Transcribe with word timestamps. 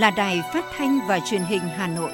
là 0.00 0.10
Đài 0.10 0.42
Phát 0.52 0.64
thanh 0.76 0.98
và 1.08 1.20
Truyền 1.30 1.42
hình 1.42 1.60
Hà 1.60 1.86
Nội. 1.86 2.10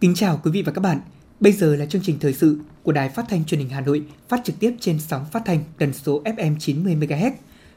Kính 0.00 0.14
chào 0.14 0.40
quý 0.44 0.50
vị 0.50 0.62
và 0.62 0.72
các 0.72 0.80
bạn. 0.80 1.00
Bây 1.40 1.52
giờ 1.52 1.76
là 1.76 1.86
chương 1.86 2.02
trình 2.04 2.18
thời 2.20 2.32
sự 2.32 2.58
của 2.82 2.92
Đài 2.92 3.08
Phát 3.08 3.24
thanh 3.28 3.44
Truyền 3.44 3.60
hình 3.60 3.68
Hà 3.68 3.80
Nội, 3.80 4.04
phát 4.28 4.40
trực 4.44 4.58
tiếp 4.58 4.74
trên 4.80 4.98
sóng 5.00 5.26
phát 5.32 5.42
thanh 5.46 5.64
tần 5.78 5.92
số 5.92 6.22
FM 6.22 6.56
90 6.58 6.96
MHz. 6.96 7.30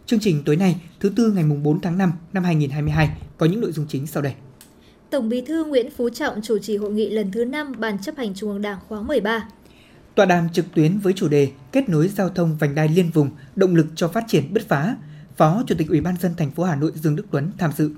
Chương 0.06 0.20
trình 0.20 0.44
tối 0.46 0.56
nay, 0.56 0.76
thứ 1.00 1.10
tư 1.16 1.32
ngày 1.32 1.44
4 1.44 1.82
tháng 1.82 1.98
5 1.98 2.12
năm 2.34 2.44
2022 2.44 3.10
có 3.38 3.46
những 3.46 3.62
nội 3.62 3.72
dung 3.72 3.86
chính 3.90 4.08
sau 4.08 4.24
đây. 4.24 4.34
Tổng 5.16 5.30
Bí 5.30 5.42
thư 5.42 5.66
Nguyễn 5.66 5.90
Phú 5.92 6.10
Trọng 6.10 6.42
chủ 6.42 6.60
trì 6.60 6.78
hội 6.78 6.92
nghị 6.92 7.10
lần 7.10 7.32
thứ 7.32 7.46
5 7.46 7.74
Ban 7.78 8.00
chấp 8.00 8.18
hành 8.18 8.34
Trung 8.36 8.50
ương 8.50 8.62
Đảng 8.62 8.80
khóa 8.88 9.02
13. 9.02 9.48
Tọa 10.16 10.26
đàm 10.26 10.50
trực 10.54 10.66
tuyến 10.74 10.98
với 10.98 11.14
chủ 11.14 11.28
đề 11.28 11.50
Kết 11.72 11.90
nối 11.90 12.08
giao 12.08 12.30
thông 12.30 12.58
vành 12.60 12.76
đai 12.76 12.90
liên 12.90 13.10
vùng, 13.14 13.30
động 13.56 13.76
lực 13.76 13.86
cho 13.96 14.08
phát 14.08 14.24
triển 14.28 14.54
bứt 14.54 14.68
phá. 14.68 14.96
Phó 15.36 15.64
Chủ 15.68 15.76
tịch 15.78 15.88
Ủy 15.90 16.02
ban 16.02 16.16
dân 16.18 16.32
thành 16.38 16.52
phố 16.52 16.64
Hà 16.64 16.76
Nội 16.76 16.92
Dương 16.96 17.16
Đức 17.16 17.24
Tuấn 17.32 17.52
tham 17.58 17.72
dự. 17.78 17.92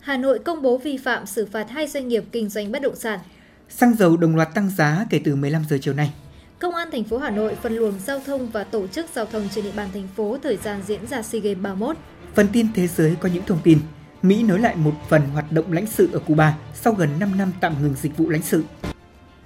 Hà 0.00 0.16
Nội 0.16 0.38
công 0.38 0.62
bố 0.62 0.78
vi 0.78 0.96
phạm 0.96 1.26
xử 1.26 1.46
phạt 1.46 1.70
hai 1.70 1.86
doanh 1.86 2.08
nghiệp 2.08 2.24
kinh 2.32 2.48
doanh 2.48 2.72
bất 2.72 2.82
động 2.82 2.96
sản. 2.96 3.20
Xăng 3.68 3.94
dầu 3.94 4.16
đồng 4.16 4.36
loạt 4.36 4.54
tăng 4.54 4.70
giá 4.70 5.06
kể 5.10 5.20
từ 5.24 5.36
15 5.36 5.62
giờ 5.70 5.78
chiều 5.82 5.94
nay. 5.94 6.12
Công 6.58 6.74
an 6.74 6.88
thành 6.92 7.04
phố 7.04 7.18
Hà 7.18 7.30
Nội 7.30 7.56
phân 7.62 7.76
luồng 7.76 7.94
giao 8.06 8.20
thông 8.26 8.48
và 8.50 8.64
tổ 8.64 8.86
chức 8.86 9.06
giao 9.14 9.26
thông 9.26 9.48
trên 9.54 9.64
địa 9.64 9.72
bàn 9.76 9.88
thành 9.92 10.08
phố 10.16 10.38
thời 10.42 10.56
gian 10.56 10.82
diễn 10.86 11.06
ra 11.06 11.22
SEA 11.22 11.40
Games 11.40 11.62
31. 11.62 11.96
Phần 12.34 12.46
tin 12.52 12.66
thế 12.74 12.86
giới 12.86 13.16
có 13.20 13.28
những 13.34 13.44
thông 13.46 13.60
tin. 13.64 13.78
Mỹ 14.22 14.42
nối 14.42 14.58
lại 14.58 14.76
một 14.76 14.92
phần 15.08 15.22
hoạt 15.32 15.52
động 15.52 15.72
lãnh 15.72 15.86
sự 15.86 16.08
ở 16.12 16.18
Cuba 16.18 16.58
sau 16.74 16.92
gần 16.92 17.08
5 17.20 17.38
năm 17.38 17.52
tạm 17.60 17.82
ngừng 17.82 17.94
dịch 18.02 18.16
vụ 18.16 18.28
lãnh 18.28 18.42
sự. 18.42 18.62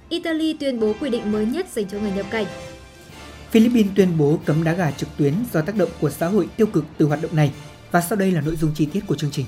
Italy 0.09 0.53
tuyên 0.59 0.79
bố 0.79 0.93
quy 0.99 1.09
định 1.09 1.31
mới 1.31 1.45
nhất 1.45 1.67
dành 1.73 1.85
cho 1.87 1.99
người 1.99 2.11
nhập 2.11 2.25
cảnh. 2.29 2.45
Philippines 3.49 3.91
tuyên 3.95 4.17
bố 4.17 4.39
cấm 4.45 4.63
đá 4.63 4.73
gà 4.73 4.91
trực 4.91 5.09
tuyến 5.17 5.33
do 5.53 5.61
tác 5.61 5.75
động 5.75 5.89
của 6.01 6.09
xã 6.09 6.27
hội 6.27 6.47
tiêu 6.57 6.67
cực 6.67 6.85
từ 6.97 7.05
hoạt 7.05 7.21
động 7.21 7.35
này. 7.35 7.51
Và 7.91 8.01
sau 8.01 8.17
đây 8.17 8.31
là 8.31 8.41
nội 8.41 8.55
dung 8.55 8.71
chi 8.75 8.85
tiết 8.85 8.99
của 9.07 9.15
chương 9.15 9.31
trình. 9.31 9.45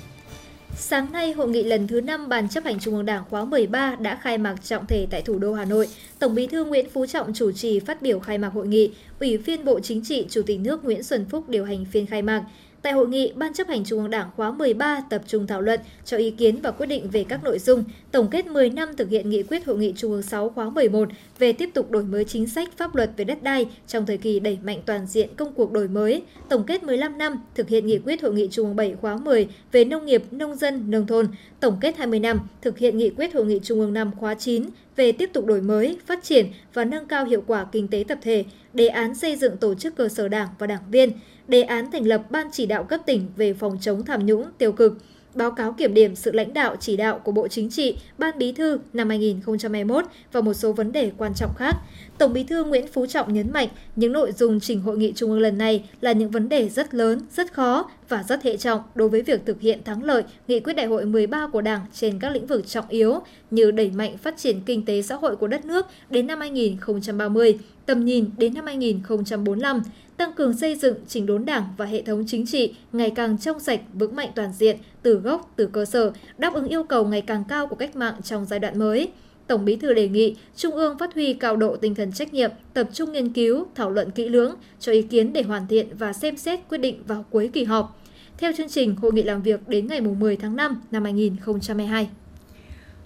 Sáng 0.75 1.11
nay, 1.11 1.31
hội 1.31 1.49
nghị 1.49 1.63
lần 1.63 1.87
thứ 1.87 2.01
5 2.01 2.29
Ban 2.29 2.49
chấp 2.49 2.63
hành 2.63 2.79
Trung 2.79 2.95
ương 2.95 3.05
Đảng 3.05 3.23
khóa 3.29 3.45
13 3.45 3.95
đã 3.95 4.19
khai 4.21 4.37
mạc 4.37 4.55
trọng 4.63 4.85
thể 4.85 5.07
tại 5.11 5.21
thủ 5.21 5.39
đô 5.39 5.53
Hà 5.53 5.65
Nội. 5.65 5.87
Tổng 6.19 6.35
Bí 6.35 6.47
thư 6.47 6.65
Nguyễn 6.65 6.89
Phú 6.89 7.05
Trọng 7.05 7.33
chủ 7.33 7.51
trì 7.51 7.79
phát 7.79 8.01
biểu 8.01 8.19
khai 8.19 8.37
mạc 8.37 8.49
hội 8.49 8.67
nghị, 8.67 8.91
Ủy 9.19 9.37
viên 9.37 9.65
Bộ 9.65 9.79
Chính 9.79 10.03
trị, 10.03 10.25
Chủ 10.29 10.41
tịch 10.45 10.59
nước 10.59 10.85
Nguyễn 10.85 11.03
Xuân 11.03 11.25
Phúc 11.29 11.49
điều 11.49 11.65
hành 11.65 11.85
phiên 11.85 12.05
khai 12.05 12.21
mạc. 12.21 12.43
Tại 12.87 12.93
hội 12.93 13.07
nghị, 13.07 13.31
Ban 13.35 13.53
chấp 13.53 13.67
hành 13.67 13.83
Trung 13.85 13.99
ương 13.99 14.09
Đảng 14.09 14.29
khóa 14.35 14.51
13 14.51 15.01
tập 15.09 15.21
trung 15.27 15.47
thảo 15.47 15.61
luận, 15.61 15.79
cho 16.05 16.17
ý 16.17 16.31
kiến 16.31 16.61
và 16.61 16.71
quyết 16.71 16.85
định 16.85 17.09
về 17.09 17.23
các 17.29 17.43
nội 17.43 17.59
dung, 17.59 17.83
tổng 18.11 18.27
kết 18.31 18.47
10 18.47 18.69
năm 18.69 18.95
thực 18.97 19.09
hiện 19.09 19.29
nghị 19.29 19.43
quyết 19.43 19.65
Hội 19.65 19.77
nghị 19.77 19.93
Trung 19.97 20.11
ương 20.11 20.21
6 20.21 20.49
khóa 20.49 20.69
11 20.69 21.09
về 21.39 21.53
tiếp 21.53 21.69
tục 21.73 21.91
đổi 21.91 22.03
mới 22.03 22.25
chính 22.25 22.47
sách 22.47 22.69
pháp 22.77 22.95
luật 22.95 23.09
về 23.17 23.25
đất 23.25 23.43
đai 23.43 23.65
trong 23.87 24.05
thời 24.05 24.17
kỳ 24.17 24.39
đẩy 24.39 24.57
mạnh 24.63 24.81
toàn 24.85 25.07
diện 25.07 25.29
công 25.35 25.53
cuộc 25.53 25.71
đổi 25.71 25.87
mới, 25.87 26.21
tổng 26.49 26.63
kết 26.63 26.83
15 26.83 27.17
năm 27.17 27.43
thực 27.55 27.69
hiện 27.69 27.87
nghị 27.87 27.97
quyết 27.97 28.21
Hội 28.21 28.33
nghị 28.33 28.47
Trung 28.51 28.67
ương 28.67 28.75
7 28.75 28.95
khóa 29.01 29.17
10 29.17 29.47
về 29.71 29.85
nông 29.85 30.05
nghiệp, 30.05 30.23
nông 30.31 30.55
dân, 30.55 30.91
nông 30.91 31.07
thôn, 31.07 31.27
tổng 31.59 31.77
kết 31.81 31.97
20 31.97 32.19
năm 32.19 32.39
thực 32.61 32.77
hiện 32.77 32.97
nghị 32.97 33.09
quyết 33.09 33.33
Hội 33.33 33.45
nghị 33.45 33.59
Trung 33.63 33.79
ương 33.79 33.93
5 33.93 34.11
khóa 34.19 34.33
9 34.33 34.63
về 34.97 35.11
tiếp 35.11 35.29
tục 35.33 35.45
đổi 35.45 35.61
mới, 35.61 35.97
phát 36.05 36.23
triển 36.23 36.47
và 36.73 36.85
nâng 36.85 37.05
cao 37.05 37.25
hiệu 37.25 37.43
quả 37.47 37.65
kinh 37.71 37.87
tế 37.87 38.05
tập 38.07 38.17
thể, 38.21 38.45
đề 38.73 38.87
án 38.87 39.15
xây 39.15 39.35
dựng 39.35 39.57
tổ 39.57 39.75
chức 39.75 39.95
cơ 39.95 40.09
sở 40.09 40.27
đảng 40.27 40.47
và 40.59 40.67
đảng 40.67 40.91
viên, 40.91 41.11
đề 41.47 41.61
án 41.61 41.91
thành 41.91 42.07
lập 42.07 42.31
Ban 42.31 42.47
chỉ 42.51 42.65
đạo 42.65 42.83
cấp 42.83 43.01
tỉnh 43.05 43.27
về 43.35 43.53
phòng 43.53 43.77
chống 43.81 44.05
tham 44.05 44.25
nhũng 44.25 44.45
tiêu 44.57 44.71
cực, 44.71 44.97
báo 45.37 45.51
cáo 45.51 45.73
kiểm 45.73 45.93
điểm 45.93 46.15
sự 46.15 46.31
lãnh 46.31 46.53
đạo 46.53 46.75
chỉ 46.79 46.97
đạo 46.97 47.19
của 47.19 47.31
Bộ 47.31 47.47
Chính 47.47 47.69
trị, 47.69 47.97
Ban 48.17 48.37
Bí 48.37 48.51
thư 48.51 48.79
năm 48.93 49.09
2021 49.09 50.05
và 50.31 50.41
một 50.41 50.53
số 50.53 50.73
vấn 50.73 50.91
đề 50.91 51.11
quan 51.17 51.33
trọng 51.33 51.53
khác. 51.57 51.75
Tổng 52.17 52.33
Bí 52.33 52.43
thư 52.43 52.63
Nguyễn 52.63 52.87
Phú 52.87 53.05
Trọng 53.05 53.33
nhấn 53.33 53.53
mạnh 53.53 53.67
những 53.95 54.11
nội 54.11 54.31
dung 54.31 54.59
trình 54.59 54.81
hội 54.81 54.97
nghị 54.97 55.13
trung 55.15 55.31
ương 55.31 55.39
lần 55.39 55.57
này 55.57 55.83
là 56.01 56.11
những 56.11 56.31
vấn 56.31 56.49
đề 56.49 56.69
rất 56.69 56.93
lớn, 56.93 57.19
rất 57.31 57.53
khó 57.53 57.89
và 58.09 58.23
rất 58.23 58.43
hệ 58.43 58.57
trọng 58.57 58.81
đối 58.95 59.09
với 59.09 59.21
việc 59.21 59.45
thực 59.45 59.61
hiện 59.61 59.83
thắng 59.83 60.03
lợi 60.03 60.23
nghị 60.47 60.59
quyết 60.59 60.73
đại 60.73 60.85
hội 60.85 61.05
13 61.05 61.47
của 61.47 61.61
Đảng 61.61 61.81
trên 61.93 62.19
các 62.19 62.29
lĩnh 62.29 62.47
vực 62.47 62.67
trọng 62.67 62.85
yếu 62.89 63.19
như 63.51 63.71
đẩy 63.71 63.91
mạnh 63.91 64.17
phát 64.17 64.37
triển 64.37 64.61
kinh 64.65 64.85
tế 64.85 65.01
xã 65.01 65.15
hội 65.15 65.35
của 65.35 65.47
đất 65.47 65.65
nước 65.65 65.85
đến 66.09 66.27
năm 66.27 66.39
2030, 66.39 67.59
tầm 67.85 68.05
nhìn 68.05 68.29
đến 68.37 68.53
năm 68.53 68.65
2045, 68.65 69.81
tăng 70.17 70.33
cường 70.33 70.57
xây 70.57 70.75
dựng 70.75 70.95
chỉnh 71.07 71.25
đốn 71.25 71.45
đảng 71.45 71.63
và 71.77 71.85
hệ 71.85 72.01
thống 72.01 72.23
chính 72.27 72.45
trị 72.45 72.75
ngày 72.91 73.09
càng 73.09 73.37
trong 73.37 73.59
sạch, 73.59 73.79
vững 73.93 74.15
mạnh 74.15 74.29
toàn 74.35 74.53
diện, 74.53 74.77
từ 75.01 75.15
gốc, 75.15 75.53
từ 75.55 75.67
cơ 75.67 75.85
sở, 75.85 76.11
đáp 76.37 76.53
ứng 76.53 76.67
yêu 76.67 76.83
cầu 76.83 77.05
ngày 77.05 77.21
càng 77.21 77.43
cao 77.49 77.67
của 77.67 77.75
cách 77.75 77.95
mạng 77.95 78.21
trong 78.23 78.45
giai 78.45 78.59
đoạn 78.59 78.79
mới. 78.79 79.11
Tổng 79.47 79.65
Bí 79.65 79.75
thư 79.75 79.93
đề 79.93 80.07
nghị 80.07 80.35
Trung 80.55 80.75
ương 80.75 80.97
phát 80.97 81.13
huy 81.13 81.33
cao 81.33 81.55
độ 81.55 81.75
tinh 81.75 81.95
thần 81.95 82.11
trách 82.11 82.33
nhiệm, 82.33 82.51
tập 82.73 82.89
trung 82.93 83.11
nghiên 83.11 83.33
cứu, 83.33 83.65
thảo 83.75 83.91
luận 83.91 84.11
kỹ 84.11 84.29
lưỡng, 84.29 84.55
cho 84.79 84.91
ý 84.91 85.01
kiến 85.01 85.33
để 85.33 85.41
hoàn 85.41 85.67
thiện 85.67 85.87
và 85.97 86.13
xem 86.13 86.37
xét 86.37 86.59
quyết 86.69 86.77
định 86.77 87.03
vào 87.07 87.25
cuối 87.29 87.49
kỳ 87.53 87.63
họp. 87.63 88.01
Theo 88.37 88.51
chương 88.57 88.69
trình, 88.69 88.95
hội 88.95 89.13
nghị 89.13 89.23
làm 89.23 89.41
việc 89.41 89.67
đến 89.67 89.87
ngày 89.87 90.01
10 90.01 90.35
tháng 90.35 90.55
5 90.55 90.81
năm 90.91 91.03
2022. 91.03 92.09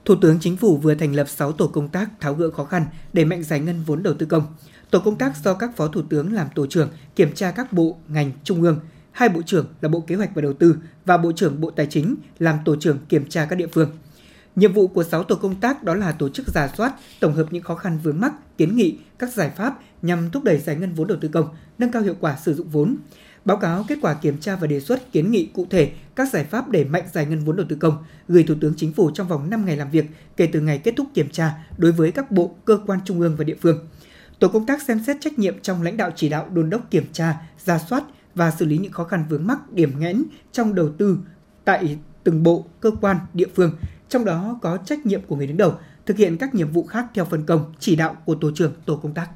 Thủ 0.05 0.15
tướng 0.21 0.37
Chính 0.41 0.57
phủ 0.57 0.77
vừa 0.77 0.95
thành 0.95 1.15
lập 1.15 1.29
6 1.29 1.51
tổ 1.51 1.67
công 1.67 1.89
tác 1.89 2.09
tháo 2.19 2.33
gỡ 2.33 2.49
khó 2.49 2.63
khăn 2.63 2.85
để 3.13 3.25
mạnh 3.25 3.43
giải 3.43 3.59
ngân 3.59 3.75
vốn 3.85 4.03
đầu 4.03 4.13
tư 4.13 4.25
công. 4.25 4.43
Tổ 4.91 4.99
công 4.99 5.17
tác 5.17 5.37
do 5.43 5.53
các 5.53 5.77
phó 5.77 5.87
thủ 5.87 6.01
tướng 6.09 6.33
làm 6.33 6.47
tổ 6.55 6.67
trưởng 6.67 6.89
kiểm 7.15 7.33
tra 7.33 7.51
các 7.51 7.73
bộ, 7.73 7.97
ngành, 8.07 8.31
trung 8.43 8.61
ương, 8.61 8.79
hai 9.11 9.29
bộ 9.29 9.41
trưởng 9.41 9.67
là 9.81 9.89
Bộ 9.89 9.99
Kế 9.99 10.15
hoạch 10.15 10.35
và 10.35 10.41
Đầu 10.41 10.53
tư 10.53 10.77
và 11.05 11.17
Bộ 11.17 11.31
trưởng 11.31 11.61
Bộ 11.61 11.71
Tài 11.71 11.85
chính 11.85 12.15
làm 12.39 12.57
tổ 12.65 12.75
trưởng 12.75 12.97
kiểm 13.09 13.29
tra 13.29 13.45
các 13.45 13.55
địa 13.55 13.67
phương. 13.67 13.89
Nhiệm 14.55 14.73
vụ 14.73 14.87
của 14.87 15.03
6 15.03 15.23
tổ 15.23 15.35
công 15.35 15.55
tác 15.55 15.83
đó 15.83 15.95
là 15.95 16.11
tổ 16.11 16.29
chức 16.29 16.47
giả 16.47 16.69
soát, 16.77 16.93
tổng 17.19 17.33
hợp 17.33 17.45
những 17.51 17.63
khó 17.63 17.75
khăn 17.75 17.99
vướng 18.03 18.19
mắc, 18.19 18.57
kiến 18.57 18.75
nghị, 18.75 18.97
các 19.19 19.33
giải 19.33 19.51
pháp 19.57 19.79
nhằm 20.01 20.29
thúc 20.29 20.43
đẩy 20.43 20.57
giải 20.57 20.75
ngân 20.75 20.93
vốn 20.93 21.07
đầu 21.07 21.17
tư 21.21 21.27
công, 21.27 21.47
nâng 21.77 21.91
cao 21.91 22.01
hiệu 22.01 22.15
quả 22.19 22.37
sử 22.45 22.53
dụng 22.53 22.69
vốn. 22.69 22.97
Báo 23.45 23.57
cáo 23.57 23.85
kết 23.87 23.97
quả 24.01 24.13
kiểm 24.13 24.37
tra 24.37 24.55
và 24.55 24.67
đề 24.67 24.79
xuất 24.79 25.11
kiến 25.11 25.31
nghị 25.31 25.45
cụ 25.45 25.67
thể 25.69 25.91
các 26.15 26.33
giải 26.33 26.43
pháp 26.43 26.69
để 26.69 26.83
mạnh 26.83 27.03
giải 27.13 27.25
ngân 27.25 27.39
vốn 27.39 27.55
đầu 27.55 27.65
tư 27.69 27.75
công, 27.75 27.97
gửi 28.27 28.43
Thủ 28.43 28.55
tướng 28.61 28.73
Chính 28.77 28.93
phủ 28.93 29.11
trong 29.11 29.27
vòng 29.27 29.49
5 29.49 29.65
ngày 29.65 29.77
làm 29.77 29.91
việc 29.91 30.05
kể 30.37 30.49
từ 30.53 30.61
ngày 30.61 30.77
kết 30.77 30.93
thúc 30.97 31.07
kiểm 31.13 31.29
tra 31.29 31.53
đối 31.77 31.91
với 31.91 32.11
các 32.11 32.31
bộ, 32.31 32.55
cơ 32.65 32.79
quan 32.87 32.99
trung 33.05 33.19
ương 33.19 33.35
và 33.35 33.43
địa 33.43 33.55
phương. 33.61 33.87
Tổ 34.41 34.47
công 34.47 34.65
tác 34.65 34.81
xem 34.81 34.99
xét 34.99 35.17
trách 35.19 35.39
nhiệm 35.39 35.59
trong 35.59 35.81
lãnh 35.81 35.97
đạo 35.97 36.11
chỉ 36.15 36.29
đạo 36.29 36.49
đôn 36.53 36.69
đốc 36.69 36.91
kiểm 36.91 37.05
tra, 37.13 37.41
ra 37.65 37.79
soát 37.79 38.03
và 38.35 38.51
xử 38.51 38.65
lý 38.65 38.77
những 38.77 38.91
khó 38.91 39.03
khăn 39.03 39.25
vướng 39.29 39.47
mắc, 39.47 39.71
điểm 39.71 39.99
nghẽn 39.99 40.23
trong 40.51 40.75
đầu 40.75 40.89
tư 40.97 41.17
tại 41.65 41.97
từng 42.23 42.43
bộ, 42.43 42.65
cơ 42.79 42.91
quan, 43.01 43.17
địa 43.33 43.47
phương, 43.55 43.75
trong 44.09 44.25
đó 44.25 44.59
có 44.61 44.77
trách 44.77 45.05
nhiệm 45.05 45.21
của 45.27 45.35
người 45.35 45.47
đứng 45.47 45.57
đầu, 45.57 45.73
thực 46.05 46.17
hiện 46.17 46.37
các 46.37 46.55
nhiệm 46.55 46.71
vụ 46.71 46.83
khác 46.83 47.05
theo 47.13 47.25
phân 47.25 47.45
công, 47.45 47.73
chỉ 47.79 47.95
đạo 47.95 48.17
của 48.25 48.35
tổ 48.35 48.51
trưởng 48.51 48.73
tổ 48.85 48.95
công 48.95 49.13
tác. 49.13 49.29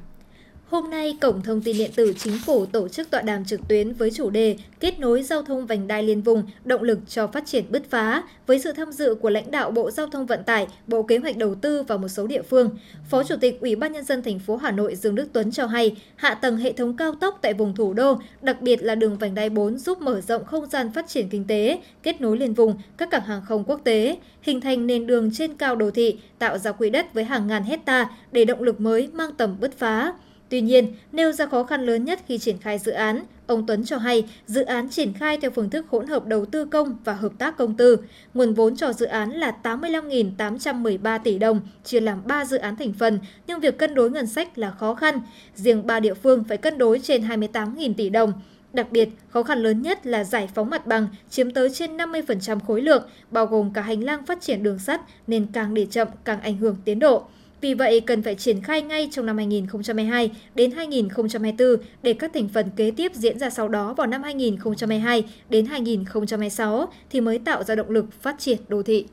Hôm 0.70 0.90
nay, 0.90 1.16
Cổng 1.20 1.42
Thông 1.42 1.62
tin 1.62 1.78
Điện 1.78 1.90
tử 1.96 2.12
Chính 2.18 2.38
phủ 2.46 2.66
tổ 2.66 2.88
chức 2.88 3.10
tọa 3.10 3.22
đàm 3.22 3.44
trực 3.44 3.60
tuyến 3.68 3.92
với 3.92 4.10
chủ 4.10 4.30
đề 4.30 4.56
Kết 4.80 5.00
nối 5.00 5.22
giao 5.22 5.42
thông 5.42 5.66
vành 5.66 5.86
đai 5.88 6.02
liên 6.02 6.22
vùng, 6.22 6.42
động 6.64 6.82
lực 6.82 6.98
cho 7.08 7.26
phát 7.26 7.46
triển 7.46 7.64
bứt 7.70 7.90
phá, 7.90 8.22
với 8.46 8.58
sự 8.58 8.72
tham 8.72 8.92
dự 8.92 9.14
của 9.14 9.30
lãnh 9.30 9.50
đạo 9.50 9.70
Bộ 9.70 9.90
Giao 9.90 10.06
thông 10.06 10.26
Vận 10.26 10.44
tải, 10.44 10.66
Bộ 10.86 11.02
Kế 11.02 11.18
hoạch 11.18 11.36
Đầu 11.36 11.54
tư 11.54 11.82
và 11.82 11.96
một 11.96 12.08
số 12.08 12.26
địa 12.26 12.42
phương. 12.42 12.70
Phó 13.10 13.22
Chủ 13.22 13.36
tịch 13.40 13.60
Ủy 13.60 13.76
ban 13.76 13.92
Nhân 13.92 14.04
dân 14.04 14.22
thành 14.22 14.38
phố 14.38 14.56
Hà 14.56 14.70
Nội 14.70 14.94
Dương 14.96 15.14
Đức 15.14 15.28
Tuấn 15.32 15.52
cho 15.52 15.66
hay, 15.66 15.96
hạ 16.16 16.34
tầng 16.34 16.56
hệ 16.56 16.72
thống 16.72 16.96
cao 16.96 17.14
tốc 17.14 17.38
tại 17.42 17.54
vùng 17.54 17.74
thủ 17.74 17.92
đô, 17.92 18.18
đặc 18.42 18.60
biệt 18.60 18.82
là 18.82 18.94
đường 18.94 19.18
vành 19.18 19.34
đai 19.34 19.50
4 19.50 19.78
giúp 19.78 20.02
mở 20.02 20.20
rộng 20.20 20.44
không 20.44 20.66
gian 20.66 20.92
phát 20.92 21.08
triển 21.08 21.28
kinh 21.28 21.44
tế, 21.44 21.80
kết 22.02 22.20
nối 22.20 22.38
liên 22.38 22.54
vùng, 22.54 22.74
các 22.96 23.10
cảng 23.10 23.24
hàng 23.24 23.42
không 23.48 23.64
quốc 23.64 23.80
tế, 23.84 24.16
hình 24.42 24.60
thành 24.60 24.86
nền 24.86 25.06
đường 25.06 25.30
trên 25.34 25.54
cao 25.54 25.76
đô 25.76 25.90
thị, 25.90 26.18
tạo 26.38 26.58
ra 26.58 26.72
quỹ 26.72 26.90
đất 26.90 27.14
với 27.14 27.24
hàng 27.24 27.46
ngàn 27.46 27.62
hecta 27.62 28.10
để 28.32 28.44
động 28.44 28.62
lực 28.62 28.80
mới 28.80 29.08
mang 29.12 29.34
tầm 29.34 29.56
bứt 29.60 29.78
phá. 29.78 30.12
Tuy 30.48 30.60
nhiên, 30.60 30.94
nêu 31.12 31.32
ra 31.32 31.46
khó 31.46 31.64
khăn 31.64 31.86
lớn 31.86 32.04
nhất 32.04 32.20
khi 32.26 32.38
triển 32.38 32.58
khai 32.58 32.78
dự 32.78 32.92
án, 32.92 33.24
ông 33.46 33.66
Tuấn 33.66 33.84
cho 33.84 33.98
hay 33.98 34.24
dự 34.46 34.64
án 34.64 34.88
triển 34.88 35.12
khai 35.12 35.38
theo 35.38 35.50
phương 35.50 35.70
thức 35.70 35.86
hỗn 35.88 36.06
hợp 36.06 36.26
đầu 36.26 36.44
tư 36.44 36.64
công 36.64 36.96
và 37.04 37.12
hợp 37.12 37.32
tác 37.38 37.56
công 37.56 37.74
tư. 37.74 37.96
Nguồn 38.34 38.54
vốn 38.54 38.76
cho 38.76 38.92
dự 38.92 39.06
án 39.06 39.30
là 39.30 39.56
85.813 39.62 41.18
tỷ 41.24 41.38
đồng, 41.38 41.60
chia 41.84 42.00
làm 42.00 42.22
3 42.26 42.44
dự 42.44 42.56
án 42.56 42.76
thành 42.76 42.92
phần, 42.92 43.18
nhưng 43.46 43.60
việc 43.60 43.78
cân 43.78 43.94
đối 43.94 44.10
ngân 44.10 44.26
sách 44.26 44.58
là 44.58 44.70
khó 44.70 44.94
khăn. 44.94 45.20
Riêng 45.54 45.86
3 45.86 46.00
địa 46.00 46.14
phương 46.14 46.44
phải 46.44 46.56
cân 46.56 46.78
đối 46.78 46.98
trên 46.98 47.22
28.000 47.22 47.94
tỷ 47.94 48.08
đồng. 48.08 48.32
Đặc 48.72 48.92
biệt, 48.92 49.08
khó 49.28 49.42
khăn 49.42 49.58
lớn 49.58 49.82
nhất 49.82 50.06
là 50.06 50.24
giải 50.24 50.48
phóng 50.54 50.70
mặt 50.70 50.86
bằng, 50.86 51.08
chiếm 51.30 51.50
tới 51.50 51.70
trên 51.70 51.96
50% 51.96 52.60
khối 52.60 52.82
lượng, 52.82 53.02
bao 53.30 53.46
gồm 53.46 53.72
cả 53.72 53.82
hành 53.82 54.04
lang 54.04 54.26
phát 54.26 54.40
triển 54.40 54.62
đường 54.62 54.78
sắt, 54.78 55.00
nên 55.26 55.46
càng 55.52 55.74
để 55.74 55.86
chậm 55.86 56.08
càng 56.24 56.40
ảnh 56.40 56.56
hưởng 56.56 56.76
tiến 56.84 56.98
độ. 56.98 57.24
Vì 57.60 57.74
vậy, 57.74 58.00
cần 58.00 58.22
phải 58.22 58.34
triển 58.34 58.60
khai 58.60 58.82
ngay 58.82 59.08
trong 59.12 59.26
năm 59.26 59.36
2022 59.36 60.30
đến 60.54 60.70
2024 60.70 61.68
để 62.02 62.12
các 62.12 62.30
thành 62.34 62.48
phần 62.48 62.70
kế 62.76 62.90
tiếp 62.90 63.12
diễn 63.14 63.38
ra 63.38 63.50
sau 63.50 63.68
đó 63.68 63.94
vào 63.94 64.06
năm 64.06 64.22
2022 64.22 65.24
đến 65.48 65.66
2026 65.66 66.88
thì 67.10 67.20
mới 67.20 67.38
tạo 67.38 67.64
ra 67.64 67.74
động 67.74 67.90
lực 67.90 68.06
phát 68.22 68.36
triển 68.38 68.58
đô 68.68 68.82
thị. 68.82 69.06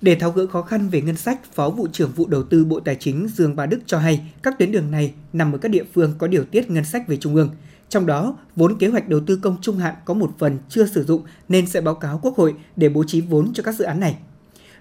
Để 0.00 0.14
tháo 0.14 0.30
gỡ 0.30 0.46
khó 0.46 0.62
khăn 0.62 0.88
về 0.88 1.00
ngân 1.00 1.16
sách, 1.16 1.52
Phó 1.52 1.70
vụ 1.70 1.88
trưởng 1.92 2.10
vụ 2.10 2.26
đầu 2.26 2.42
tư 2.42 2.64
Bộ 2.64 2.80
Tài 2.80 2.96
chính 3.00 3.28
Dương 3.28 3.56
Ba 3.56 3.66
Đức 3.66 3.78
cho 3.86 3.98
hay 3.98 4.20
các 4.42 4.58
tuyến 4.58 4.72
đường 4.72 4.90
này 4.90 5.12
nằm 5.32 5.52
ở 5.52 5.58
các 5.58 5.68
địa 5.68 5.84
phương 5.94 6.14
có 6.18 6.26
điều 6.26 6.44
tiết 6.44 6.70
ngân 6.70 6.84
sách 6.84 7.08
về 7.08 7.16
trung 7.16 7.34
ương. 7.34 7.50
Trong 7.88 8.06
đó, 8.06 8.36
vốn 8.56 8.78
kế 8.78 8.88
hoạch 8.88 9.08
đầu 9.08 9.20
tư 9.26 9.38
công 9.42 9.56
trung 9.60 9.76
hạn 9.76 9.94
có 10.04 10.14
một 10.14 10.30
phần 10.38 10.58
chưa 10.68 10.86
sử 10.86 11.04
dụng 11.04 11.22
nên 11.48 11.66
sẽ 11.66 11.80
báo 11.80 11.94
cáo 11.94 12.20
Quốc 12.22 12.36
hội 12.36 12.54
để 12.76 12.88
bố 12.88 13.04
trí 13.04 13.20
vốn 13.20 13.52
cho 13.54 13.62
các 13.62 13.74
dự 13.74 13.84
án 13.84 14.00
này 14.00 14.16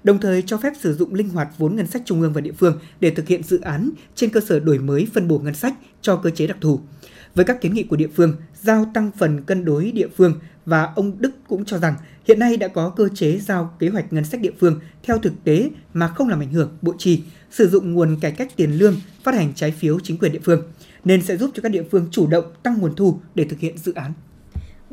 đồng 0.03 0.19
thời 0.19 0.41
cho 0.41 0.57
phép 0.57 0.73
sử 0.79 0.94
dụng 0.94 1.13
linh 1.13 1.29
hoạt 1.29 1.47
vốn 1.57 1.75
ngân 1.75 1.88
sách 1.88 2.01
trung 2.05 2.21
ương 2.21 2.33
và 2.33 2.41
địa 2.41 2.51
phương 2.51 2.79
để 3.00 3.09
thực 3.09 3.27
hiện 3.27 3.44
dự 3.44 3.61
án 3.61 3.89
trên 4.15 4.29
cơ 4.29 4.39
sở 4.39 4.59
đổi 4.59 4.79
mới 4.79 5.07
phân 5.13 5.27
bổ 5.27 5.39
ngân 5.39 5.55
sách 5.55 5.73
cho 6.01 6.15
cơ 6.15 6.29
chế 6.29 6.47
đặc 6.47 6.57
thù. 6.61 6.79
Với 7.35 7.45
các 7.45 7.61
kiến 7.61 7.73
nghị 7.73 7.83
của 7.83 7.95
địa 7.95 8.07
phương, 8.15 8.35
giao 8.61 8.91
tăng 8.94 9.11
phần 9.17 9.44
cân 9.44 9.65
đối 9.65 9.91
địa 9.91 10.07
phương 10.17 10.39
và 10.65 10.83
ông 10.95 11.11
Đức 11.19 11.31
cũng 11.47 11.65
cho 11.65 11.77
rằng 11.77 11.95
hiện 12.27 12.39
nay 12.39 12.57
đã 12.57 12.67
có 12.67 12.89
cơ 12.89 13.09
chế 13.15 13.38
giao 13.38 13.75
kế 13.79 13.89
hoạch 13.89 14.13
ngân 14.13 14.25
sách 14.25 14.41
địa 14.41 14.51
phương 14.59 14.79
theo 15.03 15.17
thực 15.17 15.33
tế 15.44 15.69
mà 15.94 16.07
không 16.07 16.29
làm 16.29 16.39
ảnh 16.39 16.53
hưởng 16.53 16.77
bộ 16.81 16.94
chi, 16.97 17.23
sử 17.51 17.69
dụng 17.69 17.94
nguồn 17.94 18.19
cải 18.21 18.31
cách 18.31 18.51
tiền 18.56 18.71
lương, 18.71 18.95
phát 19.23 19.35
hành 19.35 19.53
trái 19.56 19.71
phiếu 19.71 19.99
chính 19.99 20.17
quyền 20.17 20.31
địa 20.31 20.39
phương, 20.44 20.63
nên 21.06 21.21
sẽ 21.21 21.38
giúp 21.38 21.51
cho 21.53 21.61
các 21.61 21.69
địa 21.69 21.83
phương 21.91 22.07
chủ 22.11 22.27
động 22.27 22.45
tăng 22.63 22.77
nguồn 22.79 22.95
thu 22.95 23.19
để 23.35 23.44
thực 23.44 23.59
hiện 23.59 23.77
dự 23.77 23.94
án. 23.94 24.13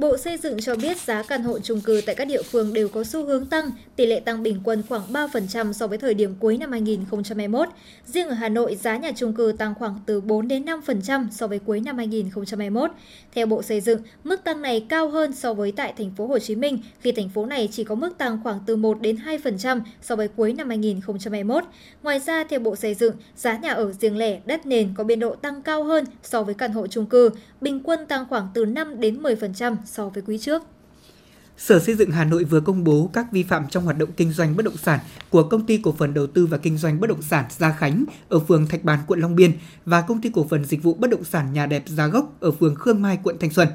Bộ 0.01 0.17
Xây 0.17 0.37
dựng 0.37 0.61
cho 0.61 0.75
biết 0.77 1.01
giá 1.01 1.23
căn 1.23 1.43
hộ 1.43 1.59
chung 1.59 1.81
cư 1.81 2.03
tại 2.07 2.15
các 2.15 2.25
địa 2.25 2.43
phương 2.43 2.73
đều 2.73 2.89
có 2.89 3.05
xu 3.05 3.25
hướng 3.25 3.47
tăng, 3.47 3.71
tỷ 3.97 4.07
lệ 4.07 4.21
tăng 4.21 4.43
bình 4.43 4.61
quân 4.65 4.83
khoảng 4.89 5.13
3% 5.13 5.73
so 5.73 5.87
với 5.87 5.99
thời 5.99 6.15
điểm 6.15 6.35
cuối 6.41 6.57
năm 6.57 6.73
2021. 6.73 7.69
Riêng 8.07 8.29
ở 8.29 8.35
Hà 8.35 8.49
Nội, 8.49 8.77
giá 8.77 8.97
nhà 8.97 9.13
chung 9.17 9.35
cư 9.35 9.53
tăng 9.59 9.75
khoảng 9.75 10.01
từ 10.07 10.21
4 10.21 10.49
đến 10.49 10.65
5% 10.65 11.27
so 11.31 11.47
với 11.47 11.59
cuối 11.59 11.81
năm 11.81 11.97
2021. 11.97 12.91
Theo 13.35 13.47
Bộ 13.47 13.63
Xây 13.63 13.81
dựng, 13.81 14.03
mức 14.25 14.45
tăng 14.45 14.63
này 14.63 14.87
cao 14.89 15.09
hơn 15.09 15.33
so 15.33 15.55
với 15.55 15.73
tại 15.73 15.95
thành 15.99 16.11
phố 16.17 16.27
Hồ 16.27 16.39
Chí 16.39 16.55
Minh 16.55 16.79
khi 17.01 17.13
thành 17.13 17.29
phố 17.29 17.47
này 17.47 17.69
chỉ 17.73 17.85
có 17.85 17.95
mức 17.95 18.19
tăng 18.19 18.41
khoảng 18.43 18.61
từ 18.67 18.77
1 18.77 19.01
đến 19.01 19.17
2% 19.17 19.81
so 20.03 20.17
với 20.17 20.29
cuối 20.29 20.53
năm 20.53 20.69
2021. 20.69 21.65
Ngoài 22.03 22.21
ra, 22.21 22.45
theo 22.45 22.61
Bộ 22.61 22.77
Xây 22.77 22.95
dựng, 22.95 23.15
giá 23.37 23.59
nhà 23.59 23.73
ở 23.73 23.93
riêng 23.93 24.19
lẻ, 24.19 24.41
đất 24.47 24.67
nền 24.67 24.95
có 24.97 25.05
biên 25.05 25.21
độ 25.21 25.35
tăng 25.35 25.63
cao 25.63 25.85
hơn 25.85 26.05
so 26.23 26.43
với 26.43 26.55
căn 26.55 26.73
hộ 26.73 26.87
chung 26.87 27.07
cư, 27.07 27.31
bình 27.61 27.81
quân 27.85 28.07
tăng 28.07 28.27
khoảng 28.29 28.49
từ 28.55 28.65
5 28.65 29.01
đến 29.01 29.23
10% 29.23 29.77
so 29.91 30.09
với 30.09 30.23
quý 30.27 30.39
trước. 30.39 30.63
Sở 31.57 31.79
Xây 31.79 31.95
dựng 31.95 32.11
Hà 32.11 32.25
Nội 32.25 32.45
vừa 32.45 32.61
công 32.61 32.85
bố 32.85 33.11
các 33.13 33.33
vi 33.33 33.43
phạm 33.43 33.69
trong 33.69 33.85
hoạt 33.85 33.99
động 33.99 34.09
kinh 34.17 34.33
doanh 34.33 34.57
bất 34.57 34.65
động 34.65 34.77
sản 34.77 35.01
của 35.31 35.43
công 35.43 35.67
ty 35.67 35.81
cổ 35.83 35.93
phần 35.93 36.15
đầu 36.15 36.27
tư 36.27 36.47
và 36.47 36.59
kinh 36.59 36.79
doanh 36.79 37.01
bất 37.01 37.11
động 37.11 37.23
sản 37.23 37.45
Gia 37.59 37.73
Khánh 37.73 38.05
ở 38.29 38.39
phường 38.39 38.67
Thạch 38.67 38.85
Bàn, 38.85 38.99
quận 39.07 39.21
Long 39.21 39.37
Biên 39.37 39.53
và 39.85 40.01
công 40.01 40.21
ty 40.21 40.31
cổ 40.35 40.47
phần 40.51 40.65
dịch 40.65 40.83
vụ 40.83 40.95
bất 40.95 41.11
động 41.11 41.25
sản 41.25 41.53
Nhà 41.53 41.67
đẹp 41.67 41.83
Gia 41.87 42.07
Gốc 42.07 42.37
ở 42.41 42.51
phường 42.51 42.75
Khương 42.75 43.03
Mai, 43.03 43.19
quận 43.23 43.37
Thanh 43.41 43.51
Xuân. 43.51 43.69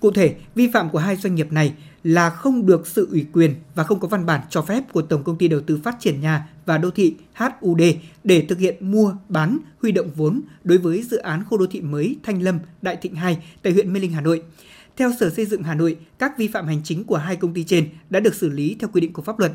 Cụ 0.00 0.10
thể, 0.10 0.34
vi 0.54 0.70
phạm 0.72 0.90
của 0.90 0.98
hai 0.98 1.16
doanh 1.16 1.34
nghiệp 1.34 1.52
này 1.52 1.74
là 2.04 2.30
không 2.30 2.66
được 2.66 2.86
sự 2.86 3.08
ủy 3.10 3.26
quyền 3.32 3.54
và 3.74 3.84
không 3.84 4.00
có 4.00 4.08
văn 4.08 4.26
bản 4.26 4.40
cho 4.50 4.62
phép 4.62 4.92
của 4.92 5.02
Tổng 5.02 5.24
công 5.24 5.38
ty 5.38 5.48
Đầu 5.48 5.60
tư 5.60 5.80
Phát 5.84 5.96
triển 6.00 6.20
Nhà 6.20 6.48
và 6.66 6.78
Đô 6.78 6.90
thị 6.90 7.14
HUD 7.34 7.82
để 8.24 8.46
thực 8.48 8.58
hiện 8.58 8.90
mua, 8.90 9.14
bán, 9.28 9.58
huy 9.82 9.92
động 9.92 10.10
vốn 10.16 10.40
đối 10.64 10.78
với 10.78 11.02
dự 11.02 11.16
án 11.16 11.44
khu 11.44 11.58
đô 11.58 11.66
thị 11.66 11.80
mới 11.80 12.16
Thanh 12.22 12.42
Lâm, 12.42 12.58
Đại 12.82 12.96
Thịnh 12.96 13.14
2 13.14 13.38
tại 13.62 13.72
huyện 13.72 13.92
Mê 13.92 14.00
Linh, 14.00 14.12
Hà 14.12 14.20
Nội– 14.20 14.42
theo 14.96 15.12
Sở 15.20 15.30
Xây 15.30 15.46
dựng 15.46 15.62
Hà 15.62 15.74
Nội, 15.74 15.96
các 16.18 16.38
vi 16.38 16.48
phạm 16.48 16.66
hành 16.66 16.80
chính 16.84 17.04
của 17.04 17.16
hai 17.16 17.36
công 17.36 17.54
ty 17.54 17.64
trên 17.64 17.88
đã 18.10 18.20
được 18.20 18.34
xử 18.34 18.48
lý 18.48 18.76
theo 18.80 18.90
quy 18.92 19.00
định 19.00 19.12
của 19.12 19.22
pháp 19.22 19.38
luật. 19.38 19.52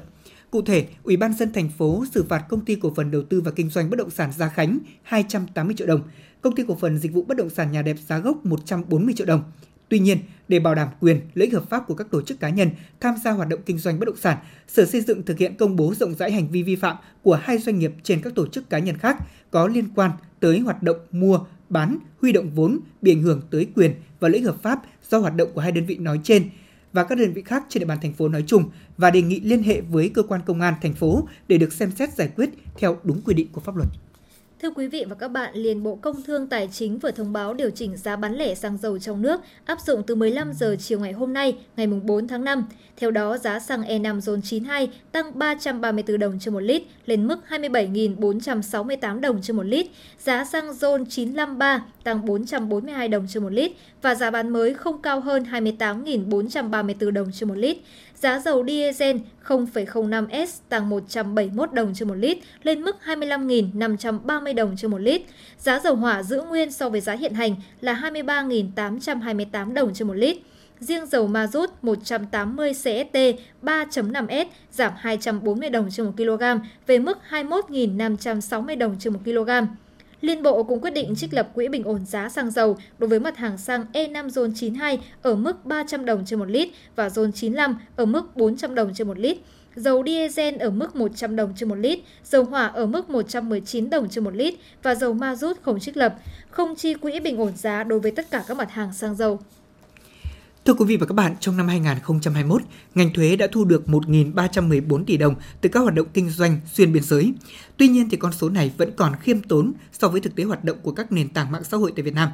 Cụ 0.51 0.61
thể, 0.61 0.87
Ủy 1.03 1.17
ban 1.17 1.33
dân 1.33 1.53
thành 1.53 1.69
phố 1.77 2.03
xử 2.11 2.23
phạt 2.23 2.45
công 2.49 2.65
ty 2.65 2.75
cổ 2.75 2.93
phần 2.95 3.11
đầu 3.11 3.23
tư 3.23 3.41
và 3.41 3.51
kinh 3.51 3.69
doanh 3.69 3.89
bất 3.89 3.99
động 3.99 4.09
sản 4.09 4.31
Gia 4.37 4.49
Khánh 4.49 4.79
280 5.03 5.75
triệu 5.77 5.87
đồng, 5.87 6.01
công 6.41 6.55
ty 6.55 6.63
cổ 6.67 6.77
phần 6.81 6.97
dịch 6.97 7.13
vụ 7.13 7.23
bất 7.23 7.37
động 7.37 7.49
sản 7.49 7.71
Nhà 7.71 7.81
đẹp 7.81 7.97
Giá 8.07 8.19
Gốc 8.19 8.45
140 8.45 9.13
triệu 9.17 9.27
đồng. 9.27 9.43
Tuy 9.89 9.99
nhiên, 9.99 10.17
để 10.47 10.59
bảo 10.59 10.75
đảm 10.75 10.87
quyền, 10.99 11.21
lợi 11.33 11.45
ích 11.45 11.53
hợp 11.53 11.69
pháp 11.69 11.87
của 11.87 11.95
các 11.95 12.07
tổ 12.11 12.21
chức 12.21 12.39
cá 12.39 12.49
nhân 12.49 12.69
tham 12.99 13.15
gia 13.23 13.31
hoạt 13.31 13.49
động 13.49 13.59
kinh 13.65 13.77
doanh 13.77 13.99
bất 13.99 14.05
động 14.05 14.17
sản, 14.17 14.37
Sở 14.67 14.85
Xây 14.85 15.01
dựng 15.01 15.23
thực 15.23 15.37
hiện 15.37 15.55
công 15.55 15.75
bố 15.75 15.93
rộng 15.93 16.15
rãi 16.15 16.31
hành 16.31 16.47
vi 16.47 16.63
vi 16.63 16.75
phạm 16.75 16.97
của 17.21 17.35
hai 17.35 17.57
doanh 17.57 17.79
nghiệp 17.79 17.93
trên 18.03 18.21
các 18.21 18.35
tổ 18.35 18.47
chức 18.47 18.69
cá 18.69 18.79
nhân 18.79 18.97
khác 18.97 19.17
có 19.51 19.67
liên 19.67 19.85
quan 19.95 20.11
tới 20.39 20.59
hoạt 20.59 20.83
động 20.83 20.97
mua, 21.11 21.39
bán, 21.69 21.97
huy 22.21 22.31
động 22.31 22.49
vốn 22.55 22.79
bị 23.01 23.11
ảnh 23.11 23.21
hưởng 23.21 23.41
tới 23.51 23.67
quyền 23.75 23.93
và 24.19 24.27
lợi 24.27 24.37
ích 24.37 24.45
hợp 24.45 24.61
pháp 24.61 24.81
do 25.09 25.17
hoạt 25.17 25.35
động 25.35 25.49
của 25.53 25.61
hai 25.61 25.71
đơn 25.71 25.85
vị 25.85 25.97
nói 25.97 26.19
trên 26.23 26.49
và 26.93 27.03
các 27.03 27.17
đơn 27.17 27.33
vị 27.33 27.41
khác 27.41 27.63
trên 27.69 27.79
địa 27.79 27.85
bàn 27.85 27.97
thành 28.01 28.13
phố 28.13 28.29
nói 28.29 28.43
chung 28.47 28.69
và 28.97 29.11
đề 29.11 29.21
nghị 29.21 29.39
liên 29.39 29.63
hệ 29.63 29.81
với 29.81 30.09
cơ 30.09 30.23
quan 30.23 30.41
công 30.45 30.61
an 30.61 30.73
thành 30.81 30.93
phố 30.93 31.27
để 31.47 31.57
được 31.57 31.73
xem 31.73 31.91
xét 31.91 32.13
giải 32.13 32.29
quyết 32.35 32.49
theo 32.77 32.97
đúng 33.03 33.21
quy 33.21 33.33
định 33.33 33.47
của 33.51 33.61
pháp 33.61 33.75
luật. 33.75 33.89
Thưa 34.61 34.69
quý 34.69 34.87
vị 34.87 35.05
và 35.09 35.15
các 35.15 35.27
bạn, 35.27 35.53
Liên 35.53 35.83
Bộ 35.83 35.95
Công 35.95 36.23
Thương 36.23 36.47
Tài 36.47 36.69
chính 36.71 36.99
vừa 36.99 37.11
thông 37.11 37.33
báo 37.33 37.53
điều 37.53 37.69
chỉnh 37.69 37.97
giá 37.97 38.15
bán 38.15 38.35
lẻ 38.35 38.55
xăng 38.55 38.77
dầu 38.77 38.99
trong 38.99 39.21
nước 39.21 39.41
áp 39.65 39.81
dụng 39.81 40.03
từ 40.07 40.15
15 40.15 40.53
giờ 40.53 40.75
chiều 40.79 40.99
ngày 40.99 41.11
hôm 41.11 41.33
nay, 41.33 41.57
ngày 41.77 41.87
4 41.87 42.27
tháng 42.27 42.43
5. 42.43 42.63
Theo 42.97 43.11
đó, 43.11 43.37
giá 43.37 43.59
xăng 43.59 43.81
E5 43.81 44.19
RON 44.19 44.41
92 44.41 44.89
tăng 45.11 45.39
334 45.39 46.19
đồng 46.19 46.39
trên 46.39 46.53
một 46.53 46.59
lít 46.59 46.83
lên 47.05 47.27
mức 47.27 47.39
27.468 47.49 49.19
đồng 49.19 49.41
trên 49.41 49.55
một 49.57 49.65
lít, 49.65 49.87
giá 50.19 50.45
xăng 50.45 50.73
RON 50.73 51.05
953 51.05 51.85
tăng 52.03 52.25
442 52.25 53.07
đồng 53.07 53.27
trên 53.29 53.43
một 53.43 53.53
lít 53.53 53.71
và 54.01 54.15
giá 54.15 54.31
bán 54.31 54.49
mới 54.49 54.73
không 54.73 55.01
cao 55.01 55.19
hơn 55.19 55.43
28.434 55.43 57.11
đồng 57.11 57.31
trên 57.33 57.49
một 57.49 57.57
lít. 57.57 57.77
Giá 58.21 58.39
dầu 58.39 58.65
diesel 58.67 59.17
0,05S 59.47 60.47
tăng 60.69 60.89
171 60.89 61.73
đồng 61.73 61.93
trên 61.93 62.07
một 62.07 62.15
lít 62.15 62.37
lên 62.63 62.81
mức 62.81 62.95
25.530 63.05 64.55
đồng 64.55 64.75
trên 64.77 64.91
một 64.91 64.97
lít. 64.97 65.21
Giá 65.57 65.79
dầu 65.79 65.95
hỏa 65.95 66.23
giữ 66.23 66.41
nguyên 66.41 66.71
so 66.71 66.89
với 66.89 67.01
giá 67.01 67.13
hiện 67.13 67.33
hành 67.33 67.55
là 67.81 67.93
23.828 67.93 69.73
đồng 69.73 69.93
trên 69.93 70.07
một 70.07 70.13
lít. 70.13 70.37
Riêng 70.79 71.05
dầu 71.05 71.27
ma 71.27 71.47
rút 71.47 71.69
180 71.81 72.73
CST 72.73 73.17
3.5S 73.63 74.45
giảm 74.71 74.93
240 74.97 75.69
đồng 75.69 75.89
trên 75.91 76.05
1 76.05 76.11
kg 76.17 76.43
về 76.87 76.99
mức 76.99 77.17
21.560 77.29 78.77
đồng 78.77 78.95
trên 78.99 79.13
1 79.13 79.19
kg. 79.25 79.49
Liên 80.21 80.43
Bộ 80.43 80.63
cũng 80.63 80.81
quyết 80.81 80.91
định 80.91 81.15
trích 81.15 81.33
lập 81.33 81.49
quỹ 81.53 81.67
bình 81.67 81.83
ổn 81.83 82.05
giá 82.05 82.29
xăng 82.29 82.51
dầu 82.51 82.77
đối 82.97 83.09
với 83.09 83.19
mặt 83.19 83.37
hàng 83.37 83.57
xăng 83.57 83.85
E5 83.93 84.27
Zone 84.27 84.51
92 84.55 84.99
ở 85.21 85.35
mức 85.35 85.65
300 85.65 86.05
đồng 86.05 86.25
trên 86.25 86.39
1 86.39 86.49
lít 86.49 86.69
và 86.95 87.07
Zone 87.07 87.31
95 87.31 87.77
ở 87.95 88.05
mức 88.05 88.35
400 88.35 88.75
đồng 88.75 88.93
trên 88.93 89.07
1 89.07 89.19
lít. 89.19 89.37
Dầu 89.75 90.03
diesel 90.05 90.55
ở 90.57 90.69
mức 90.69 90.95
100 90.95 91.35
đồng 91.35 91.53
trên 91.55 91.69
1 91.69 91.75
lít, 91.75 91.99
dầu 92.23 92.43
hỏa 92.43 92.67
ở 92.67 92.85
mức 92.85 93.09
119 93.09 93.89
đồng 93.89 94.09
trên 94.09 94.23
1 94.23 94.35
lít 94.35 94.53
và 94.83 94.95
dầu 94.95 95.13
ma 95.13 95.35
rút 95.35 95.57
không 95.61 95.79
trích 95.79 95.97
lập, 95.97 96.15
không 96.49 96.75
chi 96.75 96.93
quỹ 96.93 97.19
bình 97.19 97.37
ổn 97.37 97.51
giá 97.55 97.83
đối 97.83 97.99
với 97.99 98.11
tất 98.11 98.31
cả 98.31 98.43
các 98.47 98.57
mặt 98.57 98.71
hàng 98.71 98.93
xăng 98.93 99.15
dầu. 99.15 99.39
Thưa 100.65 100.73
quý 100.73 100.85
vị 100.85 100.97
và 100.97 101.05
các 101.05 101.13
bạn, 101.13 101.35
trong 101.39 101.57
năm 101.57 101.67
2021, 101.67 102.61
ngành 102.95 103.13
thuế 103.13 103.35
đã 103.35 103.47
thu 103.51 103.65
được 103.65 103.83
1.314 103.87 105.05
tỷ 105.05 105.17
đồng 105.17 105.35
từ 105.61 105.69
các 105.69 105.79
hoạt 105.79 105.93
động 105.93 106.07
kinh 106.13 106.29
doanh 106.29 106.59
xuyên 106.73 106.93
biên 106.93 107.03
giới. 107.03 107.33
Tuy 107.77 107.87
nhiên 107.87 108.09
thì 108.09 108.17
con 108.17 108.31
số 108.31 108.49
này 108.49 108.71
vẫn 108.77 108.91
còn 108.97 109.13
khiêm 109.21 109.41
tốn 109.41 109.73
so 109.91 110.07
với 110.07 110.21
thực 110.21 110.35
tế 110.35 110.43
hoạt 110.43 110.63
động 110.63 110.77
của 110.81 110.91
các 110.91 111.11
nền 111.11 111.29
tảng 111.29 111.51
mạng 111.51 111.63
xã 111.63 111.77
hội 111.77 111.93
tại 111.95 112.03
Việt 112.03 112.13
Nam. 112.13 112.29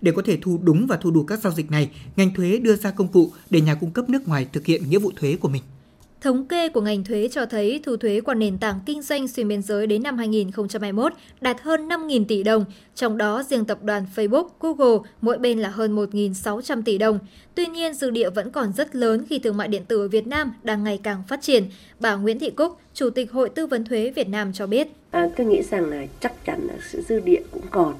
Để 0.00 0.12
có 0.12 0.22
thể 0.22 0.38
thu 0.42 0.60
đúng 0.62 0.86
và 0.86 0.96
thu 0.96 1.10
đủ 1.10 1.24
các 1.24 1.40
giao 1.40 1.52
dịch 1.52 1.70
này, 1.70 1.90
ngành 2.16 2.34
thuế 2.34 2.58
đưa 2.58 2.76
ra 2.76 2.90
công 2.90 3.08
cụ 3.08 3.32
để 3.50 3.60
nhà 3.60 3.74
cung 3.74 3.90
cấp 3.90 4.08
nước 4.08 4.28
ngoài 4.28 4.46
thực 4.52 4.66
hiện 4.66 4.90
nghĩa 4.90 4.98
vụ 4.98 5.12
thuế 5.16 5.36
của 5.36 5.48
mình. 5.48 5.62
Thống 6.20 6.44
kê 6.44 6.68
của 6.68 6.80
ngành 6.80 7.04
thuế 7.04 7.28
cho 7.32 7.46
thấy 7.46 7.80
thu 7.84 7.96
thuế 7.96 8.20
qua 8.20 8.34
nền 8.34 8.58
tảng 8.58 8.80
kinh 8.86 9.02
doanh 9.02 9.28
xuyên 9.28 9.48
biên 9.48 9.62
giới 9.62 9.86
đến 9.86 10.02
năm 10.02 10.18
2021 10.18 11.12
đạt 11.40 11.60
hơn 11.60 11.88
5.000 11.88 12.24
tỷ 12.28 12.42
đồng, 12.42 12.64
trong 12.94 13.18
đó 13.18 13.42
riêng 13.42 13.64
tập 13.64 13.82
đoàn 13.82 14.06
Facebook, 14.16 14.48
Google 14.60 15.08
mỗi 15.20 15.38
bên 15.38 15.58
là 15.58 15.68
hơn 15.68 15.96
1.600 15.96 16.82
tỷ 16.82 16.98
đồng. 16.98 17.18
Tuy 17.54 17.66
nhiên, 17.66 17.94
dư 17.94 18.10
địa 18.10 18.30
vẫn 18.30 18.50
còn 18.50 18.72
rất 18.72 18.96
lớn 18.96 19.24
khi 19.28 19.38
thương 19.38 19.56
mại 19.56 19.68
điện 19.68 19.84
tử 19.84 20.00
ở 20.00 20.08
Việt 20.08 20.26
Nam 20.26 20.52
đang 20.62 20.84
ngày 20.84 21.00
càng 21.02 21.22
phát 21.28 21.42
triển. 21.42 21.64
Bà 22.00 22.14
Nguyễn 22.14 22.38
Thị 22.38 22.50
Cúc, 22.50 22.78
Chủ 22.94 23.10
tịch 23.10 23.32
Hội 23.32 23.48
Tư 23.48 23.66
vấn 23.66 23.84
Thuế 23.84 24.12
Việt 24.16 24.28
Nam 24.28 24.52
cho 24.52 24.66
biết. 24.66 24.88
À, 25.10 25.28
tôi 25.36 25.46
nghĩ 25.46 25.62
rằng 25.62 25.90
là 25.90 26.06
chắc 26.20 26.44
chắn 26.44 26.60
là 26.68 26.74
sự 26.90 27.02
dư 27.08 27.20
địa 27.20 27.42
cũng 27.50 27.66
còn. 27.70 27.94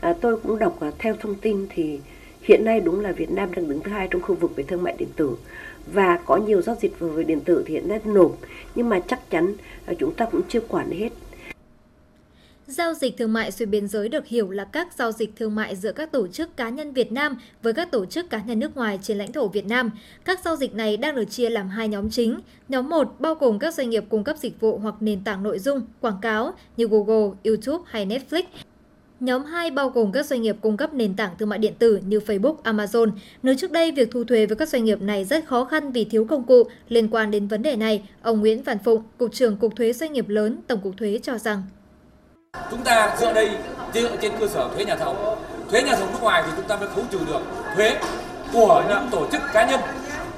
À, 0.00 0.14
tôi 0.20 0.36
cũng 0.36 0.58
đọc 0.58 0.80
à, 0.80 0.90
theo 0.98 1.16
thông 1.20 1.34
tin 1.34 1.66
thì 1.70 1.98
hiện 2.42 2.64
nay 2.64 2.80
đúng 2.80 3.00
là 3.00 3.12
Việt 3.12 3.30
Nam 3.30 3.54
đang 3.54 3.68
đứng 3.68 3.80
thứ 3.80 3.90
hai 3.90 4.08
trong 4.10 4.22
khu 4.22 4.34
vực 4.34 4.56
về 4.56 4.64
thương 4.64 4.82
mại 4.82 4.94
điện 4.98 5.08
tử 5.16 5.36
và 5.86 6.18
có 6.26 6.36
nhiều 6.36 6.62
giao 6.62 6.76
dịch 6.80 7.00
về 7.00 7.24
điện 7.24 7.40
tử 7.40 7.64
thì 7.66 7.74
hiện 7.74 7.88
nay 7.88 8.00
nộp 8.04 8.38
nhưng 8.74 8.88
mà 8.88 9.00
chắc 9.08 9.30
chắn 9.30 9.54
chúng 9.98 10.14
ta 10.14 10.24
cũng 10.24 10.40
chưa 10.48 10.60
quản 10.60 10.90
hết 10.90 11.08
Giao 12.66 12.94
dịch 12.94 13.16
thương 13.16 13.32
mại 13.32 13.52
xuyên 13.52 13.70
biên 13.70 13.88
giới 13.88 14.08
được 14.08 14.26
hiểu 14.26 14.50
là 14.50 14.64
các 14.64 14.88
giao 14.98 15.12
dịch 15.12 15.30
thương 15.36 15.54
mại 15.54 15.76
giữa 15.76 15.92
các 15.92 16.12
tổ 16.12 16.28
chức 16.28 16.56
cá 16.56 16.68
nhân 16.68 16.92
Việt 16.92 17.12
Nam 17.12 17.36
với 17.62 17.72
các 17.72 17.90
tổ 17.90 18.06
chức 18.06 18.30
cá 18.30 18.42
nhân 18.46 18.58
nước 18.58 18.76
ngoài 18.76 18.98
trên 19.02 19.18
lãnh 19.18 19.32
thổ 19.32 19.48
Việt 19.48 19.66
Nam. 19.66 19.90
Các 20.24 20.40
giao 20.44 20.56
dịch 20.56 20.74
này 20.74 20.96
đang 20.96 21.14
được 21.14 21.24
chia 21.24 21.50
làm 21.50 21.68
hai 21.68 21.88
nhóm 21.88 22.10
chính. 22.10 22.40
Nhóm 22.68 22.88
1 22.88 23.20
bao 23.20 23.34
gồm 23.34 23.58
các 23.58 23.74
doanh 23.74 23.90
nghiệp 23.90 24.04
cung 24.08 24.24
cấp 24.24 24.36
dịch 24.38 24.60
vụ 24.60 24.78
hoặc 24.78 24.94
nền 25.00 25.24
tảng 25.24 25.42
nội 25.42 25.58
dung, 25.58 25.82
quảng 26.00 26.18
cáo 26.22 26.54
như 26.76 26.86
Google, 26.86 27.36
YouTube 27.44 27.84
hay 27.86 28.06
Netflix 28.06 28.42
Nhóm 29.24 29.44
2 29.44 29.70
bao 29.70 29.88
gồm 29.88 30.12
các 30.12 30.26
doanh 30.26 30.42
nghiệp 30.42 30.56
cung 30.60 30.76
cấp 30.76 30.94
nền 30.94 31.16
tảng 31.16 31.30
thương 31.38 31.48
mại 31.48 31.58
điện 31.58 31.74
tử 31.78 32.00
như 32.06 32.18
Facebook, 32.18 32.56
Amazon. 32.62 33.10
Nếu 33.42 33.54
trước 33.54 33.72
đây 33.72 33.92
việc 33.92 34.08
thu 34.12 34.24
thuế 34.24 34.46
với 34.46 34.56
các 34.56 34.68
doanh 34.68 34.84
nghiệp 34.84 35.02
này 35.02 35.24
rất 35.24 35.44
khó 35.46 35.64
khăn 35.64 35.92
vì 35.92 36.04
thiếu 36.04 36.26
công 36.30 36.44
cụ 36.44 36.62
liên 36.88 37.08
quan 37.08 37.30
đến 37.30 37.48
vấn 37.48 37.62
đề 37.62 37.76
này, 37.76 38.08
ông 38.22 38.40
Nguyễn 38.40 38.62
Văn 38.62 38.78
Phụng, 38.84 39.02
Cục 39.18 39.32
trưởng 39.32 39.56
Cục 39.56 39.76
Thuế 39.76 39.92
Doanh 39.92 40.12
nghiệp 40.12 40.28
lớn, 40.28 40.58
Tổng 40.66 40.80
cục 40.80 40.94
Thuế 40.96 41.20
cho 41.22 41.38
rằng 41.38 41.62
Chúng 42.70 42.82
ta 42.84 43.16
dựa 43.20 43.32
đây 43.32 43.50
dựa 43.94 44.16
trên 44.20 44.32
cơ 44.40 44.46
sở 44.46 44.70
thuế 44.74 44.84
nhà 44.84 44.96
thầu. 44.96 45.38
Thuế 45.70 45.82
nhà 45.82 45.96
thầu 45.96 46.06
nước 46.06 46.22
ngoài 46.22 46.42
thì 46.46 46.52
chúng 46.56 46.68
ta 46.68 46.76
mới 46.76 46.88
khấu 46.88 47.04
trừ 47.10 47.18
được 47.26 47.40
thuế 47.76 47.96
của 48.52 48.84
những 48.88 49.08
tổ 49.10 49.26
chức 49.32 49.42
cá 49.52 49.70
nhân 49.70 49.80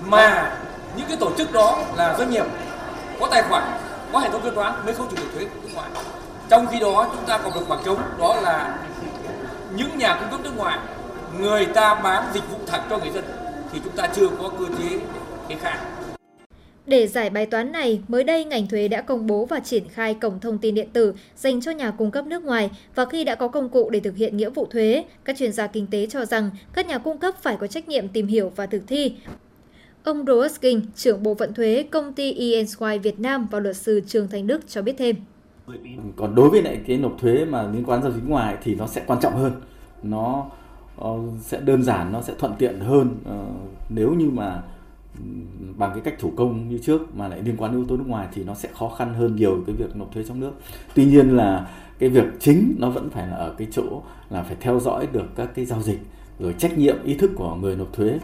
mà 0.06 0.56
những 0.96 1.06
cái 1.08 1.16
tổ 1.16 1.30
chức 1.38 1.52
đó 1.52 1.84
là 1.96 2.16
doanh 2.18 2.30
nghiệp 2.30 2.44
có 3.20 3.28
tài 3.30 3.42
khoản, 3.42 3.62
có 4.12 4.18
hệ 4.18 4.30
thống 4.30 4.42
kế 4.44 4.50
toán 4.50 4.72
mới 4.84 4.94
khấu 4.94 5.06
trừ 5.10 5.16
được 5.16 5.28
thuế 5.34 5.44
nước 5.62 5.74
ngoài 5.74 5.90
trong 6.50 6.66
khi 6.66 6.80
đó 6.80 7.10
chúng 7.16 7.24
ta 7.26 7.38
còn 7.38 7.52
được 7.54 7.60
khoảng 7.68 7.82
trống 7.84 8.00
đó 8.18 8.40
là 8.40 8.78
những 9.76 9.98
nhà 9.98 10.16
cung 10.20 10.30
cấp 10.30 10.40
nước 10.44 10.56
ngoài 10.56 10.78
người 11.40 11.66
ta 11.66 11.94
bán 11.94 12.24
dịch 12.34 12.50
vụ 12.50 12.58
thật 12.66 12.80
cho 12.90 12.98
người 12.98 13.10
dân 13.14 13.24
thì 13.72 13.80
chúng 13.84 13.92
ta 13.96 14.08
chưa 14.16 14.28
có 14.28 14.48
cơ 14.58 14.64
chế 14.78 14.98
cái 15.48 15.58
khác 15.58 15.78
Để 16.86 17.06
giải 17.06 17.30
bài 17.30 17.46
toán 17.46 17.72
này, 17.72 18.00
mới 18.08 18.24
đây 18.24 18.44
ngành 18.44 18.68
thuế 18.68 18.88
đã 18.88 19.00
công 19.00 19.26
bố 19.26 19.44
và 19.44 19.60
triển 19.60 19.88
khai 19.88 20.14
cổng 20.14 20.40
thông 20.40 20.58
tin 20.58 20.74
điện 20.74 20.88
tử 20.92 21.14
dành 21.36 21.60
cho 21.60 21.70
nhà 21.70 21.90
cung 21.90 22.10
cấp 22.10 22.26
nước 22.26 22.44
ngoài 22.44 22.70
và 22.94 23.04
khi 23.04 23.24
đã 23.24 23.34
có 23.34 23.48
công 23.48 23.68
cụ 23.68 23.90
để 23.90 24.00
thực 24.00 24.16
hiện 24.16 24.36
nghĩa 24.36 24.50
vụ 24.50 24.66
thuế, 24.66 25.04
các 25.24 25.36
chuyên 25.38 25.52
gia 25.52 25.66
kinh 25.66 25.86
tế 25.86 26.06
cho 26.06 26.24
rằng 26.24 26.50
các 26.72 26.86
nhà 26.86 26.98
cung 26.98 27.18
cấp 27.18 27.34
phải 27.42 27.56
có 27.60 27.66
trách 27.66 27.88
nhiệm 27.88 28.08
tìm 28.08 28.26
hiểu 28.26 28.52
và 28.56 28.66
thực 28.66 28.82
thi. 28.86 29.12
Ông 30.04 30.24
Ross 30.26 30.60
King, 30.60 30.80
trưởng 30.96 31.22
bộ 31.22 31.34
phận 31.34 31.54
thuế 31.54 31.84
công 31.90 32.12
ty 32.12 32.52
ENSY 32.52 32.98
Việt 33.02 33.20
Nam 33.20 33.48
và 33.50 33.60
luật 33.60 33.76
sư 33.76 34.00
Trương 34.06 34.28
Thành 34.28 34.46
Đức 34.46 34.68
cho 34.68 34.82
biết 34.82 34.94
thêm. 34.98 35.16
Ừ, 35.66 35.74
còn 36.16 36.34
đối 36.34 36.50
với 36.50 36.62
lại 36.62 36.80
cái 36.86 36.98
nộp 36.98 37.18
thuế 37.18 37.44
mà 37.44 37.62
liên 37.62 37.84
quan 37.84 38.02
giao 38.02 38.12
dịch 38.12 38.28
ngoài 38.28 38.56
thì 38.62 38.74
nó 38.74 38.86
sẽ 38.86 39.02
quan 39.06 39.20
trọng 39.20 39.36
hơn. 39.36 39.52
Nó 40.02 40.46
ờ, 40.96 41.10
sẽ 41.40 41.60
đơn 41.60 41.82
giản, 41.82 42.12
nó 42.12 42.22
sẽ 42.22 42.34
thuận 42.38 42.52
tiện 42.58 42.80
hơn 42.80 43.16
ờ, 43.24 43.44
nếu 43.88 44.14
như 44.14 44.30
mà 44.30 44.62
ừ, 45.18 45.24
bằng 45.76 45.90
cái 45.90 46.00
cách 46.00 46.14
thủ 46.18 46.32
công 46.36 46.68
như 46.68 46.78
trước 46.78 47.16
mà 47.16 47.28
lại 47.28 47.42
liên 47.42 47.56
quan 47.56 47.72
đến 47.72 47.80
yếu 47.80 47.88
tố 47.88 47.96
nước 47.96 48.04
ngoài 48.06 48.28
thì 48.34 48.44
nó 48.44 48.54
sẽ 48.54 48.68
khó 48.74 48.88
khăn 48.88 49.14
hơn 49.14 49.36
nhiều 49.36 49.62
cái 49.66 49.76
việc 49.76 49.96
nộp 49.96 50.12
thuế 50.12 50.24
trong 50.24 50.40
nước. 50.40 50.52
Tuy 50.94 51.04
nhiên 51.04 51.36
là 51.36 51.68
cái 51.98 52.08
việc 52.08 52.24
chính 52.40 52.74
nó 52.78 52.90
vẫn 52.90 53.10
phải 53.10 53.28
là 53.28 53.36
ở 53.36 53.54
cái 53.58 53.68
chỗ 53.70 54.02
là 54.30 54.42
phải 54.42 54.56
theo 54.60 54.80
dõi 54.80 55.06
được 55.12 55.26
các 55.36 55.50
cái 55.54 55.64
giao 55.64 55.82
dịch 55.82 55.98
rồi 56.38 56.54
trách 56.58 56.78
nhiệm 56.78 56.96
ý 57.04 57.14
thức 57.14 57.30
của 57.36 57.54
người 57.54 57.76
nộp 57.76 57.92
thuế. 57.92 58.18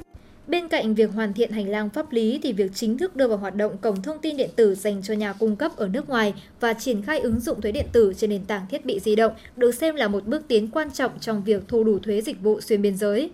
Bên 0.46 0.68
cạnh 0.68 0.94
việc 0.94 1.10
hoàn 1.12 1.32
thiện 1.32 1.52
hành 1.52 1.68
lang 1.68 1.90
pháp 1.90 2.12
lý 2.12 2.40
thì 2.42 2.52
việc 2.52 2.70
chính 2.74 2.98
thức 2.98 3.16
đưa 3.16 3.28
vào 3.28 3.38
hoạt 3.38 3.54
động 3.54 3.78
cổng 3.78 4.02
thông 4.02 4.18
tin 4.18 4.36
điện 4.36 4.50
tử 4.56 4.74
dành 4.74 5.02
cho 5.02 5.14
nhà 5.14 5.32
cung 5.32 5.56
cấp 5.56 5.76
ở 5.76 5.88
nước 5.88 6.08
ngoài 6.08 6.34
và 6.60 6.72
triển 6.72 7.02
khai 7.02 7.18
ứng 7.18 7.40
dụng 7.40 7.60
thuế 7.60 7.72
điện 7.72 7.86
tử 7.92 8.12
trên 8.16 8.30
nền 8.30 8.44
tảng 8.44 8.66
thiết 8.70 8.84
bị 8.84 9.00
di 9.00 9.16
động 9.16 9.32
được 9.56 9.74
xem 9.74 9.94
là 9.94 10.08
một 10.08 10.26
bước 10.26 10.42
tiến 10.48 10.68
quan 10.68 10.90
trọng 10.90 11.18
trong 11.20 11.44
việc 11.44 11.62
thu 11.68 11.84
đủ 11.84 11.98
thuế 11.98 12.20
dịch 12.22 12.40
vụ 12.40 12.60
xuyên 12.60 12.82
biên 12.82 12.96
giới. 12.96 13.30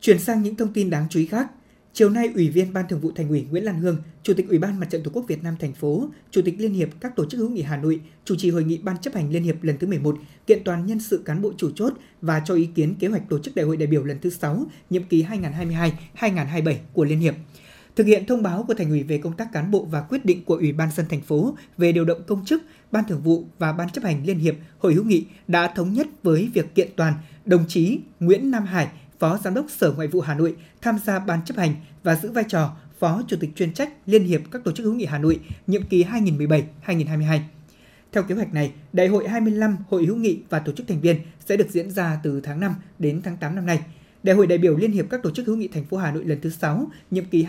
Chuyển 0.00 0.18
sang 0.18 0.42
những 0.42 0.56
thông 0.56 0.72
tin 0.72 0.90
đáng 0.90 1.06
chú 1.10 1.20
ý 1.20 1.26
khác. 1.26 1.46
Chiều 1.92 2.10
nay, 2.10 2.30
Ủy 2.34 2.48
viên 2.48 2.72
Ban 2.72 2.88
Thường 2.88 3.00
vụ 3.00 3.12
Thành 3.16 3.28
ủy 3.28 3.46
Nguyễn 3.50 3.64
Lan 3.64 3.80
Hương, 3.80 3.96
Chủ 4.22 4.34
tịch 4.34 4.48
Ủy 4.48 4.58
ban 4.58 4.80
Mặt 4.80 4.86
trận 4.90 5.02
Tổ 5.02 5.10
quốc 5.14 5.24
Việt 5.28 5.42
Nam 5.42 5.56
thành 5.60 5.72
phố, 5.72 6.08
Chủ 6.30 6.42
tịch 6.44 6.54
Liên 6.58 6.72
hiệp 6.72 6.88
các 7.00 7.16
tổ 7.16 7.24
chức 7.24 7.38
hữu 7.38 7.50
nghị 7.50 7.62
Hà 7.62 7.76
Nội 7.76 8.00
chủ 8.24 8.36
trì 8.36 8.50
hội 8.50 8.64
nghị 8.64 8.78
Ban 8.78 8.98
chấp 8.98 9.14
hành 9.14 9.30
Liên 9.30 9.42
hiệp 9.42 9.62
lần 9.62 9.78
thứ 9.78 9.86
11, 9.86 10.16
kiện 10.46 10.64
toàn 10.64 10.86
nhân 10.86 11.00
sự 11.00 11.22
cán 11.24 11.42
bộ 11.42 11.52
chủ 11.56 11.70
chốt 11.74 11.92
và 12.22 12.42
cho 12.44 12.54
ý 12.54 12.68
kiến 12.74 12.94
kế 12.94 13.08
hoạch 13.08 13.28
tổ 13.28 13.38
chức 13.38 13.54
Đại 13.54 13.66
hội 13.66 13.76
đại 13.76 13.86
biểu 13.86 14.04
lần 14.04 14.18
thứ 14.20 14.30
6, 14.30 14.66
nhiệm 14.90 15.04
kỳ 15.04 15.24
2022-2027 16.18 16.74
của 16.92 17.04
Liên 17.04 17.20
hiệp. 17.20 17.34
Thực 17.96 18.06
hiện 18.06 18.26
thông 18.26 18.42
báo 18.42 18.64
của 18.68 18.74
Thành 18.74 18.90
ủy 18.90 19.02
về 19.02 19.18
công 19.18 19.36
tác 19.36 19.52
cán 19.52 19.70
bộ 19.70 19.84
và 19.84 20.00
quyết 20.00 20.24
định 20.24 20.44
của 20.44 20.54
Ủy 20.54 20.72
ban 20.72 20.90
dân 20.96 21.06
thành 21.08 21.20
phố 21.20 21.56
về 21.78 21.92
điều 21.92 22.04
động 22.04 22.22
công 22.26 22.44
chức, 22.44 22.62
Ban 22.92 23.04
Thường 23.08 23.22
vụ 23.22 23.44
và 23.58 23.72
Ban 23.72 23.90
chấp 23.90 24.04
hành 24.04 24.26
Liên 24.26 24.38
hiệp 24.38 24.54
Hội 24.78 24.94
hữu 24.94 25.04
nghị 25.04 25.24
đã 25.48 25.72
thống 25.76 25.92
nhất 25.92 26.06
với 26.22 26.50
việc 26.54 26.74
kiện 26.74 26.88
toàn 26.96 27.14
đồng 27.44 27.64
chí 27.68 27.98
Nguyễn 28.20 28.50
Nam 28.50 28.64
Hải, 28.64 28.88
Phó 29.20 29.38
Giám 29.44 29.54
đốc 29.54 29.66
Sở 29.70 29.92
Ngoại 29.92 30.08
vụ 30.08 30.20
Hà 30.20 30.34
Nội 30.34 30.56
tham 30.82 30.98
gia 31.04 31.18
ban 31.18 31.44
chấp 31.44 31.56
hành 31.56 31.74
và 32.02 32.16
giữ 32.16 32.30
vai 32.30 32.44
trò 32.48 32.76
Phó 32.98 33.22
Chủ 33.28 33.36
tịch 33.40 33.50
chuyên 33.56 33.72
trách 33.72 33.92
Liên 34.06 34.24
hiệp 34.24 34.40
các 34.50 34.64
tổ 34.64 34.72
chức 34.72 34.84
hữu 34.84 34.94
nghị 34.94 35.04
Hà 35.04 35.18
Nội 35.18 35.40
nhiệm 35.66 35.82
kỳ 35.82 36.04
2017-2022. 36.04 37.38
Theo 38.12 38.22
kế 38.22 38.34
hoạch 38.34 38.54
này, 38.54 38.72
Đại 38.92 39.08
hội 39.08 39.28
25 39.28 39.76
Hội 39.88 40.04
hữu 40.06 40.16
nghị 40.16 40.38
và 40.50 40.58
tổ 40.58 40.72
chức 40.72 40.88
thành 40.88 41.00
viên 41.00 41.16
sẽ 41.46 41.56
được 41.56 41.70
diễn 41.70 41.90
ra 41.90 42.20
từ 42.22 42.40
tháng 42.40 42.60
5 42.60 42.74
đến 42.98 43.20
tháng 43.24 43.36
8 43.36 43.54
năm 43.54 43.66
nay. 43.66 43.80
Đại 44.22 44.36
hội 44.36 44.46
đại 44.46 44.58
biểu 44.58 44.76
Liên 44.76 44.92
hiệp 44.92 45.06
các 45.10 45.22
tổ 45.22 45.30
chức 45.30 45.46
hữu 45.46 45.56
nghị 45.56 45.68
thành 45.68 45.84
phố 45.84 45.96
Hà 45.96 46.12
Nội 46.12 46.24
lần 46.24 46.40
thứ 46.40 46.50
6, 46.50 46.90
nhiệm 47.10 47.24
kỳ 47.24 47.46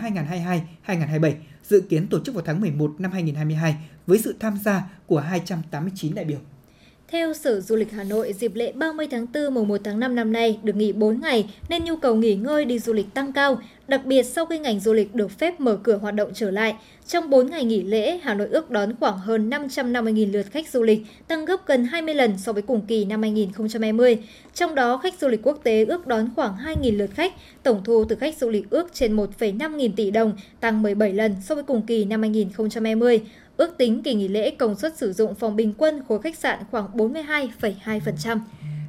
2022-2027 0.86 1.32
dự 1.64 1.80
kiến 1.80 2.06
tổ 2.06 2.20
chức 2.20 2.34
vào 2.34 2.44
tháng 2.46 2.60
11 2.60 2.94
năm 2.98 3.12
2022 3.12 3.76
với 4.06 4.18
sự 4.18 4.34
tham 4.40 4.58
gia 4.64 4.90
của 5.06 5.20
289 5.20 6.14
đại 6.14 6.24
biểu. 6.24 6.38
Theo 7.12 7.34
Sở 7.34 7.60
Du 7.60 7.76
lịch 7.76 7.92
Hà 7.92 8.04
Nội, 8.04 8.32
dịp 8.32 8.54
lễ 8.54 8.72
30 8.72 9.06
tháng 9.10 9.26
4 9.34 9.54
mùng 9.54 9.68
1 9.68 9.80
tháng 9.84 10.00
5 10.00 10.14
năm 10.14 10.32
nay 10.32 10.58
được 10.62 10.76
nghỉ 10.76 10.92
4 10.92 11.20
ngày 11.20 11.50
nên 11.68 11.84
nhu 11.84 11.96
cầu 11.96 12.14
nghỉ 12.14 12.34
ngơi 12.34 12.64
đi 12.64 12.78
du 12.78 12.92
lịch 12.92 13.14
tăng 13.14 13.32
cao, 13.32 13.58
đặc 13.88 14.04
biệt 14.04 14.22
sau 14.22 14.46
khi 14.46 14.58
ngành 14.58 14.80
du 14.80 14.92
lịch 14.92 15.14
được 15.14 15.30
phép 15.38 15.60
mở 15.60 15.78
cửa 15.82 15.96
hoạt 15.96 16.14
động 16.14 16.30
trở 16.34 16.50
lại. 16.50 16.74
Trong 17.06 17.30
4 17.30 17.50
ngày 17.50 17.64
nghỉ 17.64 17.82
lễ, 17.82 18.18
Hà 18.22 18.34
Nội 18.34 18.48
ước 18.50 18.70
đón 18.70 18.96
khoảng 19.00 19.18
hơn 19.18 19.50
550.000 19.50 20.32
lượt 20.32 20.46
khách 20.50 20.68
du 20.68 20.82
lịch, 20.82 21.00
tăng 21.28 21.44
gấp 21.44 21.66
gần 21.66 21.84
20 21.84 22.14
lần 22.14 22.38
so 22.38 22.52
với 22.52 22.62
cùng 22.62 22.80
kỳ 22.86 23.04
năm 23.04 23.22
2020. 23.22 24.18
Trong 24.54 24.74
đó, 24.74 25.00
khách 25.02 25.14
du 25.20 25.28
lịch 25.28 25.40
quốc 25.42 25.60
tế 25.62 25.84
ước 25.84 26.06
đón 26.06 26.28
khoảng 26.36 26.56
2.000 26.56 26.96
lượt 26.96 27.10
khách, 27.14 27.32
tổng 27.62 27.80
thu 27.84 28.04
từ 28.08 28.16
khách 28.16 28.36
du 28.36 28.50
lịch 28.50 28.70
ước 28.70 28.94
trên 28.94 29.16
1,5 29.16 29.76
nghìn 29.76 29.92
tỷ 29.92 30.10
đồng, 30.10 30.32
tăng 30.60 30.82
17 30.82 31.12
lần 31.12 31.34
so 31.44 31.54
với 31.54 31.64
cùng 31.64 31.82
kỳ 31.86 32.04
năm 32.04 32.20
2020. 32.20 33.20
Ước 33.56 33.78
tính 33.78 34.02
kỳ 34.02 34.14
nghỉ 34.14 34.28
lễ 34.28 34.50
công 34.50 34.76
suất 34.76 34.98
sử 34.98 35.12
dụng 35.12 35.34
phòng 35.34 35.56
bình 35.56 35.74
quân 35.78 36.02
khối 36.08 36.22
khách 36.22 36.38
sạn 36.38 36.58
khoảng 36.70 36.96
42,2%. 36.96 38.38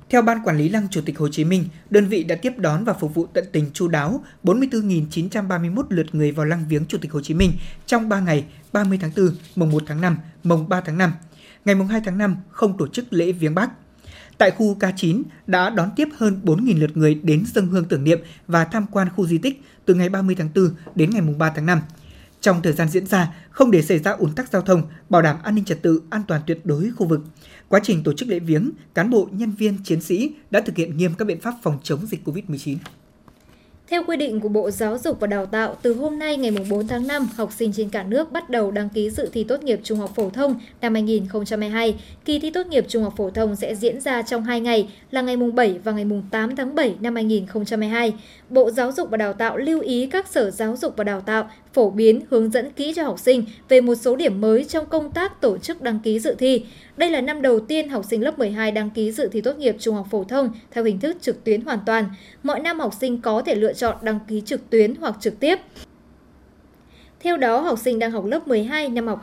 Theo 0.09 0.21
Ban 0.21 0.43
Quản 0.43 0.57
lý 0.57 0.69
Lăng 0.69 0.87
Chủ 0.91 1.01
tịch 1.05 1.17
Hồ 1.17 1.27
Chí 1.27 1.43
Minh, 1.43 1.65
đơn 1.89 2.07
vị 2.07 2.23
đã 2.23 2.35
tiếp 2.35 2.53
đón 2.57 2.83
và 2.83 2.93
phục 2.93 3.15
vụ 3.15 3.25
tận 3.33 3.45
tình 3.51 3.71
chu 3.73 3.87
đáo 3.87 4.23
44.931 4.43 5.83
lượt 5.89 6.15
người 6.15 6.31
vào 6.31 6.45
lăng 6.45 6.65
viếng 6.69 6.85
Chủ 6.85 6.97
tịch 7.01 7.11
Hồ 7.11 7.21
Chí 7.21 7.33
Minh 7.33 7.51
trong 7.85 8.09
3 8.09 8.19
ngày 8.19 8.45
30 8.73 8.97
tháng 9.01 9.11
4, 9.17 9.29
mùng 9.55 9.71
1 9.71 9.83
tháng 9.87 10.01
5, 10.01 10.17
mùng 10.43 10.69
3 10.69 10.81
tháng 10.81 10.97
5. 10.97 11.13
Ngày 11.65 11.75
mùng 11.75 11.87
2 11.87 12.01
tháng 12.05 12.17
5 12.17 12.37
không 12.49 12.77
tổ 12.77 12.87
chức 12.87 13.13
lễ 13.13 13.31
viếng 13.31 13.55
Bắc. 13.55 13.69
Tại 14.37 14.51
khu 14.51 14.77
K9 14.79 15.23
đã 15.47 15.69
đón 15.69 15.89
tiếp 15.95 16.07
hơn 16.17 16.39
4.000 16.43 16.79
lượt 16.79 16.97
người 16.97 17.19
đến 17.23 17.43
dân 17.53 17.67
hương 17.67 17.85
tưởng 17.85 18.03
niệm 18.03 18.19
và 18.47 18.65
tham 18.65 18.85
quan 18.91 19.07
khu 19.15 19.27
di 19.27 19.37
tích 19.37 19.61
từ 19.85 19.93
ngày 19.93 20.09
30 20.09 20.35
tháng 20.39 20.49
4 20.55 20.69
đến 20.95 21.09
ngày 21.09 21.21
mùng 21.21 21.37
3 21.37 21.51
tháng 21.55 21.65
5 21.65 21.79
trong 22.43 22.61
thời 22.61 22.73
gian 22.73 22.89
diễn 22.89 23.05
ra, 23.05 23.33
không 23.49 23.71
để 23.71 23.81
xảy 23.81 23.99
ra 23.99 24.11
ủn 24.11 24.35
tắc 24.35 24.51
giao 24.51 24.61
thông, 24.61 24.83
bảo 25.09 25.21
đảm 25.21 25.37
an 25.43 25.55
ninh 25.55 25.65
trật 25.65 25.81
tự, 25.81 26.01
an 26.09 26.21
toàn 26.27 26.41
tuyệt 26.47 26.65
đối 26.65 26.91
khu 26.95 27.07
vực. 27.07 27.21
Quá 27.67 27.79
trình 27.83 28.03
tổ 28.03 28.13
chức 28.13 28.29
lễ 28.29 28.39
viếng, 28.39 28.71
cán 28.93 29.09
bộ, 29.09 29.29
nhân 29.31 29.51
viên, 29.51 29.77
chiến 29.83 30.01
sĩ 30.01 30.35
đã 30.51 30.61
thực 30.61 30.75
hiện 30.77 30.97
nghiêm 30.97 31.13
các 31.17 31.25
biện 31.25 31.41
pháp 31.41 31.53
phòng 31.63 31.77
chống 31.83 32.05
dịch 32.05 32.27
COVID-19. 32.27 32.77
Theo 33.93 34.03
quy 34.07 34.17
định 34.17 34.39
của 34.39 34.49
Bộ 34.49 34.71
Giáo 34.71 34.97
dục 34.97 35.19
và 35.19 35.27
Đào 35.27 35.45
tạo, 35.45 35.75
từ 35.81 35.93
hôm 35.93 36.19
nay 36.19 36.37
ngày 36.37 36.51
4 36.69 36.87
tháng 36.87 37.07
5, 37.07 37.27
học 37.35 37.51
sinh 37.51 37.73
trên 37.73 37.89
cả 37.89 38.03
nước 38.03 38.31
bắt 38.31 38.49
đầu 38.49 38.71
đăng 38.71 38.89
ký 38.89 39.09
dự 39.09 39.29
thi 39.33 39.43
tốt 39.43 39.63
nghiệp 39.63 39.79
trung 39.83 39.99
học 39.99 40.11
phổ 40.15 40.29
thông 40.29 40.55
năm 40.81 40.93
2022. 40.93 41.95
Kỳ 42.25 42.39
thi 42.39 42.49
tốt 42.49 42.67
nghiệp 42.67 42.85
trung 42.87 43.03
học 43.03 43.13
phổ 43.17 43.29
thông 43.29 43.55
sẽ 43.55 43.75
diễn 43.75 44.01
ra 44.01 44.21
trong 44.21 44.43
2 44.43 44.61
ngày 44.61 44.89
là 45.11 45.21
ngày 45.21 45.37
7 45.37 45.79
và 45.83 45.91
ngày 45.91 46.05
8 46.31 46.55
tháng 46.55 46.75
7 46.75 46.95
năm 46.99 47.15
2022. 47.15 48.13
Bộ 48.49 48.71
Giáo 48.71 48.91
dục 48.91 49.09
và 49.09 49.17
Đào 49.17 49.33
tạo 49.33 49.57
lưu 49.57 49.81
ý 49.81 50.07
các 50.11 50.27
sở 50.27 50.51
giáo 50.51 50.75
dục 50.77 50.93
và 50.97 51.03
đào 51.03 51.21
tạo 51.21 51.49
phổ 51.73 51.89
biến 51.89 52.21
hướng 52.29 52.49
dẫn 52.49 52.71
kỹ 52.71 52.93
cho 52.95 53.03
học 53.03 53.19
sinh 53.19 53.45
về 53.69 53.81
một 53.81 53.95
số 53.95 54.15
điểm 54.15 54.41
mới 54.41 54.63
trong 54.63 54.85
công 54.85 55.11
tác 55.11 55.41
tổ 55.41 55.57
chức 55.57 55.81
đăng 55.81 55.99
ký 55.99 56.19
dự 56.19 56.35
thi. 56.37 56.65
Đây 56.97 57.11
là 57.11 57.21
năm 57.21 57.41
đầu 57.41 57.59
tiên 57.59 57.89
học 57.89 58.05
sinh 58.09 58.23
lớp 58.23 58.39
12 58.39 58.71
đăng 58.71 58.89
ký 58.89 59.11
dự 59.11 59.27
thi 59.31 59.41
tốt 59.41 59.57
nghiệp 59.57 59.75
trung 59.79 59.95
học 59.95 60.07
phổ 60.11 60.23
thông 60.23 60.49
theo 60.71 60.83
hình 60.83 60.99
thức 60.99 61.17
trực 61.21 61.43
tuyến 61.43 61.61
hoàn 61.61 61.79
toàn. 61.85 62.05
Mọi 62.43 62.59
năm 62.59 62.79
học 62.79 62.93
sinh 62.99 63.21
có 63.21 63.41
thể 63.41 63.55
lựa 63.55 63.73
chọn 63.73 63.95
đăng 64.01 64.19
ký 64.27 64.41
trực 64.45 64.69
tuyến 64.69 64.95
hoặc 64.95 65.15
trực 65.19 65.39
tiếp. 65.39 65.59
Theo 67.23 67.37
đó, 67.37 67.59
học 67.59 67.79
sinh 67.79 67.99
đang 67.99 68.11
học 68.11 68.25
lớp 68.25 68.47
12 68.47 68.89
năm 68.89 69.07
học 69.07 69.21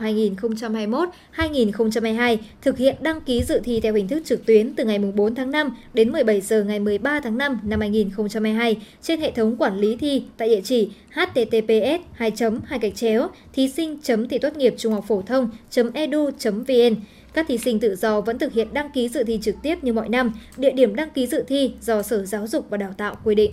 2021-2022 1.35 2.37
thực 2.61 2.77
hiện 2.77 2.95
đăng 3.01 3.21
ký 3.21 3.43
dự 3.43 3.59
thi 3.63 3.79
theo 3.79 3.93
hình 3.93 4.07
thức 4.07 4.21
trực 4.25 4.45
tuyến 4.45 4.75
từ 4.75 4.85
ngày 4.85 4.99
4 4.99 5.35
tháng 5.35 5.51
5 5.51 5.75
đến 5.93 6.11
17 6.11 6.41
giờ 6.41 6.63
ngày 6.63 6.79
13 6.79 7.19
tháng 7.19 7.37
5 7.37 7.59
năm 7.63 7.79
2022 7.79 8.77
trên 9.01 9.21
hệ 9.21 9.31
thống 9.31 9.55
quản 9.57 9.77
lý 9.77 9.95
thi 9.95 10.23
tại 10.37 10.49
địa 10.49 10.61
chỉ 10.63 10.89
https 11.09 12.01
2 12.13 12.31
2 12.65 12.79
gạch 12.79 12.95
chéo 12.95 13.27
thí 13.53 13.69
sinh 13.69 13.97
chấm 14.03 14.27
thi 14.27 14.37
tốt 14.37 14.57
nghiệp 14.57 14.75
trung 14.77 14.93
học 14.93 15.05
phổ 15.07 15.21
thông 15.21 15.49
edu 15.93 16.29
vn 16.43 16.95
các 17.33 17.45
thí 17.47 17.57
sinh 17.57 17.79
tự 17.79 17.95
do 17.95 18.21
vẫn 18.21 18.39
thực 18.39 18.53
hiện 18.53 18.73
đăng 18.73 18.91
ký 18.91 19.09
dự 19.09 19.23
thi 19.23 19.39
trực 19.41 19.55
tiếp 19.63 19.83
như 19.83 19.93
mọi 19.93 20.09
năm, 20.09 20.33
địa 20.57 20.71
điểm 20.71 20.95
đăng 20.95 21.09
ký 21.09 21.27
dự 21.27 21.43
thi 21.47 21.73
do 21.81 22.01
Sở 22.01 22.25
Giáo 22.25 22.47
dục 22.47 22.67
và 22.69 22.77
Đào 22.77 22.93
tạo 22.97 23.15
quy 23.23 23.35
định. 23.35 23.51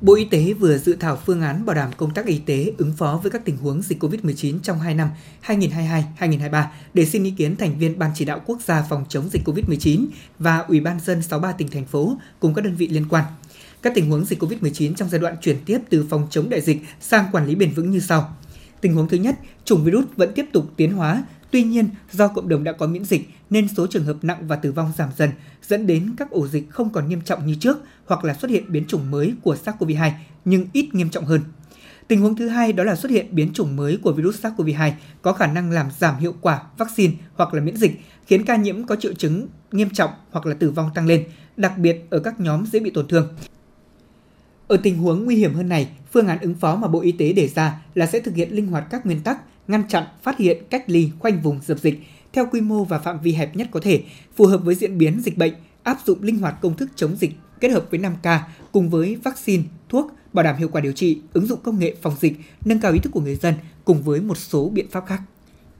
Bộ 0.00 0.14
Y 0.14 0.24
tế 0.24 0.52
vừa 0.52 0.78
dự 0.78 0.96
thảo 1.00 1.18
phương 1.26 1.40
án 1.40 1.66
bảo 1.66 1.76
đảm 1.76 1.90
công 1.96 2.14
tác 2.14 2.26
y 2.26 2.38
tế 2.38 2.72
ứng 2.78 2.92
phó 2.96 3.20
với 3.22 3.30
các 3.30 3.44
tình 3.44 3.56
huống 3.56 3.82
dịch 3.82 4.02
COVID-19 4.02 4.58
trong 4.62 4.78
2 4.78 4.94
năm 4.94 5.08
2022-2023 5.46 6.64
để 6.94 7.06
xin 7.06 7.24
ý 7.24 7.30
kiến 7.30 7.56
thành 7.56 7.78
viên 7.78 7.98
Ban 7.98 8.10
chỉ 8.14 8.24
đạo 8.24 8.40
quốc 8.46 8.58
gia 8.66 8.82
phòng 8.82 9.04
chống 9.08 9.28
dịch 9.32 9.42
COVID-19 9.44 10.06
và 10.38 10.58
Ủy 10.58 10.80
ban 10.80 11.00
dân 11.00 11.22
63 11.22 11.52
tỉnh 11.52 11.68
thành 11.68 11.86
phố 11.86 12.16
cùng 12.40 12.54
các 12.54 12.64
đơn 12.64 12.74
vị 12.74 12.88
liên 12.88 13.08
quan. 13.08 13.24
Các 13.82 13.92
tình 13.94 14.10
huống 14.10 14.24
dịch 14.24 14.42
COVID-19 14.42 14.94
trong 14.94 15.08
giai 15.08 15.20
đoạn 15.20 15.36
chuyển 15.40 15.56
tiếp 15.66 15.78
từ 15.90 16.06
phòng 16.10 16.26
chống 16.30 16.50
đại 16.50 16.60
dịch 16.60 16.78
sang 17.00 17.24
quản 17.32 17.46
lý 17.46 17.54
bền 17.54 17.70
vững 17.70 17.90
như 17.90 18.00
sau. 18.00 18.36
Tình 18.82 18.94
huống 18.94 19.08
thứ 19.08 19.16
nhất, 19.16 19.38
chủng 19.64 19.84
virus 19.84 20.04
vẫn 20.16 20.32
tiếp 20.34 20.46
tục 20.52 20.66
tiến 20.76 20.92
hóa, 20.92 21.22
Tuy 21.52 21.62
nhiên, 21.62 21.88
do 22.12 22.28
cộng 22.28 22.48
đồng 22.48 22.64
đã 22.64 22.72
có 22.72 22.86
miễn 22.86 23.04
dịch 23.04 23.28
nên 23.50 23.68
số 23.68 23.86
trường 23.86 24.04
hợp 24.04 24.16
nặng 24.22 24.46
và 24.46 24.56
tử 24.56 24.72
vong 24.72 24.92
giảm 24.96 25.08
dần, 25.16 25.30
dẫn 25.62 25.86
đến 25.86 26.14
các 26.16 26.30
ổ 26.30 26.46
dịch 26.46 26.70
không 26.70 26.90
còn 26.90 27.08
nghiêm 27.08 27.20
trọng 27.20 27.46
như 27.46 27.54
trước 27.54 27.78
hoặc 28.06 28.24
là 28.24 28.34
xuất 28.34 28.50
hiện 28.50 28.64
biến 28.68 28.84
chủng 28.88 29.10
mới 29.10 29.34
của 29.42 29.56
SARS-CoV-2 29.64 30.10
nhưng 30.44 30.66
ít 30.72 30.94
nghiêm 30.94 31.10
trọng 31.10 31.24
hơn. 31.24 31.40
Tình 32.08 32.20
huống 32.20 32.36
thứ 32.36 32.48
hai 32.48 32.72
đó 32.72 32.84
là 32.84 32.96
xuất 32.96 33.10
hiện 33.10 33.26
biến 33.30 33.52
chủng 33.52 33.76
mới 33.76 33.98
của 34.02 34.12
virus 34.12 34.44
SARS-CoV-2 34.44 34.92
có 35.22 35.32
khả 35.32 35.46
năng 35.46 35.70
làm 35.70 35.86
giảm 35.98 36.16
hiệu 36.16 36.34
quả 36.40 36.62
vaccine 36.78 37.14
hoặc 37.34 37.54
là 37.54 37.60
miễn 37.60 37.76
dịch, 37.76 38.00
khiến 38.26 38.44
ca 38.44 38.56
nhiễm 38.56 38.84
có 38.84 38.96
triệu 38.96 39.14
chứng 39.14 39.48
nghiêm 39.72 39.90
trọng 39.90 40.10
hoặc 40.30 40.46
là 40.46 40.54
tử 40.54 40.70
vong 40.70 40.90
tăng 40.94 41.06
lên, 41.06 41.24
đặc 41.56 41.78
biệt 41.78 42.06
ở 42.10 42.18
các 42.18 42.40
nhóm 42.40 42.66
dễ 42.66 42.80
bị 42.80 42.90
tổn 42.90 43.08
thương. 43.08 43.28
Ở 44.72 44.78
tình 44.82 44.98
huống 44.98 45.24
nguy 45.24 45.36
hiểm 45.36 45.54
hơn 45.54 45.68
này, 45.68 45.88
phương 46.12 46.28
án 46.28 46.38
ứng 46.40 46.54
phó 46.54 46.76
mà 46.76 46.88
Bộ 46.88 47.00
Y 47.00 47.12
tế 47.12 47.32
đề 47.32 47.48
ra 47.48 47.82
là 47.94 48.06
sẽ 48.06 48.20
thực 48.20 48.34
hiện 48.34 48.52
linh 48.52 48.66
hoạt 48.66 48.84
các 48.90 49.06
nguyên 49.06 49.20
tắc 49.20 49.38
ngăn 49.68 49.88
chặn, 49.88 50.04
phát 50.22 50.38
hiện, 50.38 50.62
cách 50.70 50.84
ly, 50.86 51.10
khoanh 51.18 51.42
vùng 51.42 51.60
dập 51.66 51.78
dịch 51.78 52.02
theo 52.32 52.46
quy 52.52 52.60
mô 52.60 52.84
và 52.84 52.98
phạm 52.98 53.20
vi 53.20 53.32
hẹp 53.32 53.56
nhất 53.56 53.68
có 53.70 53.80
thể, 53.80 54.02
phù 54.36 54.46
hợp 54.46 54.58
với 54.58 54.74
diễn 54.74 54.98
biến 54.98 55.20
dịch 55.20 55.38
bệnh, 55.38 55.52
áp 55.82 55.98
dụng 56.06 56.22
linh 56.22 56.38
hoạt 56.38 56.60
công 56.62 56.76
thức 56.76 56.90
chống 56.96 57.16
dịch 57.16 57.32
kết 57.60 57.68
hợp 57.68 57.86
với 57.90 58.00
5K 58.00 58.38
cùng 58.72 58.90
với 58.90 59.16
vaccine, 59.16 59.62
thuốc, 59.88 60.12
bảo 60.32 60.42
đảm 60.42 60.56
hiệu 60.56 60.68
quả 60.68 60.80
điều 60.80 60.92
trị, 60.92 61.20
ứng 61.32 61.46
dụng 61.46 61.60
công 61.62 61.78
nghệ 61.78 61.94
phòng 62.02 62.14
dịch, 62.20 62.32
nâng 62.64 62.80
cao 62.80 62.92
ý 62.92 62.98
thức 62.98 63.10
của 63.12 63.20
người 63.20 63.36
dân 63.36 63.54
cùng 63.84 64.02
với 64.02 64.20
một 64.20 64.38
số 64.38 64.68
biện 64.68 64.86
pháp 64.90 65.04
khác. 65.06 65.22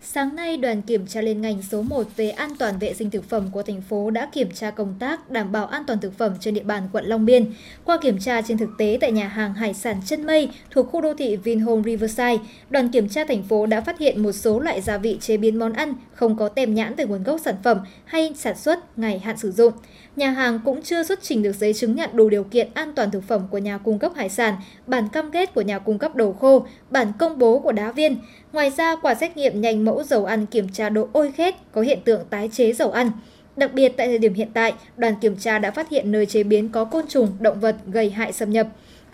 Sáng 0.04 0.37
nay, 0.37 0.56
đoàn 0.56 0.82
kiểm 0.82 1.06
tra 1.06 1.21
liên 1.21 1.40
ngành 1.40 1.62
số 1.62 1.82
1 1.82 2.16
về 2.16 2.30
an 2.30 2.50
toàn 2.59 2.78
vệ 2.78 2.94
sinh 2.94 3.11
thực 3.11 3.28
phẩm 3.28 3.49
của 3.52 3.62
thành 3.62 3.82
phố 3.82 4.11
đã 4.11 4.28
kiểm 4.32 4.50
tra 4.50 4.71
công 4.71 4.94
tác 4.99 5.30
đảm 5.30 5.52
bảo 5.52 5.66
an 5.66 5.82
toàn 5.87 5.99
thực 6.00 6.18
phẩm 6.18 6.35
trên 6.40 6.54
địa 6.54 6.62
bàn 6.62 6.88
quận 6.92 7.04
Long 7.04 7.25
Biên. 7.25 7.52
Qua 7.85 7.99
kiểm 8.02 8.18
tra 8.18 8.42
trên 8.42 8.59
thực 8.59 8.68
tế 8.78 8.99
tại 9.00 9.12
nhà 9.12 9.28
hàng 9.28 9.54
hải 9.54 9.75
sản 9.75 9.97
Chân 10.06 10.26
Mây 10.26 10.49
thuộc 10.71 10.88
khu 10.90 11.00
đô 11.00 11.14
thị 11.14 11.37
Vinhome 11.37 11.82
Riverside, 11.82 12.38
đoàn 12.71 12.88
kiểm 12.88 13.09
tra 13.09 13.25
thành 13.25 13.42
phố 13.42 13.66
đã 13.66 13.80
phát 13.80 13.99
hiện 13.99 14.23
một 14.23 14.32
số 14.32 14.61
loại 14.61 14.80
gia 14.80 14.99
vị 14.99 15.18
chế 15.21 15.37
biến 15.37 15.59
món 15.59 15.73
ăn 15.73 15.94
không 16.14 16.37
có 16.37 16.49
tem 16.49 16.75
nhãn 16.75 16.94
về 16.94 17.04
nguồn 17.04 17.23
gốc 17.23 17.40
sản 17.44 17.54
phẩm 17.62 17.78
hay 18.04 18.32
sản 18.37 18.56
xuất, 18.56 18.99
ngày 18.99 19.18
hạn 19.18 19.37
sử 19.38 19.52
dụng. 19.52 19.73
Nhà 20.16 20.31
hàng 20.31 20.61
cũng 20.64 20.83
chưa 20.83 21.02
xuất 21.02 21.23
trình 21.23 21.42
được 21.42 21.52
giấy 21.52 21.75
chứng 21.75 21.95
nhận 21.95 22.11
đủ 22.12 22.28
điều 22.28 22.45
kiện 22.45 22.69
an 22.75 22.92
toàn 22.95 23.11
thực 23.11 23.25
phẩm 23.25 23.42
của 23.50 23.59
nhà 23.59 23.78
cung 23.78 23.99
cấp 23.99 24.12
hải 24.16 24.28
sản, 24.28 24.54
bản 24.87 25.09
cam 25.12 25.31
kết 25.31 25.54
của 25.54 25.61
nhà 25.61 25.78
cung 25.78 25.99
cấp 25.99 26.16
đồ 26.16 26.33
khô, 26.33 26.66
bản 26.90 27.12
công 27.19 27.38
bố 27.38 27.59
của 27.59 27.73
đá 27.73 27.92
viên. 27.92 28.16
Ngoài 28.52 28.71
ra, 28.71 28.97
quả 28.97 29.14
xét 29.14 29.37
nghiệm 29.37 29.61
nhanh 29.61 29.85
mẫu 29.85 30.02
dầu 30.02 30.25
ăn 30.25 30.47
kiểm 30.47 30.69
tra 30.69 30.88
độ 30.88 31.09
ôi 31.12 31.33
khét 31.33 31.54
có 31.73 31.81
hiện 31.81 31.99
tượng 32.04 32.21
tái 32.31 32.50
chế 32.52 32.73
dầu 32.73 32.90
ăn. 32.90 33.11
Đặc 33.57 33.75
biệt 33.75 33.92
tại 33.97 34.07
thời 34.07 34.19
điểm 34.19 34.35
hiện 34.35 34.49
tại, 34.54 34.75
đoàn 34.97 35.14
kiểm 35.21 35.37
tra 35.37 35.59
đã 35.59 35.71
phát 35.71 35.90
hiện 35.90 36.12
nơi 36.12 36.26
chế 36.26 36.42
biến 36.42 36.69
có 36.69 36.85
côn 36.85 37.07
trùng, 37.09 37.28
động 37.40 37.61
vật 37.61 37.76
gây 37.87 38.11
hại 38.11 38.33
xâm 38.33 38.50
nhập. 38.50 38.66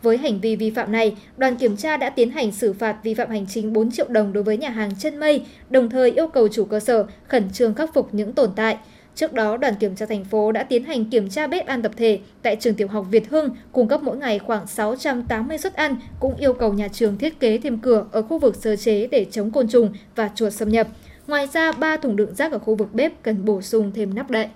Với 0.02 0.16
hành 0.16 0.40
vi 0.40 0.56
vi 0.56 0.70
phạm 0.70 0.92
này, 0.92 1.16
đoàn 1.36 1.56
kiểm 1.56 1.76
tra 1.76 1.96
đã 1.96 2.10
tiến 2.10 2.30
hành 2.30 2.52
xử 2.52 2.72
phạt 2.72 2.96
vi 3.02 3.14
phạm 3.14 3.30
hành 3.30 3.46
chính 3.46 3.72
4 3.72 3.90
triệu 3.90 4.06
đồng 4.08 4.32
đối 4.32 4.42
với 4.44 4.56
nhà 4.56 4.68
hàng 4.68 4.90
Chân 4.98 5.20
Mây, 5.20 5.42
đồng 5.70 5.90
thời 5.90 6.10
yêu 6.10 6.26
cầu 6.26 6.48
chủ 6.48 6.64
cơ 6.64 6.80
sở 6.80 7.06
khẩn 7.28 7.50
trương 7.52 7.74
khắc 7.74 7.94
phục 7.94 8.14
những 8.14 8.32
tồn 8.32 8.50
tại. 8.56 8.78
Trước 9.18 9.32
đó, 9.32 9.56
đoàn 9.56 9.74
kiểm 9.80 9.94
tra 9.94 10.06
thành 10.06 10.24
phố 10.24 10.52
đã 10.52 10.62
tiến 10.62 10.84
hành 10.84 11.04
kiểm 11.04 11.28
tra 11.28 11.46
bếp 11.46 11.66
ăn 11.66 11.82
tập 11.82 11.92
thể 11.96 12.20
tại 12.42 12.56
trường 12.60 12.74
tiểu 12.74 12.88
học 12.88 13.06
Việt 13.10 13.30
Hưng, 13.30 13.50
cung 13.72 13.88
cấp 13.88 14.02
mỗi 14.02 14.16
ngày 14.16 14.38
khoảng 14.38 14.66
680 14.66 15.58
suất 15.58 15.74
ăn, 15.74 15.96
cũng 16.20 16.36
yêu 16.36 16.52
cầu 16.52 16.72
nhà 16.72 16.88
trường 16.88 17.18
thiết 17.18 17.40
kế 17.40 17.58
thêm 17.58 17.78
cửa 17.78 18.06
ở 18.12 18.22
khu 18.22 18.38
vực 18.38 18.56
sơ 18.56 18.76
chế 18.76 19.06
để 19.06 19.26
chống 19.30 19.50
côn 19.50 19.68
trùng 19.68 19.92
và 20.14 20.30
chuột 20.34 20.52
xâm 20.52 20.68
nhập. 20.68 20.88
Ngoài 21.26 21.48
ra, 21.52 21.72
3 21.72 21.96
thùng 21.96 22.16
đựng 22.16 22.34
rác 22.34 22.52
ở 22.52 22.58
khu 22.58 22.74
vực 22.74 22.94
bếp 22.94 23.22
cần 23.22 23.44
bổ 23.44 23.62
sung 23.62 23.92
thêm 23.94 24.14
nắp 24.14 24.30
đậy. 24.30 24.48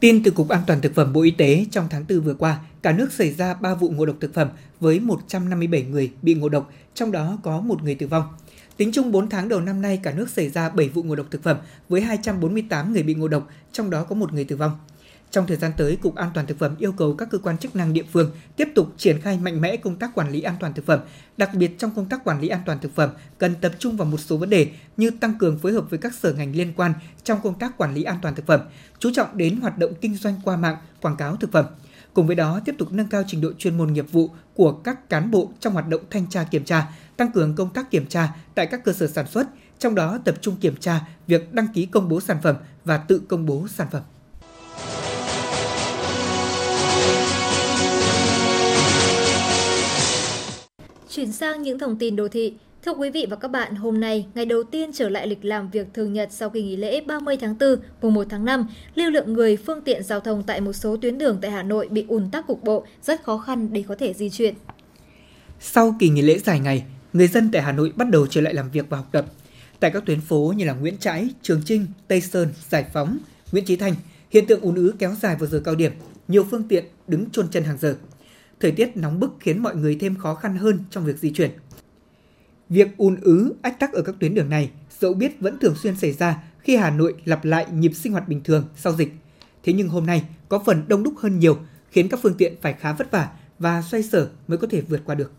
Tin 0.00 0.22
từ 0.22 0.30
Cục 0.30 0.48
An 0.48 0.60
toàn 0.66 0.80
Thực 0.80 0.94
phẩm 0.94 1.12
Bộ 1.12 1.22
Y 1.22 1.30
tế 1.30 1.66
trong 1.70 1.86
tháng 1.90 2.04
4 2.08 2.20
vừa 2.20 2.34
qua, 2.34 2.58
cả 2.82 2.92
nước 2.92 3.12
xảy 3.12 3.30
ra 3.30 3.54
3 3.54 3.74
vụ 3.74 3.88
ngộ 3.88 4.06
độc 4.06 4.16
thực 4.20 4.34
phẩm 4.34 4.48
với 4.80 5.00
157 5.00 5.82
người 5.82 6.12
bị 6.22 6.34
ngộ 6.34 6.48
độc, 6.48 6.72
trong 6.94 7.12
đó 7.12 7.38
có 7.42 7.60
một 7.60 7.82
người 7.82 7.94
tử 7.94 8.06
vong. 8.06 8.24
Tính 8.76 8.92
chung 8.92 9.12
4 9.12 9.28
tháng 9.28 9.48
đầu 9.48 9.60
năm 9.60 9.82
nay, 9.82 10.00
cả 10.02 10.12
nước 10.12 10.30
xảy 10.30 10.48
ra 10.48 10.68
7 10.68 10.88
vụ 10.88 11.02
ngộ 11.02 11.14
độc 11.14 11.26
thực 11.30 11.42
phẩm 11.42 11.56
với 11.88 12.00
248 12.00 12.92
người 12.92 13.02
bị 13.02 13.14
ngộ 13.14 13.28
độc, 13.28 13.48
trong 13.72 13.90
đó 13.90 14.04
có 14.04 14.14
một 14.14 14.32
người 14.32 14.44
tử 14.44 14.56
vong. 14.56 14.78
Trong 15.30 15.46
thời 15.46 15.56
gian 15.56 15.72
tới, 15.76 15.96
Cục 15.96 16.14
An 16.14 16.30
toàn 16.34 16.46
thực 16.46 16.58
phẩm 16.58 16.74
yêu 16.78 16.92
cầu 16.92 17.14
các 17.14 17.28
cơ 17.30 17.38
quan 17.38 17.58
chức 17.58 17.76
năng 17.76 17.92
địa 17.92 18.04
phương 18.12 18.30
tiếp 18.56 18.68
tục 18.74 18.92
triển 18.96 19.20
khai 19.20 19.38
mạnh 19.38 19.60
mẽ 19.60 19.76
công 19.76 19.96
tác 19.96 20.14
quản 20.14 20.30
lý 20.30 20.42
an 20.42 20.54
toàn 20.60 20.74
thực 20.74 20.86
phẩm, 20.86 21.00
đặc 21.36 21.50
biệt 21.54 21.78
trong 21.78 21.90
công 21.96 22.08
tác 22.08 22.24
quản 22.24 22.40
lý 22.40 22.48
an 22.48 22.60
toàn 22.66 22.78
thực 22.78 22.94
phẩm 22.94 23.10
cần 23.38 23.54
tập 23.60 23.72
trung 23.78 23.96
vào 23.96 24.06
một 24.06 24.20
số 24.20 24.36
vấn 24.36 24.50
đề 24.50 24.68
như 24.96 25.10
tăng 25.10 25.38
cường 25.38 25.58
phối 25.58 25.72
hợp 25.72 25.90
với 25.90 25.98
các 25.98 26.14
sở 26.14 26.32
ngành 26.32 26.56
liên 26.56 26.72
quan 26.76 26.92
trong 27.24 27.40
công 27.42 27.58
tác 27.58 27.78
quản 27.78 27.94
lý 27.94 28.02
an 28.02 28.18
toàn 28.22 28.34
thực 28.34 28.46
phẩm, 28.46 28.60
chú 28.98 29.10
trọng 29.14 29.36
đến 29.36 29.56
hoạt 29.56 29.78
động 29.78 29.92
kinh 30.00 30.14
doanh 30.14 30.40
qua 30.44 30.56
mạng, 30.56 30.76
quảng 31.00 31.16
cáo 31.16 31.36
thực 31.36 31.52
phẩm. 31.52 31.64
Cùng 32.16 32.26
với 32.26 32.36
đó, 32.36 32.60
tiếp 32.64 32.74
tục 32.78 32.92
nâng 32.92 33.08
cao 33.08 33.22
trình 33.26 33.40
độ 33.40 33.52
chuyên 33.58 33.78
môn 33.78 33.92
nghiệp 33.92 34.12
vụ 34.12 34.30
của 34.54 34.72
các 34.72 35.10
cán 35.10 35.30
bộ 35.30 35.50
trong 35.60 35.72
hoạt 35.72 35.88
động 35.88 36.00
thanh 36.10 36.26
tra 36.30 36.44
kiểm 36.44 36.64
tra, 36.64 36.88
tăng 37.16 37.32
cường 37.32 37.54
công 37.54 37.70
tác 37.70 37.90
kiểm 37.90 38.06
tra 38.06 38.36
tại 38.54 38.66
các 38.66 38.84
cơ 38.84 38.92
sở 38.92 39.06
sản 39.06 39.26
xuất, 39.26 39.46
trong 39.78 39.94
đó 39.94 40.18
tập 40.24 40.34
trung 40.40 40.56
kiểm 40.60 40.76
tra 40.76 41.00
việc 41.26 41.52
đăng 41.52 41.66
ký 41.74 41.86
công 41.86 42.08
bố 42.08 42.20
sản 42.20 42.36
phẩm 42.42 42.56
và 42.84 42.96
tự 42.96 43.22
công 43.28 43.46
bố 43.46 43.66
sản 43.68 43.86
phẩm. 43.92 44.02
Chuyển 51.10 51.32
sang 51.32 51.62
những 51.62 51.78
thông 51.78 51.98
tin 51.98 52.16
đô 52.16 52.28
thị. 52.28 52.54
Thưa 52.86 52.92
quý 52.92 53.10
vị 53.10 53.26
và 53.30 53.36
các 53.36 53.48
bạn, 53.48 53.74
hôm 53.74 54.00
nay, 54.00 54.26
ngày 54.34 54.46
đầu 54.46 54.62
tiên 54.62 54.90
trở 54.92 55.08
lại 55.08 55.26
lịch 55.26 55.44
làm 55.44 55.70
việc 55.70 55.86
thường 55.94 56.12
nhật 56.12 56.28
sau 56.32 56.50
kỳ 56.50 56.62
nghỉ 56.62 56.76
lễ 56.76 57.00
30 57.00 57.36
tháng 57.40 57.54
4, 57.60 57.76
mùng 58.02 58.14
1 58.14 58.26
tháng 58.30 58.44
5, 58.44 58.66
lưu 58.94 59.10
lượng 59.10 59.32
người 59.32 59.56
phương 59.56 59.82
tiện 59.82 60.02
giao 60.02 60.20
thông 60.20 60.42
tại 60.42 60.60
một 60.60 60.72
số 60.72 60.96
tuyến 60.96 61.18
đường 61.18 61.38
tại 61.42 61.50
Hà 61.50 61.62
Nội 61.62 61.88
bị 61.88 62.04
ùn 62.08 62.30
tắc 62.30 62.46
cục 62.46 62.62
bộ, 62.64 62.86
rất 63.02 63.22
khó 63.22 63.38
khăn 63.38 63.72
để 63.72 63.84
có 63.88 63.94
thể 63.94 64.14
di 64.14 64.30
chuyển. 64.30 64.54
Sau 65.60 65.96
kỳ 65.98 66.08
nghỉ 66.08 66.22
lễ 66.22 66.38
dài 66.38 66.60
ngày, 66.60 66.84
người 67.12 67.28
dân 67.28 67.50
tại 67.52 67.62
Hà 67.62 67.72
Nội 67.72 67.92
bắt 67.96 68.10
đầu 68.10 68.26
trở 68.26 68.40
lại 68.40 68.54
làm 68.54 68.70
việc 68.70 68.86
và 68.88 68.96
học 68.96 69.08
tập. 69.12 69.26
Tại 69.80 69.90
các 69.90 70.06
tuyến 70.06 70.20
phố 70.20 70.52
như 70.56 70.64
là 70.64 70.72
Nguyễn 70.72 70.98
Trãi, 70.98 71.28
Trường 71.42 71.62
Trinh, 71.64 71.86
Tây 72.08 72.20
Sơn, 72.20 72.48
Giải 72.68 72.84
Phóng, 72.92 73.18
Nguyễn 73.52 73.64
Chí 73.64 73.76
Thanh, 73.76 73.94
hiện 74.30 74.46
tượng 74.46 74.60
ùn 74.60 74.74
ứ 74.74 74.94
kéo 74.98 75.14
dài 75.22 75.36
vào 75.36 75.48
giờ 75.48 75.60
cao 75.64 75.74
điểm, 75.74 75.92
nhiều 76.28 76.46
phương 76.50 76.68
tiện 76.68 76.84
đứng 77.08 77.30
chôn 77.30 77.48
chân 77.48 77.64
hàng 77.64 77.78
giờ. 77.80 77.96
Thời 78.60 78.72
tiết 78.72 78.96
nóng 78.96 79.20
bức 79.20 79.30
khiến 79.40 79.62
mọi 79.62 79.76
người 79.76 79.96
thêm 80.00 80.16
khó 80.16 80.34
khăn 80.34 80.56
hơn 80.56 80.78
trong 80.90 81.04
việc 81.04 81.18
di 81.18 81.30
chuyển. 81.30 81.50
Việc 82.68 82.96
ùn 82.96 83.16
ứ, 83.22 83.54
ách 83.62 83.78
tắc 83.80 83.92
ở 83.92 84.02
các 84.02 84.14
tuyến 84.20 84.34
đường 84.34 84.50
này 84.50 84.70
dẫu 84.90 85.14
biết 85.14 85.40
vẫn 85.40 85.58
thường 85.58 85.74
xuyên 85.74 85.96
xảy 85.96 86.12
ra 86.12 86.36
khi 86.58 86.76
Hà 86.76 86.90
Nội 86.90 87.14
lặp 87.24 87.44
lại 87.44 87.66
nhịp 87.72 87.92
sinh 87.94 88.12
hoạt 88.12 88.28
bình 88.28 88.40
thường 88.44 88.64
sau 88.76 88.92
dịch. 88.92 89.08
Thế 89.64 89.72
nhưng 89.72 89.88
hôm 89.88 90.06
nay 90.06 90.22
có 90.48 90.58
phần 90.66 90.84
đông 90.88 91.02
đúc 91.02 91.14
hơn 91.18 91.38
nhiều, 91.38 91.58
khiến 91.90 92.08
các 92.08 92.20
phương 92.22 92.34
tiện 92.38 92.54
phải 92.60 92.72
khá 92.72 92.92
vất 92.92 93.10
vả 93.10 93.28
và 93.58 93.82
xoay 93.82 94.02
sở 94.02 94.28
mới 94.48 94.58
có 94.58 94.66
thể 94.70 94.80
vượt 94.80 95.00
qua 95.04 95.14
được. 95.14 95.32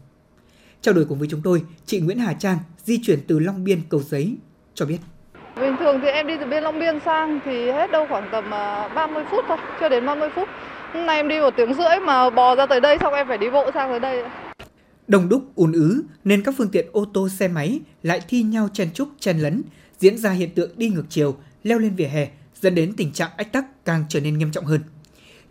Trao 0.81 0.93
đổi 0.93 1.05
cùng 1.05 1.19
với 1.19 1.27
chúng 1.31 1.41
tôi, 1.43 1.61
chị 1.85 1.99
Nguyễn 1.99 2.19
Hà 2.19 2.33
Trang 2.33 2.57
di 2.85 2.99
chuyển 3.03 3.19
từ 3.27 3.39
Long 3.39 3.63
Biên 3.63 3.81
cầu 3.89 4.01
giấy 4.01 4.35
cho 4.73 4.85
biết. 4.85 4.97
Bình 5.55 5.75
thường 5.79 5.99
thì 6.01 6.07
em 6.07 6.27
đi 6.27 6.33
từ 6.39 6.45
bên 6.45 6.63
Long 6.63 6.79
Biên 6.79 6.99
sang 7.05 7.39
thì 7.45 7.71
hết 7.71 7.91
đâu 7.91 8.05
khoảng 8.09 8.29
tầm 8.31 8.53
à, 8.53 8.87
30 8.87 9.23
phút 9.31 9.45
thôi, 9.47 9.57
chưa 9.79 9.89
đến 9.89 10.05
30 10.05 10.29
phút. 10.35 10.49
Hôm 10.93 11.05
nay 11.05 11.15
em 11.15 11.27
đi 11.27 11.39
một 11.39 11.53
tiếng 11.57 11.73
rưỡi 11.73 11.99
mà 12.05 12.29
bò 12.29 12.55
ra 12.55 12.65
tới 12.65 12.81
đây 12.81 12.97
xong 13.01 13.13
em 13.13 13.27
phải 13.27 13.37
đi 13.37 13.49
bộ 13.49 13.71
sang 13.73 13.89
tới 13.89 13.99
đây. 13.99 14.23
Đông 15.07 15.29
đúc 15.29 15.43
ùn 15.55 15.71
ứ 15.71 16.03
nên 16.23 16.43
các 16.43 16.53
phương 16.57 16.69
tiện 16.71 16.85
ô 16.91 17.05
tô 17.13 17.29
xe 17.29 17.47
máy 17.47 17.79
lại 18.03 18.21
thi 18.27 18.43
nhau 18.43 18.69
chen 18.73 18.89
chúc 18.93 19.09
chen 19.19 19.37
lấn, 19.37 19.61
diễn 19.97 20.17
ra 20.17 20.31
hiện 20.31 20.49
tượng 20.49 20.71
đi 20.77 20.89
ngược 20.89 21.05
chiều, 21.09 21.35
leo 21.63 21.79
lên 21.79 21.95
vỉa 21.95 22.05
hè, 22.05 22.27
dẫn 22.61 22.75
đến 22.75 22.93
tình 22.97 23.11
trạng 23.11 23.29
ách 23.37 23.51
tắc 23.51 23.85
càng 23.85 24.03
trở 24.09 24.19
nên 24.19 24.37
nghiêm 24.37 24.51
trọng 24.51 24.65
hơn. 24.65 24.81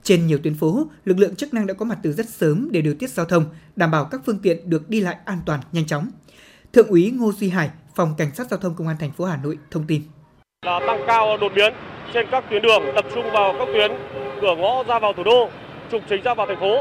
Trên 0.03 0.27
nhiều 0.27 0.39
tuyến 0.43 0.55
phố, 0.55 0.87
lực 1.05 1.19
lượng 1.19 1.37
chức 1.37 1.55
năng 1.55 1.67
đã 1.67 1.75
có 1.75 1.85
mặt 1.85 1.99
từ 2.03 2.13
rất 2.13 2.29
sớm 2.29 2.69
để 2.73 2.81
điều 2.81 2.95
tiết 2.95 3.11
giao 3.11 3.27
thông, 3.27 3.45
đảm 3.77 3.91
bảo 3.91 4.05
các 4.05 4.21
phương 4.27 4.39
tiện 4.39 4.71
được 4.71 4.91
đi 4.91 5.01
lại 5.01 5.17
an 5.25 5.39
toàn, 5.47 5.61
nhanh 5.73 5.87
chóng. 5.87 6.11
Thượng 6.73 6.89
úy 6.89 7.11
Ngô 7.11 7.33
Duy 7.33 7.49
Hải, 7.49 7.71
Phòng 7.95 8.15
Cảnh 8.19 8.35
sát 8.35 8.47
Giao 8.51 8.59
thông 8.59 8.75
Công 8.75 8.89
an 8.89 8.97
thành 9.01 9.13
phố 9.13 9.25
Hà 9.25 9.37
Nội 9.37 9.59
thông 9.71 9.87
tin. 9.87 10.03
Là 10.67 10.81
tăng 10.87 11.01
cao 11.07 11.37
đột 11.41 11.53
biến 11.57 11.75
trên 12.15 12.27
các 12.31 12.45
tuyến 12.51 12.63
đường, 12.63 12.83
tập 12.95 13.05
trung 13.15 13.25
vào 13.33 13.55
các 13.59 13.69
tuyến 13.73 13.91
cửa 14.41 14.57
ngõ 14.59 14.85
ra 14.89 14.99
vào 14.99 15.13
thủ 15.13 15.23
đô, 15.25 15.51
trục 15.93 16.03
chính 16.09 16.23
ra 16.23 16.35
vào 16.35 16.47
thành 16.47 16.61
phố, 16.61 16.75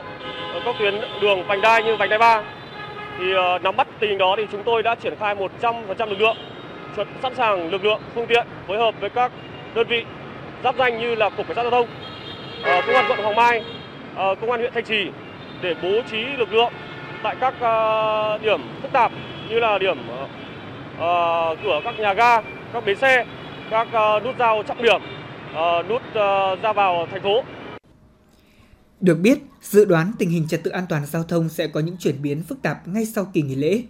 ở 0.53 0.59
các 0.65 0.75
tuyến 0.79 0.93
đường 1.21 1.47
vành 1.47 1.61
đai 1.61 1.83
như 1.83 1.95
vành 1.99 2.09
đai 2.09 2.19
3. 2.19 2.43
Thì 3.19 3.33
uh, 3.35 3.63
nắm 3.63 3.75
bắt 3.75 3.87
tình 3.99 4.09
hình 4.09 4.17
đó 4.17 4.35
thì 4.37 4.43
chúng 4.51 4.63
tôi 4.63 4.83
đã 4.83 4.95
triển 4.95 5.13
khai 5.19 5.35
100% 5.35 6.09
lực 6.09 6.19
lượng, 6.19 6.37
sẵn 7.21 7.35
sàng 7.35 7.69
lực 7.69 7.85
lượng, 7.85 8.01
phương 8.15 8.27
tiện 8.27 8.47
phối 8.67 8.77
hợp 8.77 8.95
với 8.99 9.09
các 9.09 9.31
đơn 9.75 9.87
vị 9.87 10.05
giáp 10.63 10.75
danh 10.77 10.99
như 10.99 11.15
là 11.15 11.29
cục 11.29 11.47
cảnh 11.47 11.55
sát 11.55 11.61
giao 11.61 11.71
thông, 11.71 11.87
uh, 12.61 12.85
công 12.85 12.95
an 12.95 13.05
quận 13.09 13.19
Hoàng 13.23 13.35
Mai, 13.35 13.59
uh, 14.11 14.41
công 14.41 14.51
an 14.51 14.59
huyện 14.59 14.73
Thanh 14.73 14.83
Trì 14.83 15.09
để 15.61 15.75
bố 15.81 16.01
trí 16.11 16.23
lực 16.37 16.53
lượng 16.53 16.73
tại 17.23 17.35
các 17.39 17.53
uh, 17.53 18.41
điểm 18.41 18.61
phức 18.81 18.91
tạp 18.91 19.11
như 19.49 19.59
là 19.59 19.77
điểm 19.77 19.97
uh, 19.99 21.57
cửa 21.63 21.81
các 21.83 21.99
nhà 21.99 22.13
ga, 22.13 22.41
các 22.73 22.85
bến 22.85 22.97
xe, 22.97 23.25
các 23.69 23.87
uh, 23.87 24.23
nút 24.23 24.35
giao 24.39 24.63
trọng 24.63 24.81
điểm, 24.81 25.01
uh, 25.53 25.89
nút 25.89 26.01
uh, 26.09 26.61
ra 26.61 26.73
vào 26.73 27.07
thành 27.11 27.21
phố. 27.21 27.43
Được 29.01 29.15
biết, 29.15 29.39
dự 29.61 29.85
đoán 29.85 30.11
tình 30.19 30.29
hình 30.29 30.47
trật 30.47 30.63
tự 30.63 30.71
an 30.71 30.85
toàn 30.89 31.05
giao 31.05 31.23
thông 31.23 31.49
sẽ 31.49 31.67
có 31.67 31.79
những 31.79 31.97
chuyển 31.97 32.21
biến 32.21 32.43
phức 32.43 32.61
tạp 32.61 32.87
ngay 32.87 33.05
sau 33.05 33.25
kỳ 33.33 33.41
nghỉ 33.41 33.55
lễ. 33.55 33.83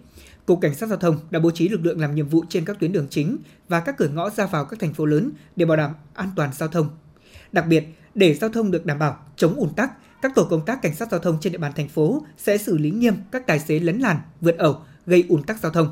Cục 0.46 0.60
Cảnh 0.60 0.74
sát 0.74 0.86
Giao 0.88 0.98
thông 0.98 1.18
đã 1.30 1.40
bố 1.40 1.50
trí 1.50 1.68
lực 1.68 1.84
lượng 1.84 2.00
làm 2.00 2.14
nhiệm 2.14 2.28
vụ 2.28 2.44
trên 2.48 2.64
các 2.64 2.80
tuyến 2.80 2.92
đường 2.92 3.06
chính 3.10 3.36
và 3.68 3.80
các 3.80 3.96
cửa 3.98 4.08
ngõ 4.08 4.30
ra 4.30 4.46
vào 4.46 4.64
các 4.64 4.80
thành 4.80 4.94
phố 4.94 5.06
lớn 5.06 5.30
để 5.56 5.66
bảo 5.66 5.76
đảm 5.76 5.90
an 6.14 6.30
toàn 6.36 6.50
giao 6.52 6.68
thông. 6.68 6.88
Đặc 7.52 7.66
biệt, 7.66 7.84
để 8.14 8.34
giao 8.34 8.50
thông 8.50 8.70
được 8.70 8.86
đảm 8.86 8.98
bảo, 8.98 9.18
chống 9.36 9.54
ùn 9.54 9.74
tắc, 9.74 9.92
các 10.22 10.32
tổ 10.34 10.44
công 10.44 10.64
tác 10.64 10.82
cảnh 10.82 10.94
sát 10.94 11.10
giao 11.10 11.20
thông 11.20 11.40
trên 11.40 11.52
địa 11.52 11.58
bàn 11.58 11.72
thành 11.76 11.88
phố 11.88 12.22
sẽ 12.38 12.58
xử 12.58 12.78
lý 12.78 12.90
nghiêm 12.90 13.14
các 13.30 13.46
tài 13.46 13.58
xế 13.58 13.78
lấn 13.78 13.98
làn, 13.98 14.16
vượt 14.40 14.58
ẩu, 14.58 14.80
gây 15.06 15.24
ùn 15.28 15.42
tắc 15.42 15.60
giao 15.60 15.72
thông. 15.72 15.88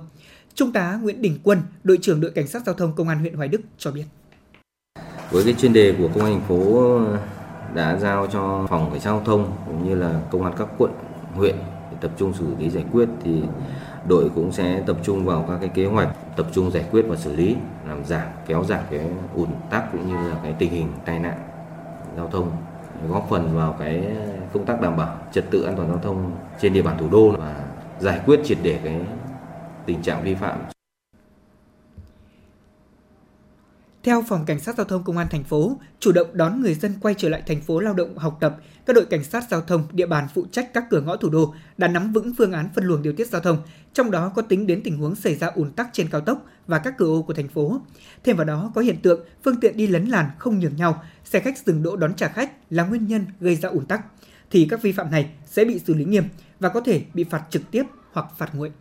Trung 0.55 0.72
tá 0.72 0.98
Nguyễn 1.03 1.22
Đình 1.22 1.38
Quân, 1.42 1.62
đội 1.85 1.98
trưởng 2.03 2.20
đội 2.20 2.31
cảnh 2.31 2.48
sát 2.48 2.62
giao 2.66 2.74
thông 2.74 2.94
công 2.94 3.09
an 3.09 3.18
huyện 3.18 3.35
Hoài 3.35 3.48
Đức 3.48 3.61
cho 3.79 3.90
biết. 3.90 4.05
Với 5.31 5.44
cái 5.44 5.55
chuyên 5.59 5.72
đề 5.72 5.94
của 5.98 6.09
công 6.14 6.24
an 6.24 6.33
thành 6.33 6.48
phố 6.48 7.00
đã 7.74 7.96
giao 7.96 8.26
cho 8.26 8.66
phòng 8.68 8.90
cảnh 8.90 9.00
sát 9.00 9.10
giao 9.10 9.22
thông 9.24 9.52
cũng 9.66 9.88
như 9.88 9.94
là 9.94 10.20
công 10.30 10.44
an 10.44 10.52
các 10.58 10.68
quận, 10.78 10.92
huyện 11.34 11.56
để 11.90 11.96
tập 12.00 12.10
trung 12.16 12.32
xử 12.32 12.46
lý 12.58 12.70
giải 12.70 12.84
quyết 12.92 13.08
thì 13.24 13.42
đội 14.08 14.30
cũng 14.34 14.52
sẽ 14.52 14.82
tập 14.87 14.96
trung 15.02 15.24
vào 15.24 15.44
các 15.48 15.58
cái 15.60 15.68
kế 15.68 15.87
hoạch 15.87 16.08
tập 16.37 16.46
trung 16.52 16.70
giải 16.70 16.84
quyết 16.90 17.04
và 17.08 17.16
xử 17.16 17.37
lý 17.37 17.56
làm 17.88 18.04
giảm 18.04 18.26
kéo 18.46 18.64
giảm 18.64 18.80
cái 18.90 19.00
ùn 19.34 19.48
tắc 19.70 19.92
cũng 19.92 20.08
như 20.08 20.28
là 20.30 20.37
cái 20.42 20.54
tình 20.58 20.70
hình 20.70 20.88
tai 21.04 21.18
nạn 21.18 21.38
giao 22.16 22.28
thông 22.28 22.50
góp 23.08 23.26
phần 23.30 23.56
vào 23.56 23.76
cái 23.78 24.06
công 24.52 24.64
tác 24.64 24.80
đảm 24.80 24.96
bảo 24.96 25.16
trật 25.32 25.50
tự 25.50 25.62
an 25.62 25.76
toàn 25.76 25.88
giao 25.88 25.98
thông 25.98 26.30
trên 26.60 26.72
địa 26.72 26.82
bàn 26.82 26.96
thủ 26.98 27.08
đô 27.10 27.30
và 27.38 27.54
giải 27.98 28.20
quyết 28.26 28.40
triệt 28.44 28.58
để 28.62 28.80
cái 28.84 29.00
tình 29.87 30.02
trạng 30.02 30.22
vi 30.22 30.34
phạm 30.34 30.73
Theo 34.05 34.23
Phòng 34.29 34.45
Cảnh 34.45 34.61
sát 34.61 34.77
Giao 34.77 34.85
thông 34.85 35.05
Công 35.05 35.19
an 35.19 35.27
thành 35.31 35.45
phố, 35.45 35.77
chủ 36.01 36.12
động 36.12 36.27
đón 36.33 36.61
người 36.61 36.75
dân 36.75 36.93
quay 37.01 37.14
trở 37.19 37.29
lại 37.29 37.43
thành 37.47 37.61
phố 37.61 37.81
lao 37.81 37.95
động 37.95 38.19
học 38.19 38.37
tập, 38.40 38.57
các 38.87 38.93
đội 38.97 39.05
cảnh 39.05 39.25
sát 39.25 39.45
giao 39.51 39.61
thông 39.61 39.83
địa 39.93 40.07
bàn 40.07 40.29
phụ 40.35 40.47
trách 40.51 40.75
các 40.75 40.85
cửa 40.90 41.01
ngõ 41.01 41.17
thủ 41.17 41.31
đô 41.31 41.55
đã 41.77 41.88
nắm 41.88 42.12
vững 42.12 42.35
phương 42.38 42.53
án 42.53 42.69
phân 42.75 42.85
luồng 42.85 43.03
điều 43.03 43.12
tiết 43.12 43.29
giao 43.29 43.40
thông, 43.40 43.59
trong 43.93 44.11
đó 44.11 44.33
có 44.35 44.43
tính 44.43 44.67
đến 44.67 44.81
tình 44.85 44.99
huống 44.99 45.14
xảy 45.14 45.35
ra 45.35 45.47
ùn 45.47 45.73
tắc 45.73 45.88
trên 45.93 46.09
cao 46.09 46.21
tốc 46.21 46.47
và 46.67 46.79
các 46.79 46.95
cửa 46.99 47.07
ô 47.07 47.23
của 47.23 47.33
thành 47.33 47.49
phố. 47.49 47.81
Thêm 48.25 48.37
vào 48.37 48.45
đó 48.45 48.73
có 48.75 48.81
hiện 48.81 49.01
tượng 49.03 49.21
phương 49.45 49.61
tiện 49.61 49.77
đi 49.77 49.87
lấn 49.87 50.07
làn 50.07 50.27
không 50.38 50.59
nhường 50.59 50.77
nhau, 50.77 51.03
xe 51.25 51.40
khách 51.40 51.59
dừng 51.67 51.83
đỗ 51.83 51.97
đón 51.97 52.14
trả 52.14 52.29
khách 52.29 52.53
là 52.71 52.85
nguyên 52.85 53.07
nhân 53.07 53.27
gây 53.40 53.57
ra 53.57 53.69
ùn 53.69 53.87
tắc 53.87 54.05
thì 54.51 54.67
các 54.71 54.83
vi 54.83 54.93
phạm 54.93 55.11
này 55.11 55.31
sẽ 55.47 55.64
bị 55.64 55.79
xử 55.79 55.95
lý 55.95 56.05
nghiêm 56.05 56.25
và 56.61 56.69
có 56.69 56.81
thể 56.81 57.03
bị 57.14 57.25
phạt 57.25 57.43
trực 57.51 57.62
tiếp 57.71 57.83
hoặc 58.12 58.27
phạt 58.38 58.55
nguội. 58.55 58.73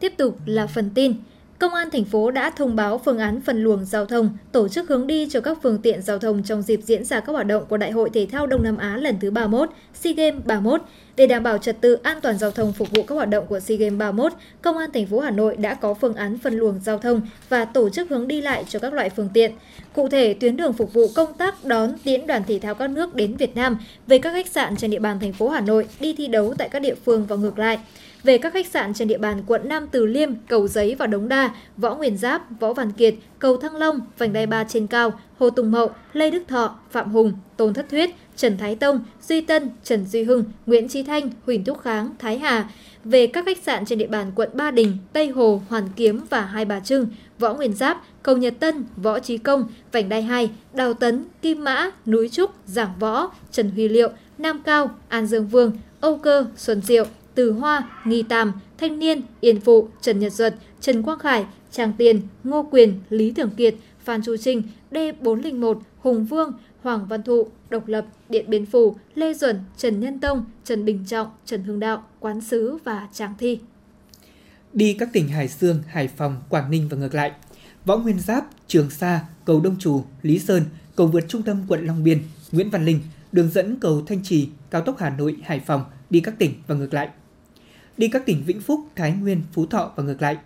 Tiếp 0.00 0.12
tục 0.18 0.38
là 0.46 0.66
phần 0.66 0.90
tin. 0.94 1.14
Công 1.60 1.74
an 1.74 1.90
thành 1.90 2.04
phố 2.04 2.30
đã 2.30 2.50
thông 2.50 2.76
báo 2.76 2.98
phương 2.98 3.18
án 3.18 3.40
phân 3.40 3.62
luồng 3.62 3.84
giao 3.84 4.06
thông, 4.06 4.36
tổ 4.52 4.68
chức 4.68 4.88
hướng 4.88 5.06
đi 5.06 5.28
cho 5.30 5.40
các 5.40 5.58
phương 5.62 5.78
tiện 5.82 6.02
giao 6.02 6.18
thông 6.18 6.42
trong 6.42 6.62
dịp 6.62 6.80
diễn 6.84 7.04
ra 7.04 7.20
các 7.20 7.32
hoạt 7.32 7.46
động 7.46 7.64
của 7.68 7.76
Đại 7.76 7.90
hội 7.90 8.10
Thể 8.10 8.26
thao 8.32 8.46
Đông 8.46 8.62
Nam 8.62 8.76
Á 8.76 8.96
lần 8.96 9.20
thứ 9.20 9.30
31, 9.30 9.70
SEA 9.94 10.12
Games 10.12 10.44
31. 10.44 10.80
Để 11.16 11.26
đảm 11.26 11.42
bảo 11.42 11.58
trật 11.58 11.80
tự 11.80 11.94
an 12.02 12.20
toàn 12.22 12.38
giao 12.38 12.50
thông 12.50 12.72
phục 12.72 12.90
vụ 12.90 13.02
các 13.02 13.14
hoạt 13.14 13.28
động 13.28 13.46
của 13.46 13.60
SEA 13.60 13.76
Games 13.76 13.98
31, 13.98 14.32
Công 14.62 14.78
an 14.78 14.90
thành 14.92 15.06
phố 15.06 15.20
Hà 15.20 15.30
Nội 15.30 15.56
đã 15.56 15.74
có 15.74 15.94
phương 15.94 16.14
án 16.14 16.38
phân 16.38 16.54
luồng 16.54 16.80
giao 16.84 16.98
thông 16.98 17.20
và 17.48 17.64
tổ 17.64 17.88
chức 17.88 18.10
hướng 18.10 18.28
đi 18.28 18.40
lại 18.40 18.64
cho 18.68 18.78
các 18.78 18.92
loại 18.92 19.10
phương 19.10 19.28
tiện. 19.34 19.52
Cụ 19.92 20.08
thể, 20.08 20.34
tuyến 20.34 20.56
đường 20.56 20.72
phục 20.72 20.92
vụ 20.92 21.06
công 21.14 21.34
tác 21.34 21.64
đón 21.64 21.92
tiễn 22.04 22.26
đoàn 22.26 22.42
thể 22.46 22.58
thao 22.58 22.74
các 22.74 22.90
nước 22.90 23.14
đến 23.14 23.36
Việt 23.36 23.56
Nam 23.56 23.78
về 24.06 24.18
các 24.18 24.32
khách 24.32 24.48
sạn 24.48 24.76
trên 24.76 24.90
địa 24.90 24.98
bàn 24.98 25.20
thành 25.20 25.32
phố 25.32 25.48
Hà 25.48 25.60
Nội 25.60 25.86
đi 26.00 26.14
thi 26.14 26.26
đấu 26.26 26.54
tại 26.58 26.68
các 26.68 26.78
địa 26.78 26.94
phương 27.04 27.26
và 27.26 27.36
ngược 27.36 27.58
lại 27.58 27.78
về 28.22 28.38
các 28.38 28.52
khách 28.52 28.66
sạn 28.66 28.94
trên 28.94 29.08
địa 29.08 29.18
bàn 29.18 29.42
quận 29.46 29.68
Nam 29.68 29.86
Từ 29.90 30.06
Liêm, 30.06 30.30
Cầu 30.48 30.68
Giấy 30.68 30.96
và 30.98 31.06
Đống 31.06 31.28
Đa, 31.28 31.50
Võ 31.76 31.94
Nguyên 31.94 32.16
Giáp, 32.16 32.60
Võ 32.60 32.72
Văn 32.72 32.92
Kiệt, 32.92 33.14
Cầu 33.38 33.56
Thăng 33.56 33.76
Long, 33.76 34.00
Vành 34.18 34.32
đai 34.32 34.46
ba 34.46 34.64
trên 34.64 34.86
cao, 34.86 35.12
Hồ 35.38 35.50
Tùng 35.50 35.70
Mậu, 35.70 35.90
Lê 36.12 36.30
Đức 36.30 36.42
Thọ, 36.48 36.78
Phạm 36.90 37.10
Hùng, 37.10 37.32
Tôn 37.56 37.74
Thất 37.74 37.88
Thuyết, 37.90 38.10
Trần 38.40 38.56
Thái 38.56 38.74
Tông, 38.74 39.00
Duy 39.22 39.40
Tân, 39.40 39.70
Trần 39.84 40.06
Duy 40.06 40.22
Hưng, 40.22 40.44
Nguyễn 40.66 40.88
Trí 40.88 41.02
Thanh, 41.02 41.30
Huỳnh 41.46 41.64
Thúc 41.64 41.80
Kháng, 41.80 42.10
Thái 42.18 42.38
Hà, 42.38 42.68
về 43.04 43.26
các 43.26 43.44
khách 43.46 43.58
sạn 43.58 43.84
trên 43.84 43.98
địa 43.98 44.06
bàn 44.06 44.32
quận 44.34 44.48
Ba 44.54 44.70
Đình, 44.70 44.96
Tây 45.12 45.28
Hồ, 45.28 45.62
Hoàn 45.68 45.88
Kiếm 45.96 46.20
và 46.30 46.40
Hai 46.40 46.64
Bà 46.64 46.80
Trưng, 46.80 47.06
Võ 47.38 47.54
Nguyên 47.54 47.74
Giáp, 47.74 48.04
Cầu 48.22 48.36
Nhật 48.36 48.54
Tân, 48.60 48.84
Võ 48.96 49.18
Trí 49.18 49.38
Công, 49.38 49.64
Vành 49.92 50.08
đai 50.08 50.22
2, 50.22 50.50
Đào 50.74 50.94
Tấn, 50.94 51.24
Kim 51.42 51.64
Mã, 51.64 51.90
Núi 52.06 52.28
Trúc, 52.28 52.50
Giảng 52.66 52.92
Võ, 52.98 53.32
Trần 53.52 53.70
Huy 53.70 53.88
Liệu, 53.88 54.08
Nam 54.38 54.62
Cao, 54.64 54.90
An 55.08 55.26
Dương 55.26 55.46
Vương, 55.46 55.72
Âu 56.00 56.16
Cơ, 56.18 56.46
Xuân 56.56 56.82
Diệu, 56.82 57.04
từ 57.34 57.52
Hoa, 57.52 57.90
Nghi 58.04 58.22
Tam, 58.22 58.52
Thanh 58.78 58.98
Niên, 58.98 59.22
Yên 59.40 59.60
Phụ, 59.60 59.88
Trần 60.02 60.18
Nhật 60.18 60.32
Duật, 60.32 60.54
Trần 60.80 61.02
Quang 61.02 61.18
Khải, 61.18 61.44
Trang 61.72 61.92
Tiền, 61.98 62.20
Ngô 62.44 62.68
Quyền, 62.70 63.00
Lý 63.10 63.30
Thường 63.30 63.50
Kiệt, 63.56 63.74
Phan 64.04 64.22
Chu 64.22 64.36
Trinh, 64.36 64.62
D401, 64.90 65.80
Hùng 65.98 66.24
Vương, 66.24 66.52
Hoàng 66.82 67.06
Văn 67.06 67.22
Thụ, 67.22 67.46
Độc 67.70 67.88
Lập, 67.88 68.06
Điện 68.28 68.50
Biên 68.50 68.66
Phủ, 68.66 68.96
Lê 69.14 69.34
Duẩn, 69.34 69.60
Trần 69.76 70.00
Nhân 70.00 70.20
Tông, 70.20 70.44
Trần 70.64 70.84
Bình 70.84 71.04
Trọng, 71.06 71.30
Trần 71.44 71.62
Hưng 71.62 71.80
Đạo, 71.80 72.04
Quán 72.20 72.40
Sứ 72.40 72.78
và 72.84 73.08
Tràng 73.12 73.34
Thi. 73.38 73.60
Đi 74.72 74.96
các 74.98 75.08
tỉnh 75.12 75.28
Hải 75.28 75.48
Dương, 75.48 75.82
Hải 75.86 76.08
Phòng, 76.08 76.42
Quảng 76.48 76.70
Ninh 76.70 76.88
và 76.90 76.96
ngược 76.96 77.14
lại. 77.14 77.32
Võ 77.84 77.96
Nguyên 77.96 78.20
Giáp, 78.20 78.46
Trường 78.66 78.90
Sa, 78.90 79.24
Cầu 79.44 79.60
Đông 79.60 79.78
Trù, 79.78 80.04
Lý 80.22 80.38
Sơn, 80.38 80.62
cầu 80.96 81.06
vượt 81.06 81.24
trung 81.28 81.42
tâm 81.42 81.62
quận 81.68 81.86
Long 81.86 82.04
Biên, 82.04 82.22
Nguyễn 82.52 82.70
Văn 82.70 82.84
Linh, 82.84 83.00
đường 83.32 83.50
dẫn 83.50 83.76
cầu 83.80 84.02
Thanh 84.06 84.22
Trì, 84.22 84.48
cao 84.70 84.82
tốc 84.82 84.98
Hà 84.98 85.10
Nội, 85.10 85.36
Hải 85.42 85.60
Phòng 85.60 85.84
đi 86.10 86.20
các 86.20 86.34
tỉnh 86.38 86.52
và 86.66 86.74
ngược 86.74 86.94
lại 86.94 87.08
đi 88.00 88.08
các 88.08 88.26
tỉnh 88.26 88.42
Vĩnh 88.46 88.60
Phúc, 88.60 88.80
Thái 88.96 89.12
Nguyên, 89.12 89.42
Phú 89.52 89.66
Thọ 89.66 89.92
và 89.96 90.02
ngược 90.02 90.22
lại. 90.22 90.36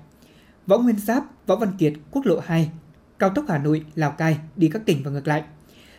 Võ 0.66 0.78
Nguyên 0.78 0.98
Giáp, 0.98 1.24
Võ 1.46 1.56
Văn 1.56 1.72
Kiệt, 1.78 1.92
Quốc 2.10 2.26
lộ 2.26 2.40
2, 2.40 2.70
cao 3.18 3.30
tốc 3.34 3.44
Hà 3.48 3.58
Nội, 3.58 3.84
Lào 3.94 4.10
Cai 4.10 4.38
đi 4.56 4.68
các 4.72 4.82
tỉnh 4.86 5.02
và 5.04 5.10
ngược 5.10 5.28
lại. 5.28 5.42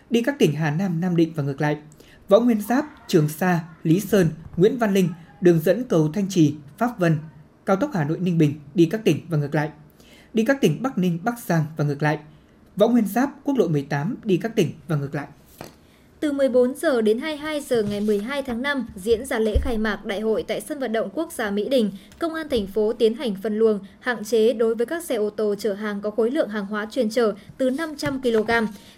Đi 0.10 0.22
các 0.22 0.36
tỉnh 0.40 0.54
Hà 0.56 0.72
Nam, 0.72 1.02
Nam 1.02 1.16
Định 1.16 1.34
và 1.36 1.44
ngược 1.44 1.62
lại. 1.62 1.78
Võ 2.30 2.40
Nguyên 2.40 2.62
Giáp, 2.62 2.86
Trường 3.08 3.30
Sa, 3.30 3.64
Lý 3.84 4.00
Sơn, 4.00 4.30
Nguyễn 4.58 4.78
Văn 4.78 4.94
Linh, 4.94 5.10
đường 5.42 5.60
dẫn 5.60 5.84
cầu 5.84 6.12
Thanh 6.12 6.30
Trì, 6.30 6.56
Pháp 6.78 7.00
Vân, 7.00 7.18
cao 7.66 7.76
tốc 7.76 7.92
Hà 7.94 8.04
Nội 8.04 8.20
Ninh 8.20 8.38
Bình 8.38 8.60
đi 8.74 8.86
các 8.86 9.02
tỉnh 9.04 9.20
và 9.30 9.38
ngược 9.38 9.56
lại. 9.56 9.70
Đi 10.34 10.46
các 10.46 10.62
tỉnh 10.62 10.84
Bắc 10.84 10.98
Ninh, 10.98 11.20
Bắc 11.24 11.40
Giang 11.40 11.66
và 11.78 11.86
ngược 11.86 12.04
lại. 12.04 12.20
Võ 12.76 12.88
Nguyên 12.88 13.08
Giáp, 13.08 13.30
quốc 13.44 13.58
lộ 13.58 13.68
18 13.68 14.16
đi 14.24 14.38
các 14.38 14.56
tỉnh 14.56 14.72
và 14.88 14.96
ngược 14.96 15.16
lại. 15.16 15.28
Từ 16.20 16.32
14 16.32 16.76
giờ 16.76 17.02
đến 17.02 17.20
22 17.20 17.62
giờ 17.62 17.84
ngày 17.84 18.02
12 18.02 18.42
tháng 18.42 18.62
5 18.62 18.88
diễn 18.96 19.26
ra 19.26 19.40
lễ 19.40 19.56
khai 19.62 19.78
mạc 19.78 20.06
đại 20.06 20.20
hội 20.20 20.44
tại 20.48 20.62
sân 20.62 20.80
vận 20.80 20.94
động 20.94 21.10
quốc 21.14 21.32
gia 21.32 21.52
Mỹ 21.52 21.70
Đình. 21.70 21.92
Công 22.20 22.34
an 22.34 22.50
thành 22.50 22.68
phố 22.68 22.94
tiến 22.94 23.14
hành 23.14 23.36
phân 23.44 23.60
luồng, 23.60 23.80
hạn 24.00 24.24
chế 24.24 24.54
đối 24.54 24.76
với 24.76 24.86
các 24.86 25.04
xe 25.04 25.16
ô 25.16 25.30
tô 25.30 25.56
chở 25.56 25.74
hàng 25.74 26.02
có 26.02 26.12
khối 26.12 26.32
lượng 26.32 26.50
hàng 26.50 26.66
hóa 26.66 26.88
chuyên 26.92 27.10
chở 27.10 27.34
từ 27.58 27.70
500 27.70 28.22
kg, 28.22 28.52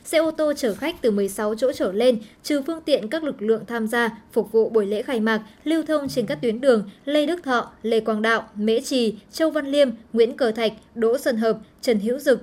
xe 0.06 0.18
ô 0.18 0.32
tô 0.32 0.54
chở 0.54 0.74
khách 0.74 1.02
từ 1.02 1.12
16 1.12 1.56
chỗ 1.56 1.72
trở 1.72 1.92
lên, 1.92 2.20
trừ 2.44 2.62
phương 2.62 2.82
tiện 2.82 3.10
các 3.10 3.24
lực 3.24 3.42
lượng 3.42 3.66
tham 3.68 3.88
gia 3.88 4.10
phục 4.32 4.52
vụ 4.52 4.70
buổi 4.70 4.86
lễ 4.86 5.02
khai 5.02 5.20
mạc 5.20 5.42
lưu 5.64 5.84
thông 5.84 6.10
trên 6.10 6.26
các 6.26 6.42
tuyến 6.42 6.62
đường 6.62 6.90
Lê 7.06 7.26
Đức 7.26 7.44
Thọ, 7.44 7.72
Lê 7.84 8.00
Quang 8.00 8.22
Đạo, 8.22 8.50
Mễ 8.56 8.80
Trì, 8.80 9.16
Châu 9.32 9.52
Văn 9.52 9.68
Liêm, 9.68 9.90
Nguyễn 10.14 10.38
Cờ 10.38 10.52
Thạch, 10.52 10.74
Đỗ 10.96 11.18
Xuân 11.18 11.38
Hợp, 11.38 11.58
Trần 11.82 12.00
Hữu 12.00 12.20
Dực, 12.20 12.42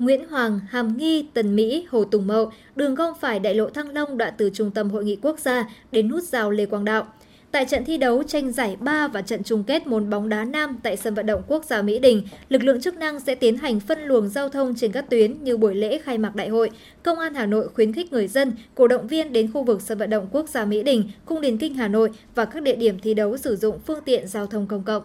Nguyễn 0.00 0.28
Hoàng, 0.28 0.60
Hàm 0.68 0.96
Nghi, 0.96 1.26
Tần 1.34 1.56
Mỹ, 1.56 1.86
Hồ 1.90 2.04
Tùng 2.04 2.26
Mậu, 2.26 2.52
đường 2.76 2.94
gom 2.94 3.14
phải 3.20 3.40
đại 3.40 3.54
lộ 3.54 3.70
Thăng 3.70 3.94
Long 3.94 4.18
đoạn 4.18 4.32
từ 4.38 4.50
trung 4.54 4.70
tâm 4.70 4.90
hội 4.90 5.04
nghị 5.04 5.16
quốc 5.22 5.38
gia 5.38 5.70
đến 5.92 6.08
nút 6.08 6.22
giao 6.22 6.50
Lê 6.50 6.66
Quang 6.66 6.84
Đạo. 6.84 7.06
Tại 7.50 7.64
trận 7.64 7.84
thi 7.84 7.96
đấu 7.96 8.22
tranh 8.22 8.52
giải 8.52 8.76
3 8.80 9.08
và 9.08 9.22
trận 9.22 9.42
chung 9.42 9.64
kết 9.64 9.86
môn 9.86 10.10
bóng 10.10 10.28
đá 10.28 10.44
nam 10.44 10.78
tại 10.82 10.96
sân 10.96 11.14
vận 11.14 11.26
động 11.26 11.42
quốc 11.46 11.64
gia 11.64 11.82
Mỹ 11.82 11.98
Đình, 11.98 12.22
lực 12.48 12.62
lượng 12.62 12.80
chức 12.80 12.96
năng 12.96 13.20
sẽ 13.20 13.34
tiến 13.34 13.56
hành 13.56 13.80
phân 13.80 14.00
luồng 14.00 14.28
giao 14.28 14.48
thông 14.48 14.74
trên 14.74 14.92
các 14.92 15.10
tuyến 15.10 15.44
như 15.44 15.56
buổi 15.56 15.74
lễ 15.74 15.98
khai 15.98 16.18
mạc 16.18 16.36
đại 16.36 16.48
hội. 16.48 16.70
Công 17.02 17.18
an 17.18 17.34
Hà 17.34 17.46
Nội 17.46 17.68
khuyến 17.68 17.92
khích 17.92 18.12
người 18.12 18.28
dân, 18.28 18.52
cổ 18.74 18.88
động 18.88 19.06
viên 19.06 19.32
đến 19.32 19.52
khu 19.52 19.62
vực 19.62 19.82
sân 19.82 19.98
vận 19.98 20.10
động 20.10 20.26
quốc 20.32 20.48
gia 20.48 20.64
Mỹ 20.64 20.82
Đình, 20.82 21.10
cung 21.24 21.40
điền 21.40 21.58
kinh 21.58 21.74
Hà 21.74 21.88
Nội 21.88 22.10
và 22.34 22.44
các 22.44 22.62
địa 22.62 22.76
điểm 22.76 22.98
thi 23.02 23.14
đấu 23.14 23.36
sử 23.36 23.56
dụng 23.56 23.78
phương 23.86 24.00
tiện 24.04 24.28
giao 24.28 24.46
thông 24.46 24.66
công 24.66 24.82
cộng. 24.82 25.02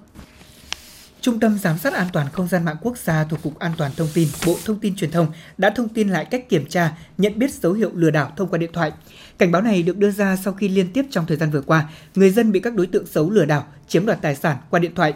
Trung 1.25 1.39
tâm 1.39 1.57
Giám 1.57 1.77
sát 1.77 1.93
An 1.93 2.07
toàn 2.13 2.27
Không 2.33 2.47
gian 2.47 2.65
mạng 2.65 2.75
quốc 2.81 2.97
gia 2.97 3.23
thuộc 3.23 3.43
Cục 3.43 3.59
An 3.59 3.71
toàn 3.77 3.91
Thông 3.97 4.07
tin, 4.13 4.27
Bộ 4.45 4.57
Thông 4.65 4.79
tin 4.79 4.95
Truyền 4.95 5.11
thông 5.11 5.27
đã 5.57 5.69
thông 5.69 5.89
tin 5.89 6.09
lại 6.09 6.25
cách 6.25 6.49
kiểm 6.49 6.65
tra, 6.65 6.97
nhận 7.17 7.39
biết 7.39 7.53
dấu 7.53 7.73
hiệu 7.73 7.91
lừa 7.93 8.11
đảo 8.11 8.31
thông 8.37 8.49
qua 8.49 8.57
điện 8.57 8.69
thoại. 8.73 8.91
Cảnh 9.37 9.51
báo 9.51 9.61
này 9.61 9.83
được 9.83 9.97
đưa 9.97 10.11
ra 10.11 10.35
sau 10.35 10.53
khi 10.53 10.67
liên 10.67 10.87
tiếp 10.93 11.05
trong 11.11 11.25
thời 11.25 11.37
gian 11.37 11.51
vừa 11.51 11.61
qua, 11.61 11.89
người 12.15 12.29
dân 12.29 12.51
bị 12.51 12.59
các 12.59 12.75
đối 12.75 12.87
tượng 12.87 13.05
xấu 13.05 13.29
lừa 13.29 13.45
đảo, 13.45 13.65
chiếm 13.87 14.05
đoạt 14.05 14.21
tài 14.21 14.35
sản 14.35 14.57
qua 14.69 14.79
điện 14.79 14.95
thoại. 14.95 15.13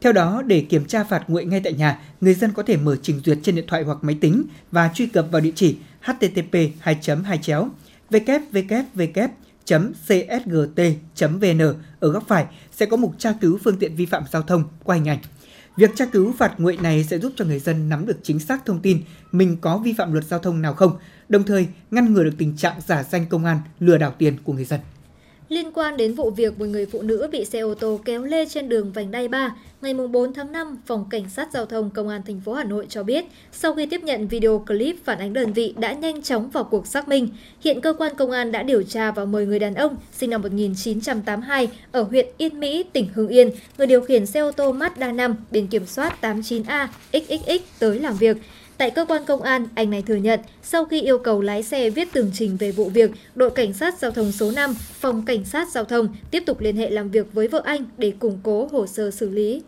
Theo 0.00 0.12
đó, 0.12 0.42
để 0.46 0.60
kiểm 0.60 0.84
tra 0.84 1.04
phạt 1.04 1.24
nguội 1.28 1.44
ngay 1.44 1.60
tại 1.64 1.72
nhà, 1.72 1.98
người 2.20 2.34
dân 2.34 2.52
có 2.52 2.62
thể 2.62 2.76
mở 2.76 2.96
trình 3.02 3.20
duyệt 3.24 3.38
trên 3.42 3.54
điện 3.54 3.64
thoại 3.68 3.82
hoặc 3.82 3.98
máy 4.02 4.16
tính 4.20 4.44
và 4.72 4.90
truy 4.94 5.06
cập 5.06 5.26
vào 5.30 5.40
địa 5.40 5.52
chỉ 5.54 5.76
http 6.00 6.54
2 6.80 6.96
2 7.24 7.38
chéo 7.38 7.68
www 8.10 9.28
csgt.vn 9.64 11.60
ở 12.00 12.08
góc 12.08 12.24
phải 12.28 12.46
sẽ 12.72 12.86
có 12.86 12.96
mục 12.96 13.14
tra 13.18 13.32
cứu 13.40 13.58
phương 13.64 13.76
tiện 13.76 13.96
vi 13.96 14.06
phạm 14.06 14.24
giao 14.32 14.42
thông 14.42 14.64
qua 14.84 14.96
hình 14.96 15.08
ảnh. 15.08 15.18
Việc 15.76 15.90
tra 15.96 16.04
cứu 16.06 16.32
phạt 16.38 16.60
nguội 16.60 16.76
này 16.76 17.04
sẽ 17.04 17.18
giúp 17.18 17.32
cho 17.36 17.44
người 17.44 17.58
dân 17.58 17.88
nắm 17.88 18.06
được 18.06 18.18
chính 18.22 18.38
xác 18.38 18.66
thông 18.66 18.80
tin 18.80 19.02
mình 19.32 19.56
có 19.60 19.78
vi 19.78 19.92
phạm 19.92 20.12
luật 20.12 20.24
giao 20.24 20.40
thông 20.40 20.62
nào 20.62 20.74
không, 20.74 20.96
đồng 21.28 21.42
thời 21.42 21.68
ngăn 21.90 22.12
ngừa 22.12 22.24
được 22.24 22.34
tình 22.38 22.56
trạng 22.56 22.80
giả 22.86 23.02
danh 23.02 23.26
công 23.26 23.44
an 23.44 23.58
lừa 23.80 23.98
đảo 23.98 24.14
tiền 24.18 24.36
của 24.44 24.52
người 24.52 24.64
dân. 24.64 24.80
Liên 25.52 25.72
quan 25.74 25.96
đến 25.96 26.14
vụ 26.14 26.30
việc 26.30 26.58
một 26.58 26.66
người 26.66 26.86
phụ 26.86 27.02
nữ 27.02 27.28
bị 27.32 27.44
xe 27.44 27.60
ô 27.60 27.74
tô 27.74 28.00
kéo 28.04 28.22
lê 28.22 28.46
trên 28.46 28.68
đường 28.68 28.92
vành 28.92 29.10
đai 29.10 29.28
3, 29.28 29.56
ngày 29.82 29.94
4 29.94 30.32
tháng 30.32 30.52
5, 30.52 30.78
Phòng 30.86 31.06
Cảnh 31.10 31.28
sát 31.28 31.48
Giao 31.52 31.66
thông 31.66 31.90
Công 31.90 32.08
an 32.08 32.22
thành 32.26 32.40
phố 32.40 32.52
Hà 32.52 32.64
Nội 32.64 32.86
cho 32.88 33.02
biết, 33.02 33.24
sau 33.52 33.74
khi 33.74 33.86
tiếp 33.86 34.02
nhận 34.02 34.28
video 34.28 34.64
clip 34.66 34.96
phản 35.04 35.18
ánh 35.18 35.32
đơn 35.32 35.52
vị 35.52 35.74
đã 35.76 35.92
nhanh 35.92 36.22
chóng 36.22 36.50
vào 36.50 36.64
cuộc 36.64 36.86
xác 36.86 37.08
minh. 37.08 37.28
Hiện 37.60 37.80
cơ 37.80 37.92
quan 37.92 38.14
công 38.14 38.30
an 38.30 38.52
đã 38.52 38.62
điều 38.62 38.82
tra 38.82 39.10
và 39.10 39.24
mời 39.24 39.46
người 39.46 39.58
đàn 39.58 39.74
ông 39.74 39.96
sinh 40.12 40.30
năm 40.30 40.42
1982 40.42 41.68
ở 41.92 42.02
huyện 42.02 42.26
Yên 42.38 42.60
Mỹ, 42.60 42.84
tỉnh 42.92 43.08
Hưng 43.14 43.28
Yên, 43.28 43.50
người 43.78 43.86
điều 43.86 44.00
khiển 44.00 44.26
xe 44.26 44.40
ô 44.40 44.52
tô 44.52 44.72
Mazda 44.72 45.16
5 45.16 45.36
biển 45.50 45.66
kiểm 45.66 45.86
soát 45.86 46.18
89A 46.20 46.86
XXX 47.12 47.62
tới 47.78 48.00
làm 48.00 48.16
việc. 48.16 48.36
Tại 48.78 48.90
cơ 48.90 49.04
quan 49.04 49.24
công 49.26 49.42
an, 49.42 49.66
anh 49.74 49.90
này 49.90 50.02
thừa 50.02 50.16
nhận 50.16 50.40
sau 50.62 50.84
khi 50.84 51.00
yêu 51.00 51.18
cầu 51.18 51.40
lái 51.40 51.62
xe 51.62 51.90
viết 51.90 52.12
tường 52.12 52.30
trình 52.34 52.56
về 52.56 52.72
vụ 52.72 52.88
việc, 52.88 53.10
đội 53.34 53.50
cảnh 53.50 53.72
sát 53.72 53.98
giao 53.98 54.10
thông 54.10 54.32
số 54.32 54.50
5, 54.50 54.74
phòng 54.74 55.24
cảnh 55.24 55.44
sát 55.44 55.68
giao 55.70 55.84
thông 55.84 56.14
tiếp 56.30 56.42
tục 56.46 56.60
liên 56.60 56.76
hệ 56.76 56.90
làm 56.90 57.10
việc 57.10 57.32
với 57.32 57.48
vợ 57.48 57.62
anh 57.64 57.84
để 57.98 58.12
củng 58.18 58.38
cố 58.42 58.68
hồ 58.72 58.86
sơ 58.86 59.10
xử 59.10 59.28
lý. 59.30 59.62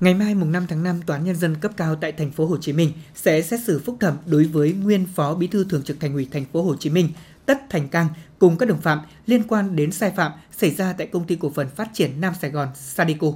Ngày 0.00 0.14
mai 0.14 0.34
mùng 0.34 0.52
5 0.52 0.66
tháng 0.68 0.82
5, 0.82 1.00
Tòa 1.06 1.16
án 1.16 1.24
nhân 1.24 1.36
dân 1.36 1.56
cấp 1.60 1.72
cao 1.76 1.96
tại 1.96 2.12
thành 2.12 2.30
phố 2.30 2.46
Hồ 2.46 2.56
Chí 2.56 2.72
Minh 2.72 2.92
sẽ 3.14 3.42
xét 3.42 3.60
xử 3.64 3.78
phúc 3.84 3.96
thẩm 4.00 4.16
đối 4.26 4.44
với 4.44 4.72
nguyên 4.72 5.06
Phó 5.14 5.34
Bí 5.34 5.46
thư 5.46 5.64
Thường 5.64 5.82
trực 5.82 6.00
Thành 6.00 6.14
ủy 6.14 6.28
thành 6.32 6.44
phố 6.52 6.62
Hồ 6.62 6.76
Chí 6.76 6.90
Minh 6.90 7.08
Tất 7.46 7.70
Thành 7.70 7.88
Cang 7.88 8.08
cùng 8.38 8.58
các 8.58 8.68
đồng 8.68 8.80
phạm 8.80 9.00
liên 9.26 9.42
quan 9.48 9.76
đến 9.76 9.92
sai 9.92 10.10
phạm 10.16 10.32
xảy 10.56 10.70
ra 10.70 10.92
tại 10.92 11.06
công 11.06 11.24
ty 11.24 11.36
cổ 11.40 11.50
phần 11.50 11.68
phát 11.68 11.88
triển 11.94 12.20
Nam 12.20 12.34
Sài 12.40 12.50
Gòn 12.50 12.68
Sadico. 12.74 13.32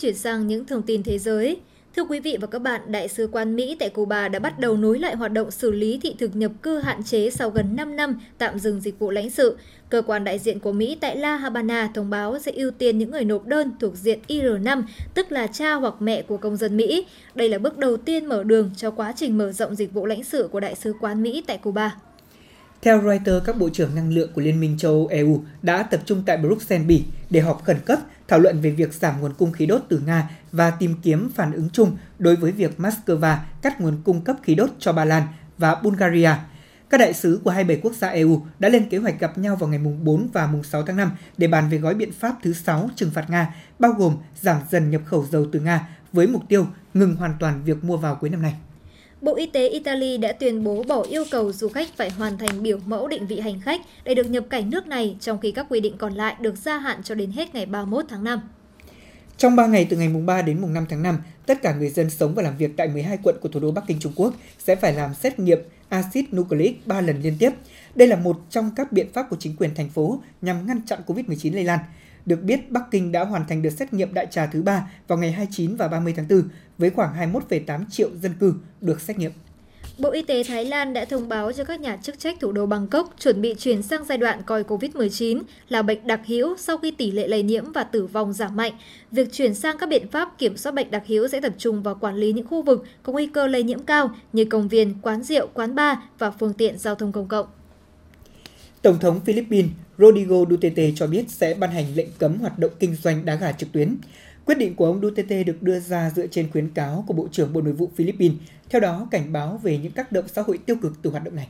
Chuyển 0.00 0.14
sang 0.14 0.46
những 0.46 0.64
thông 0.64 0.82
tin 0.82 1.02
thế 1.02 1.18
giới. 1.18 1.60
Thưa 1.96 2.04
quý 2.04 2.20
vị 2.20 2.36
và 2.40 2.46
các 2.46 2.58
bạn, 2.58 2.80
Đại 2.86 3.08
sứ 3.08 3.28
quán 3.32 3.56
Mỹ 3.56 3.76
tại 3.78 3.90
Cuba 3.90 4.28
đã 4.28 4.38
bắt 4.38 4.58
đầu 4.58 4.76
nối 4.76 4.98
lại 4.98 5.16
hoạt 5.16 5.32
động 5.32 5.50
xử 5.50 5.70
lý 5.70 5.98
thị 6.02 6.14
thực 6.18 6.36
nhập 6.36 6.52
cư 6.62 6.78
hạn 6.78 7.04
chế 7.04 7.30
sau 7.30 7.50
gần 7.50 7.76
5 7.76 7.96
năm 7.96 8.20
tạm 8.38 8.58
dừng 8.58 8.80
dịch 8.80 8.98
vụ 8.98 9.10
lãnh 9.10 9.30
sự. 9.30 9.56
Cơ 9.88 10.02
quan 10.02 10.24
đại 10.24 10.38
diện 10.38 10.58
của 10.60 10.72
Mỹ 10.72 10.96
tại 11.00 11.16
La 11.16 11.36
Habana 11.36 11.90
thông 11.94 12.10
báo 12.10 12.38
sẽ 12.38 12.52
ưu 12.52 12.70
tiên 12.70 12.98
những 12.98 13.10
người 13.10 13.24
nộp 13.24 13.46
đơn 13.46 13.70
thuộc 13.80 13.96
diện 13.96 14.18
IR5, 14.28 14.82
tức 15.14 15.32
là 15.32 15.46
cha 15.46 15.74
hoặc 15.74 15.94
mẹ 16.00 16.22
của 16.22 16.36
công 16.36 16.56
dân 16.56 16.76
Mỹ. 16.76 17.06
Đây 17.34 17.48
là 17.48 17.58
bước 17.58 17.78
đầu 17.78 17.96
tiên 17.96 18.26
mở 18.26 18.44
đường 18.44 18.70
cho 18.76 18.90
quá 18.90 19.12
trình 19.16 19.38
mở 19.38 19.52
rộng 19.52 19.74
dịch 19.74 19.92
vụ 19.92 20.06
lãnh 20.06 20.24
sự 20.24 20.48
của 20.52 20.60
Đại 20.60 20.74
sứ 20.74 20.94
quán 21.00 21.22
Mỹ 21.22 21.44
tại 21.46 21.58
Cuba. 21.58 21.96
Theo 22.82 23.02
Reuters, 23.02 23.46
các 23.46 23.58
bộ 23.58 23.68
trưởng 23.68 23.94
năng 23.94 24.12
lượng 24.12 24.30
của 24.34 24.40
Liên 24.40 24.60
minh 24.60 24.78
châu 24.78 24.92
Âu 24.92 25.06
EU 25.06 25.42
đã 25.62 25.82
tập 25.82 26.00
trung 26.04 26.22
tại 26.26 26.36
Bruxelles, 26.36 26.86
Bỉ 26.86 27.04
để 27.30 27.40
họp 27.40 27.64
khẩn 27.64 27.76
cấp 27.86 27.98
thảo 28.28 28.38
luận 28.38 28.60
về 28.60 28.70
việc 28.70 28.94
giảm 28.94 29.20
nguồn 29.20 29.34
cung 29.34 29.52
khí 29.52 29.66
đốt 29.66 29.82
từ 29.88 29.98
Nga 30.06 30.30
và 30.52 30.70
tìm 30.70 30.94
kiếm 31.02 31.30
phản 31.34 31.52
ứng 31.52 31.68
chung 31.72 31.96
đối 32.18 32.36
với 32.36 32.52
việc 32.52 32.74
Moscow 32.78 33.36
cắt 33.62 33.80
nguồn 33.80 33.96
cung 34.04 34.20
cấp 34.20 34.36
khí 34.42 34.54
đốt 34.54 34.70
cho 34.78 34.92
Ba 34.92 35.04
Lan 35.04 35.22
và 35.58 35.74
Bulgaria. 35.74 36.30
Các 36.90 36.98
đại 36.98 37.14
sứ 37.14 37.40
của 37.44 37.50
27 37.50 37.80
quốc 37.82 37.94
gia 37.94 38.08
EU 38.08 38.42
đã 38.58 38.68
lên 38.68 38.88
kế 38.88 38.98
hoạch 38.98 39.20
gặp 39.20 39.38
nhau 39.38 39.56
vào 39.56 39.68
ngày 39.68 39.78
4 39.78 40.28
và 40.32 40.48
6 40.64 40.82
tháng 40.82 40.96
5 40.96 41.10
để 41.38 41.46
bàn 41.46 41.68
về 41.68 41.78
gói 41.78 41.94
biện 41.94 42.12
pháp 42.12 42.34
thứ 42.42 42.52
6 42.52 42.90
trừng 42.96 43.10
phạt 43.10 43.30
Nga, 43.30 43.54
bao 43.78 43.92
gồm 43.92 44.16
giảm 44.40 44.60
dần 44.70 44.90
nhập 44.90 45.02
khẩu 45.04 45.26
dầu 45.30 45.46
từ 45.52 45.60
Nga 45.60 45.88
với 46.12 46.26
mục 46.26 46.42
tiêu 46.48 46.66
ngừng 46.94 47.16
hoàn 47.16 47.34
toàn 47.40 47.64
việc 47.64 47.84
mua 47.84 47.96
vào 47.96 48.14
cuối 48.14 48.30
năm 48.30 48.42
nay. 48.42 48.54
Bộ 49.20 49.34
Y 49.34 49.46
tế 49.46 49.68
Italy 49.68 50.18
đã 50.18 50.32
tuyên 50.32 50.64
bố 50.64 50.82
bỏ 50.82 51.02
yêu 51.02 51.24
cầu 51.30 51.52
du 51.52 51.68
khách 51.68 51.88
phải 51.96 52.10
hoàn 52.10 52.38
thành 52.38 52.62
biểu 52.62 52.78
mẫu 52.86 53.08
định 53.08 53.26
vị 53.26 53.40
hành 53.40 53.60
khách 53.60 53.80
để 54.04 54.14
được 54.14 54.30
nhập 54.30 54.44
cảnh 54.50 54.70
nước 54.70 54.86
này, 54.86 55.16
trong 55.20 55.40
khi 55.40 55.52
các 55.52 55.66
quy 55.68 55.80
định 55.80 55.96
còn 55.98 56.14
lại 56.14 56.36
được 56.40 56.56
gia 56.56 56.78
hạn 56.78 57.02
cho 57.02 57.14
đến 57.14 57.30
hết 57.30 57.54
ngày 57.54 57.66
31 57.66 58.04
tháng 58.08 58.24
5. 58.24 58.40
Trong 59.36 59.56
3 59.56 59.66
ngày 59.66 59.86
từ 59.90 59.96
ngày 59.96 60.08
mùng 60.08 60.26
3 60.26 60.42
đến 60.42 60.60
mùng 60.60 60.74
5 60.74 60.86
tháng 60.88 61.02
5, 61.02 61.18
tất 61.46 61.62
cả 61.62 61.74
người 61.74 61.88
dân 61.88 62.10
sống 62.10 62.34
và 62.34 62.42
làm 62.42 62.56
việc 62.56 62.76
tại 62.76 62.88
12 62.88 63.18
quận 63.22 63.36
của 63.40 63.48
thủ 63.48 63.60
đô 63.60 63.70
Bắc 63.70 63.84
Kinh 63.86 64.00
Trung 64.00 64.12
Quốc 64.16 64.34
sẽ 64.58 64.76
phải 64.76 64.94
làm 64.94 65.14
xét 65.14 65.38
nghiệm 65.38 65.58
axit 65.88 66.34
nucleic 66.34 66.86
3 66.86 67.00
lần 67.00 67.22
liên 67.22 67.36
tiếp. 67.38 67.50
Đây 67.94 68.08
là 68.08 68.16
một 68.16 68.40
trong 68.50 68.70
các 68.76 68.92
biện 68.92 69.12
pháp 69.12 69.26
của 69.30 69.36
chính 69.40 69.56
quyền 69.56 69.74
thành 69.74 69.88
phố 69.88 70.20
nhằm 70.42 70.66
ngăn 70.66 70.80
chặn 70.86 71.00
COVID-19 71.06 71.54
lây 71.54 71.64
lan. 71.64 71.78
Được 72.26 72.42
biết, 72.42 72.70
Bắc 72.70 72.82
Kinh 72.90 73.12
đã 73.12 73.24
hoàn 73.24 73.46
thành 73.48 73.62
đợt 73.62 73.70
xét 73.70 73.92
nghiệm 73.92 74.14
đại 74.14 74.26
trà 74.30 74.46
thứ 74.46 74.62
ba 74.62 74.90
vào 75.08 75.18
ngày 75.18 75.32
29 75.32 75.76
và 75.76 75.88
30 75.88 76.14
tháng 76.16 76.28
4 76.28 76.42
với 76.78 76.90
khoảng 76.90 77.32
21,8 77.32 77.84
triệu 77.90 78.10
dân 78.22 78.32
cư 78.40 78.54
được 78.80 79.00
xét 79.00 79.18
nghiệm. 79.18 79.32
Bộ 79.98 80.10
Y 80.10 80.22
tế 80.22 80.44
Thái 80.44 80.64
Lan 80.64 80.92
đã 80.92 81.04
thông 81.04 81.28
báo 81.28 81.52
cho 81.52 81.64
các 81.64 81.80
nhà 81.80 81.96
chức 81.96 82.18
trách 82.18 82.40
thủ 82.40 82.52
đô 82.52 82.66
Bangkok 82.66 83.14
chuẩn 83.18 83.40
bị 83.40 83.54
chuyển 83.58 83.82
sang 83.82 84.04
giai 84.04 84.18
đoạn 84.18 84.42
coi 84.46 84.62
COVID-19 84.62 85.42
là 85.68 85.82
bệnh 85.82 86.06
đặc 86.06 86.20
hữu 86.26 86.56
sau 86.56 86.78
khi 86.78 86.90
tỷ 86.90 87.10
lệ 87.10 87.28
lây 87.28 87.42
nhiễm 87.42 87.72
và 87.72 87.84
tử 87.84 88.06
vong 88.06 88.32
giảm 88.32 88.56
mạnh. 88.56 88.72
Việc 89.10 89.32
chuyển 89.32 89.54
sang 89.54 89.78
các 89.78 89.88
biện 89.88 90.08
pháp 90.08 90.38
kiểm 90.38 90.56
soát 90.56 90.72
bệnh 90.72 90.90
đặc 90.90 91.02
hữu 91.06 91.28
sẽ 91.28 91.40
tập 91.40 91.52
trung 91.58 91.82
vào 91.82 91.94
quản 92.00 92.14
lý 92.14 92.32
những 92.32 92.46
khu 92.46 92.62
vực 92.62 92.84
có 93.02 93.12
nguy 93.12 93.26
cơ 93.26 93.46
lây 93.46 93.62
nhiễm 93.62 93.82
cao 93.82 94.10
như 94.32 94.44
công 94.44 94.68
viên, 94.68 94.94
quán 95.02 95.22
rượu, 95.22 95.46
quán 95.54 95.74
bar 95.74 95.98
và 96.18 96.30
phương 96.30 96.54
tiện 96.54 96.78
giao 96.78 96.94
thông 96.94 97.12
công 97.12 97.28
cộng. 97.28 97.46
Tổng 98.82 98.98
thống 98.98 99.20
Philippines 99.24 99.70
Rodrigo 99.98 100.36
Duterte 100.50 100.92
cho 100.96 101.06
biết 101.06 101.30
sẽ 101.30 101.54
ban 101.54 101.70
hành 101.70 101.86
lệnh 101.94 102.08
cấm 102.18 102.38
hoạt 102.38 102.58
động 102.58 102.72
kinh 102.78 102.94
doanh 102.94 103.24
đá 103.24 103.34
gà 103.34 103.52
trực 103.52 103.72
tuyến. 103.72 103.96
Quyết 104.48 104.58
định 104.58 104.74
của 104.74 104.86
ông 104.86 105.00
Duterte 105.02 105.42
được 105.42 105.62
đưa 105.62 105.80
ra 105.80 106.10
dựa 106.16 106.26
trên 106.26 106.50
khuyến 106.52 106.68
cáo 106.70 107.04
của 107.06 107.14
Bộ 107.14 107.28
trưởng 107.32 107.52
Bộ 107.52 107.60
Nội 107.60 107.72
vụ 107.72 107.90
Philippines, 107.96 108.38
theo 108.68 108.80
đó 108.80 109.08
cảnh 109.10 109.32
báo 109.32 109.60
về 109.62 109.78
những 109.78 109.92
tác 109.92 110.12
động 110.12 110.24
xã 110.28 110.42
hội 110.42 110.58
tiêu 110.58 110.76
cực 110.82 110.92
từ 111.02 111.10
hoạt 111.10 111.24
động 111.24 111.36
này. 111.36 111.48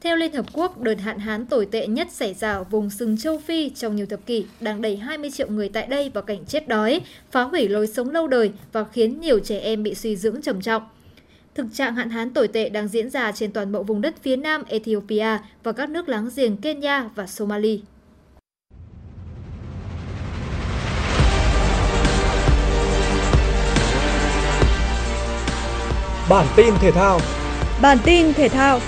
Theo 0.00 0.16
Liên 0.16 0.32
Hợp 0.32 0.46
Quốc, 0.52 0.80
đợt 0.80 1.00
hạn 1.00 1.18
hán 1.18 1.46
tồi 1.46 1.66
tệ 1.66 1.86
nhất 1.86 2.08
xảy 2.12 2.34
ra 2.34 2.52
ở 2.52 2.64
vùng 2.64 2.90
sừng 2.90 3.18
châu 3.18 3.38
Phi 3.38 3.70
trong 3.70 3.96
nhiều 3.96 4.06
thập 4.06 4.26
kỷ 4.26 4.46
đang 4.60 4.82
đẩy 4.82 4.96
20 4.96 5.30
triệu 5.30 5.48
người 5.48 5.68
tại 5.68 5.86
đây 5.86 6.10
vào 6.14 6.22
cảnh 6.22 6.44
chết 6.46 6.68
đói, 6.68 7.00
phá 7.30 7.42
hủy 7.42 7.68
lối 7.68 7.86
sống 7.86 8.10
lâu 8.10 8.28
đời 8.28 8.52
và 8.72 8.84
khiến 8.84 9.20
nhiều 9.20 9.38
trẻ 9.38 9.58
em 9.58 9.82
bị 9.82 9.94
suy 9.94 10.16
dưỡng 10.16 10.42
trầm 10.42 10.60
trọng. 10.60 10.82
Thực 11.54 11.66
trạng 11.72 11.94
hạn 11.94 12.10
hán 12.10 12.30
tồi 12.30 12.48
tệ 12.48 12.68
đang 12.68 12.88
diễn 12.88 13.10
ra 13.10 13.32
trên 13.32 13.52
toàn 13.52 13.72
bộ 13.72 13.82
vùng 13.82 14.00
đất 14.00 14.14
phía 14.22 14.36
nam 14.36 14.62
Ethiopia 14.68 15.38
và 15.62 15.72
các 15.72 15.90
nước 15.90 16.08
láng 16.08 16.28
giềng 16.36 16.56
Kenya 16.56 17.10
và 17.14 17.26
Somalia. 17.26 17.78
Bản 26.28 26.46
tin 26.56 26.74
thể 26.80 26.90
thao 26.90 27.20
Bản 27.82 27.98
tin 28.04 28.32
thể 28.32 28.48
thao 28.48 28.78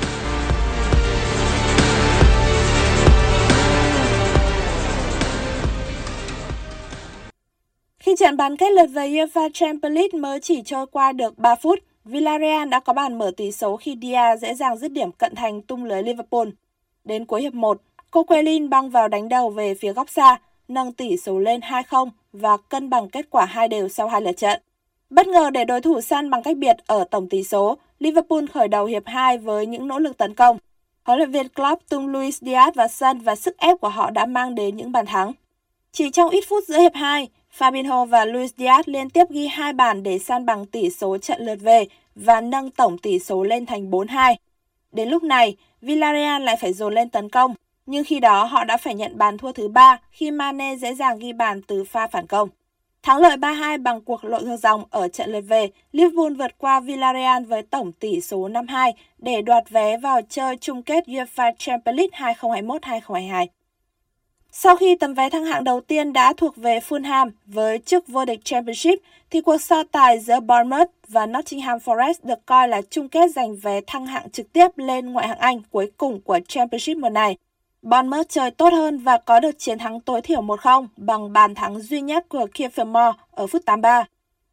Khi 7.98 8.14
trận 8.18 8.36
bán 8.36 8.56
kết 8.56 8.72
lượt 8.72 8.86
về 8.86 9.08
UEFA 9.08 9.50
Champions 9.54 9.94
League 9.94 10.20
mới 10.20 10.40
chỉ 10.40 10.62
trôi 10.62 10.86
qua 10.86 11.12
được 11.12 11.38
3 11.38 11.54
phút, 11.54 11.78
Villarreal 12.04 12.68
đã 12.68 12.80
có 12.80 12.92
bàn 12.92 13.18
mở 13.18 13.30
tỷ 13.36 13.52
số 13.52 13.76
khi 13.76 13.96
Dia 14.02 14.36
dễ 14.40 14.54
dàng 14.54 14.76
dứt 14.76 14.92
điểm 14.92 15.12
cận 15.12 15.34
thành 15.34 15.62
tung 15.62 15.84
lưới 15.84 16.02
Liverpool. 16.02 16.48
Đến 17.04 17.24
cuối 17.24 17.42
hiệp 17.42 17.54
1, 17.54 17.80
Coquelin 18.10 18.70
băng 18.70 18.90
vào 18.90 19.08
đánh 19.08 19.28
đầu 19.28 19.50
về 19.50 19.74
phía 19.74 19.92
góc 19.92 20.10
xa, 20.10 20.38
nâng 20.68 20.92
tỷ 20.92 21.16
số 21.16 21.38
lên 21.38 21.60
2-0 21.60 22.08
và 22.32 22.56
cân 22.56 22.90
bằng 22.90 23.08
kết 23.08 23.26
quả 23.30 23.44
hai 23.44 23.68
đều 23.68 23.88
sau 23.88 24.08
hai 24.08 24.20
lượt 24.20 24.36
trận. 24.36 24.62
Bất 25.10 25.26
ngờ 25.26 25.50
để 25.50 25.64
đối 25.64 25.80
thủ 25.80 26.00
săn 26.00 26.30
bằng 26.30 26.42
cách 26.42 26.56
biệt 26.56 26.76
ở 26.86 27.04
tổng 27.10 27.28
tỷ 27.28 27.44
số, 27.44 27.76
Liverpool 27.98 28.44
khởi 28.54 28.68
đầu 28.68 28.86
hiệp 28.86 29.02
2 29.06 29.38
với 29.38 29.66
những 29.66 29.88
nỗ 29.88 29.98
lực 29.98 30.16
tấn 30.16 30.34
công. 30.34 30.58
Huấn 31.02 31.18
luyện 31.18 31.30
viên 31.30 31.48
Klopp 31.48 31.88
tung 31.88 32.08
Luis 32.08 32.42
Diaz 32.42 32.72
vào 32.74 32.88
sân 32.88 33.20
và 33.20 33.36
sức 33.36 33.58
ép 33.58 33.80
của 33.80 33.88
họ 33.88 34.10
đã 34.10 34.26
mang 34.26 34.54
đến 34.54 34.76
những 34.76 34.92
bàn 34.92 35.06
thắng. 35.06 35.32
Chỉ 35.92 36.10
trong 36.10 36.30
ít 36.30 36.44
phút 36.48 36.64
giữa 36.66 36.78
hiệp 36.78 36.94
2, 36.94 37.28
Fabinho 37.58 38.04
và 38.04 38.24
Luis 38.24 38.52
Diaz 38.56 38.82
liên 38.86 39.10
tiếp 39.10 39.24
ghi 39.30 39.46
hai 39.46 39.72
bàn 39.72 40.02
để 40.02 40.18
san 40.18 40.46
bằng 40.46 40.66
tỷ 40.66 40.90
số 40.90 41.18
trận 41.18 41.42
lượt 41.46 41.58
về 41.60 41.86
và 42.14 42.40
nâng 42.40 42.70
tổng 42.70 42.98
tỷ 42.98 43.18
số 43.18 43.42
lên 43.42 43.66
thành 43.66 43.90
4-2. 43.90 44.36
Đến 44.92 45.08
lúc 45.08 45.22
này, 45.22 45.56
Villarreal 45.80 46.42
lại 46.42 46.56
phải 46.60 46.72
dồn 46.72 46.94
lên 46.94 47.08
tấn 47.08 47.28
công, 47.28 47.54
nhưng 47.86 48.04
khi 48.04 48.20
đó 48.20 48.44
họ 48.44 48.64
đã 48.64 48.76
phải 48.76 48.94
nhận 48.94 49.18
bàn 49.18 49.38
thua 49.38 49.52
thứ 49.52 49.68
ba 49.68 50.00
khi 50.10 50.30
Mane 50.30 50.76
dễ 50.76 50.94
dàng 50.94 51.18
ghi 51.18 51.32
bàn 51.32 51.62
từ 51.62 51.84
pha 51.84 52.06
phản 52.06 52.26
công. 52.26 52.48
Thắng 53.02 53.18
lợi 53.18 53.36
3-2 53.36 53.82
bằng 53.82 54.00
cuộc 54.00 54.24
lội 54.24 54.42
ngược 54.42 54.56
dòng 54.56 54.84
ở 54.90 55.08
trận 55.08 55.30
lượt 55.30 55.40
về, 55.40 55.68
Liverpool 55.92 56.32
vượt 56.32 56.58
qua 56.58 56.80
Villarreal 56.80 57.44
với 57.44 57.62
tổng 57.62 57.92
tỷ 57.92 58.20
số 58.20 58.48
5-2 58.48 58.92
để 59.18 59.42
đoạt 59.42 59.70
vé 59.70 59.96
vào 59.96 60.20
chơi 60.28 60.56
chung 60.56 60.82
kết 60.82 61.08
UEFA 61.08 61.52
Champions 61.58 61.96
League 61.96 62.34
2021-2022. 62.40 63.46
Sau 64.52 64.76
khi 64.76 64.96
tấm 64.96 65.14
vé 65.14 65.30
thăng 65.30 65.44
hạng 65.44 65.64
đầu 65.64 65.80
tiên 65.80 66.12
đã 66.12 66.32
thuộc 66.36 66.56
về 66.56 66.78
Fulham 66.78 67.30
với 67.46 67.78
chức 67.78 68.08
vô 68.08 68.24
địch 68.24 68.40
Championship, 68.44 68.98
thì 69.30 69.40
cuộc 69.40 69.60
so 69.60 69.82
tài 69.92 70.18
giữa 70.18 70.40
Bournemouth 70.40 70.90
và 71.08 71.26
Nottingham 71.26 71.78
Forest 71.78 72.14
được 72.22 72.46
coi 72.46 72.68
là 72.68 72.82
chung 72.90 73.08
kết 73.08 73.30
giành 73.30 73.56
vé 73.56 73.80
thăng 73.86 74.06
hạng 74.06 74.30
trực 74.30 74.52
tiếp 74.52 74.68
lên 74.76 75.12
ngoại 75.12 75.28
hạng 75.28 75.38
Anh 75.38 75.60
cuối 75.70 75.90
cùng 75.96 76.20
của 76.20 76.38
Championship 76.48 76.96
mùa 76.96 77.08
này. 77.08 77.36
Bournemouth 77.82 78.28
chơi 78.28 78.50
tốt 78.50 78.72
hơn 78.72 78.98
và 78.98 79.16
có 79.16 79.40
được 79.40 79.58
chiến 79.58 79.78
thắng 79.78 80.00
tối 80.00 80.20
thiểu 80.20 80.42
1-0 80.42 80.86
bằng 80.96 81.32
bàn 81.32 81.54
thắng 81.54 81.80
duy 81.80 82.00
nhất 82.00 82.26
của 82.28 82.46
Kiefer 82.54 82.86
Moore 82.86 83.18
ở 83.30 83.46
phút 83.46 83.62
83. 83.64 84.04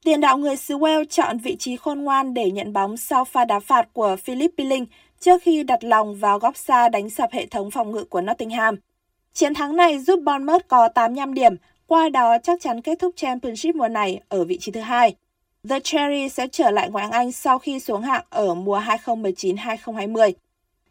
Tiền 0.04 0.22
đạo 0.22 0.38
người 0.38 0.56
xứ 0.56 0.78
Wales 0.78 1.06
chọn 1.06 1.38
vị 1.38 1.56
trí 1.60 1.76
khôn 1.76 2.02
ngoan 2.02 2.34
để 2.34 2.52
nhận 2.52 2.74
bóng 2.74 2.98
sau 2.98 3.26
pha 3.26 3.46
đá 3.46 3.60
phạt 3.60 3.88
của 3.94 4.16
Philip 4.24 4.52
Billing 4.58 4.86
trước 5.20 5.42
khi 5.44 5.64
đặt 5.64 5.84
lòng 5.84 6.16
vào 6.16 6.40
góc 6.40 6.58
xa 6.58 6.90
đánh 6.90 7.10
sập 7.10 7.32
hệ 7.32 7.46
thống 7.46 7.72
phòng 7.72 7.92
ngự 7.92 8.04
của 8.04 8.22
Nottingham. 8.22 8.76
Chiến 9.34 9.54
thắng 9.54 9.76
này 9.76 10.00
giúp 10.00 10.20
Bournemouth 10.26 10.68
có 10.68 10.88
85 10.88 11.34
điểm, 11.34 11.56
qua 11.88 12.10
đó 12.10 12.38
chắc 12.44 12.62
chắn 12.62 12.82
kết 12.82 13.00
thúc 13.00 13.14
Championship 13.16 13.76
mùa 13.76 13.88
này 13.88 14.20
ở 14.30 14.44
vị 14.46 14.58
trí 14.62 14.72
thứ 14.72 14.80
hai. 14.80 15.16
The 15.70 15.80
Cherry 15.80 16.30
sẽ 16.30 16.48
trở 16.48 16.72
lại 16.72 16.90
ngoại 16.90 17.06
hạng 17.06 17.12
Anh 17.12 17.32
sau 17.32 17.60
khi 17.60 17.80
xuống 17.80 18.02
hạng 18.02 18.24
ở 18.30 18.54
mùa 18.54 18.80
2019-2020. 18.80 20.32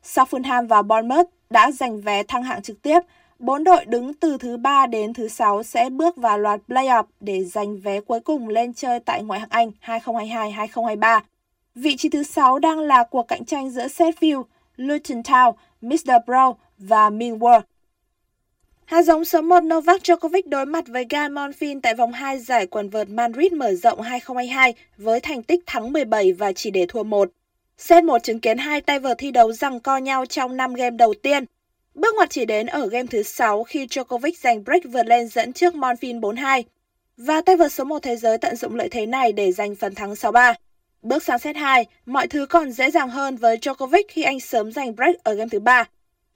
Sau 0.03 0.25
Fulham 0.25 0.68
và 0.68 0.83
Bournemouth 0.83 1.36
đã 1.51 1.71
giành 1.71 2.01
vé 2.01 2.23
thăng 2.23 2.43
hạng 2.43 2.63
trực 2.63 2.83
tiếp, 2.83 3.01
bốn 3.39 3.65
đội 3.65 3.85
đứng 3.85 4.15
từ 4.15 4.39
thứ 4.39 4.57
3 4.57 4.87
đến 4.87 5.13
thứ 5.13 5.29
6 5.29 5.63
sẽ 5.63 5.91
bước 5.91 6.17
vào 6.17 6.39
loạt 6.39 6.61
playoff 6.69 7.05
để 7.21 7.45
giành 7.45 7.81
vé 7.81 8.01
cuối 8.01 8.21
cùng 8.21 8.49
lên 8.49 8.75
chơi 8.75 9.01
tại 9.01 9.23
ngoại 9.23 9.41
hạng 9.41 9.49
Anh 9.51 9.71
2022-2023. 10.05 11.21
Vị 11.75 11.97
trí 11.97 12.09
thứ 12.09 12.23
6 12.23 12.59
đang 12.59 12.79
là 12.79 13.05
cuộc 13.11 13.29
cạnh 13.29 13.45
tranh 13.45 13.71
giữa 13.71 13.87
Sheffield, 13.87 14.43
Luton 14.77 15.21
Town, 15.23 15.53
Middlesbrough 15.81 16.57
và 16.79 17.11
Millwall. 17.11 17.61
Hạt 18.85 19.03
giống 19.03 19.25
số 19.25 19.43
1 19.43 19.61
Novak 19.61 20.03
Djokovic 20.03 20.43
đối 20.47 20.67
mặt 20.67 20.85
với 20.89 21.07
Guy 21.11 21.19
Monfils 21.19 21.81
tại 21.83 21.95
vòng 21.95 22.13
2 22.13 22.39
giải 22.39 22.67
quần 22.67 22.89
vợt 22.89 23.09
Madrid 23.09 23.53
mở 23.53 23.75
rộng 23.75 24.01
2022 24.01 24.75
với 24.99 25.21
thành 25.21 25.43
tích 25.43 25.61
thắng 25.67 25.93
17 25.93 26.33
và 26.33 26.53
chỉ 26.53 26.71
để 26.71 26.87
thua 26.89 27.03
1. 27.03 27.29
Set 27.79 28.05
1 28.05 28.23
chứng 28.23 28.41
kiến 28.41 28.59
hai 28.59 28.81
tay 28.81 28.99
vợt 28.99 29.19
thi 29.19 29.31
đấu 29.31 29.53
rằng 29.53 29.81
co 29.81 29.97
nhau 29.97 30.27
trong 30.27 30.57
5 30.57 30.75
game 30.75 30.97
đầu 30.97 31.15
tiên. 31.23 31.45
Bước 31.95 32.15
ngoặt 32.15 32.31
chỉ 32.31 32.45
đến 32.45 32.67
ở 32.67 32.87
game 32.87 33.07
thứ 33.11 33.23
6 33.23 33.65
khi 33.65 33.87
Djokovic 33.87 34.33
giành 34.41 34.65
break 34.65 34.83
vượt 34.85 35.07
lên 35.07 35.29
dẫn 35.29 35.53
trước 35.53 35.75
Monfin 35.75 36.21
4-2. 36.21 36.62
Và 37.17 37.41
tay 37.41 37.57
vợt 37.57 37.73
số 37.73 37.85
1 37.85 38.03
thế 38.03 38.17
giới 38.17 38.39
tận 38.39 38.57
dụng 38.57 38.75
lợi 38.75 38.89
thế 38.89 39.07
này 39.07 39.33
để 39.33 39.53
giành 39.53 39.75
phần 39.77 39.95
thắng 39.95 40.12
6-3. 40.12 40.55
Bước 41.03 41.23
sang 41.23 41.39
set 41.39 41.57
2, 41.57 41.87
mọi 42.07 42.27
thứ 42.27 42.47
còn 42.47 42.73
dễ 42.73 42.91
dàng 42.91 43.09
hơn 43.09 43.37
với 43.37 43.57
Djokovic 43.57 44.03
khi 44.09 44.23
anh 44.23 44.41
sớm 44.41 44.73
giành 44.73 44.97
break 44.97 45.25
ở 45.25 45.35
game 45.35 45.49
thứ 45.49 45.61
3. 45.61 45.85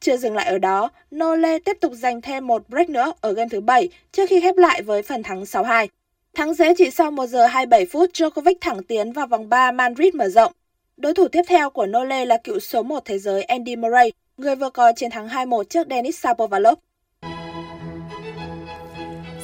Chưa 0.01 0.17
dừng 0.17 0.35
lại 0.35 0.47
ở 0.47 0.59
đó, 0.59 0.91
Nole 1.15 1.59
tiếp 1.59 1.77
tục 1.81 1.93
giành 1.95 2.21
thêm 2.21 2.47
một 2.47 2.69
break 2.69 2.91
nữa 2.91 3.13
ở 3.21 3.33
game 3.33 3.49
thứ 3.49 3.61
7 3.61 3.89
trước 4.13 4.29
khi 4.29 4.41
khép 4.41 4.57
lại 4.57 4.83
với 4.83 5.03
phần 5.03 5.23
thắng 5.23 5.43
6-2. 5.43 5.87
Thắng 6.35 6.55
dễ 6.55 6.75
chỉ 6.79 6.91
sau 6.91 7.11
1 7.11 7.27
giờ 7.27 7.47
27 7.47 7.87
phút, 7.87 8.11
Djokovic 8.13 8.55
thẳng 8.61 8.83
tiến 8.83 9.13
vào 9.13 9.27
vòng 9.27 9.49
3 9.49 9.73
Madrid 9.73 10.15
mở 10.15 10.29
rộng. 10.29 10.53
Đối 11.01 11.15
thủ 11.15 11.29
tiếp 11.29 11.43
theo 11.49 11.71
của 11.71 11.87
Nole 11.87 12.25
là 12.25 12.37
cựu 12.45 12.61
số 12.61 12.83
1 12.83 13.03
thế 13.05 13.19
giới 13.19 13.43
Andy 13.43 13.77
Murray, 13.77 14.13
người 14.37 14.57
vừa 14.57 14.71
có 14.71 14.93
chiến 14.97 15.11
thắng 15.11 15.29
2-1 15.29 15.65
trước 15.65 15.87
Denis 15.91 16.19
Shapovalov. 16.19 16.79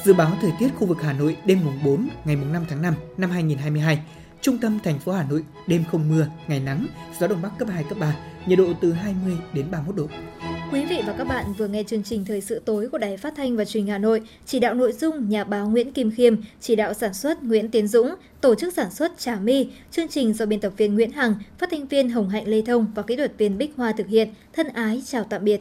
Dự 0.05 0.15
báo 0.15 0.33
thời 0.41 0.51
tiết 0.59 0.69
khu 0.79 0.87
vực 0.87 0.99
Hà 1.03 1.13
Nội 1.13 1.37
đêm 1.45 1.61
mùng 1.65 1.79
4 1.85 2.09
ngày 2.25 2.37
mùng 2.37 2.53
5 2.53 2.67
tháng 2.69 2.83
5 2.83 2.95
năm 3.17 3.31
2022. 3.31 3.99
Trung 4.41 4.59
tâm 4.59 4.79
thành 4.85 4.99
phố 4.99 5.13
Hà 5.13 5.25
Nội 5.31 5.45
đêm 5.67 5.85
không 5.91 6.09
mưa, 6.09 6.27
ngày 6.49 6.61
nắng, 6.61 6.87
gió 7.21 7.27
đông 7.27 7.43
bắc 7.43 7.51
cấp 7.59 7.69
2 7.69 7.85
cấp 7.89 7.99
3, 8.01 8.17
nhiệt 8.47 8.59
độ 8.59 8.67
từ 8.81 8.93
20 8.93 9.37
đến 9.55 9.71
31 9.71 9.97
độ. 9.97 10.07
Quý 10.73 10.85
vị 10.85 11.03
và 11.07 11.15
các 11.19 11.25
bạn 11.25 11.45
vừa 11.59 11.69
nghe 11.69 11.83
chương 11.83 12.03
trình 12.03 12.25
Thời 12.25 12.41
sự 12.41 12.63
tối 12.65 12.89
của 12.89 12.99
Đài 12.99 13.17
Phát 13.17 13.35
thanh 13.37 13.57
và 13.57 13.65
Truyền 13.65 13.85
hình 13.85 13.93
Hà 13.93 13.99
Nội, 13.99 14.21
chỉ 14.47 14.61
đạo 14.61 14.75
nội 14.75 14.93
dung 14.93 15.29
nhà 15.29 15.45
báo 15.45 15.69
Nguyễn 15.69 15.93
Kim 15.93 16.11
Khiêm, 16.11 16.37
chỉ 16.61 16.77
đạo 16.77 16.95
sản 16.95 17.15
xuất 17.15 17.43
Nguyễn 17.43 17.71
Tiến 17.71 17.89
Dũng, 17.89 18.15
tổ 18.41 18.55
chức 18.55 18.75
sản 18.75 18.91
xuất 18.91 19.19
Trà 19.19 19.37
My, 19.37 19.69
chương 19.91 20.09
trình 20.09 20.33
do 20.33 20.47
biên 20.47 20.61
tập 20.61 20.73
viên 20.77 20.95
Nguyễn 20.95 21.13
Hằng, 21.13 21.35
phát 21.59 21.71
thanh 21.71 21.87
viên 21.87 22.11
Hồng 22.11 22.29
Hạnh 22.29 22.49
Lê 22.49 22.63
Thông 22.63 22.87
và 22.95 23.03
kỹ 23.03 23.17
thuật 23.17 23.39
viên 23.39 23.59
Bích 23.59 23.73
Hoa 23.77 23.93
thực 23.93 24.07
hiện. 24.07 24.29
Thân 24.53 24.69
ái 24.69 25.03
chào 25.07 25.25
tạm 25.25 25.45
biệt. 25.45 25.61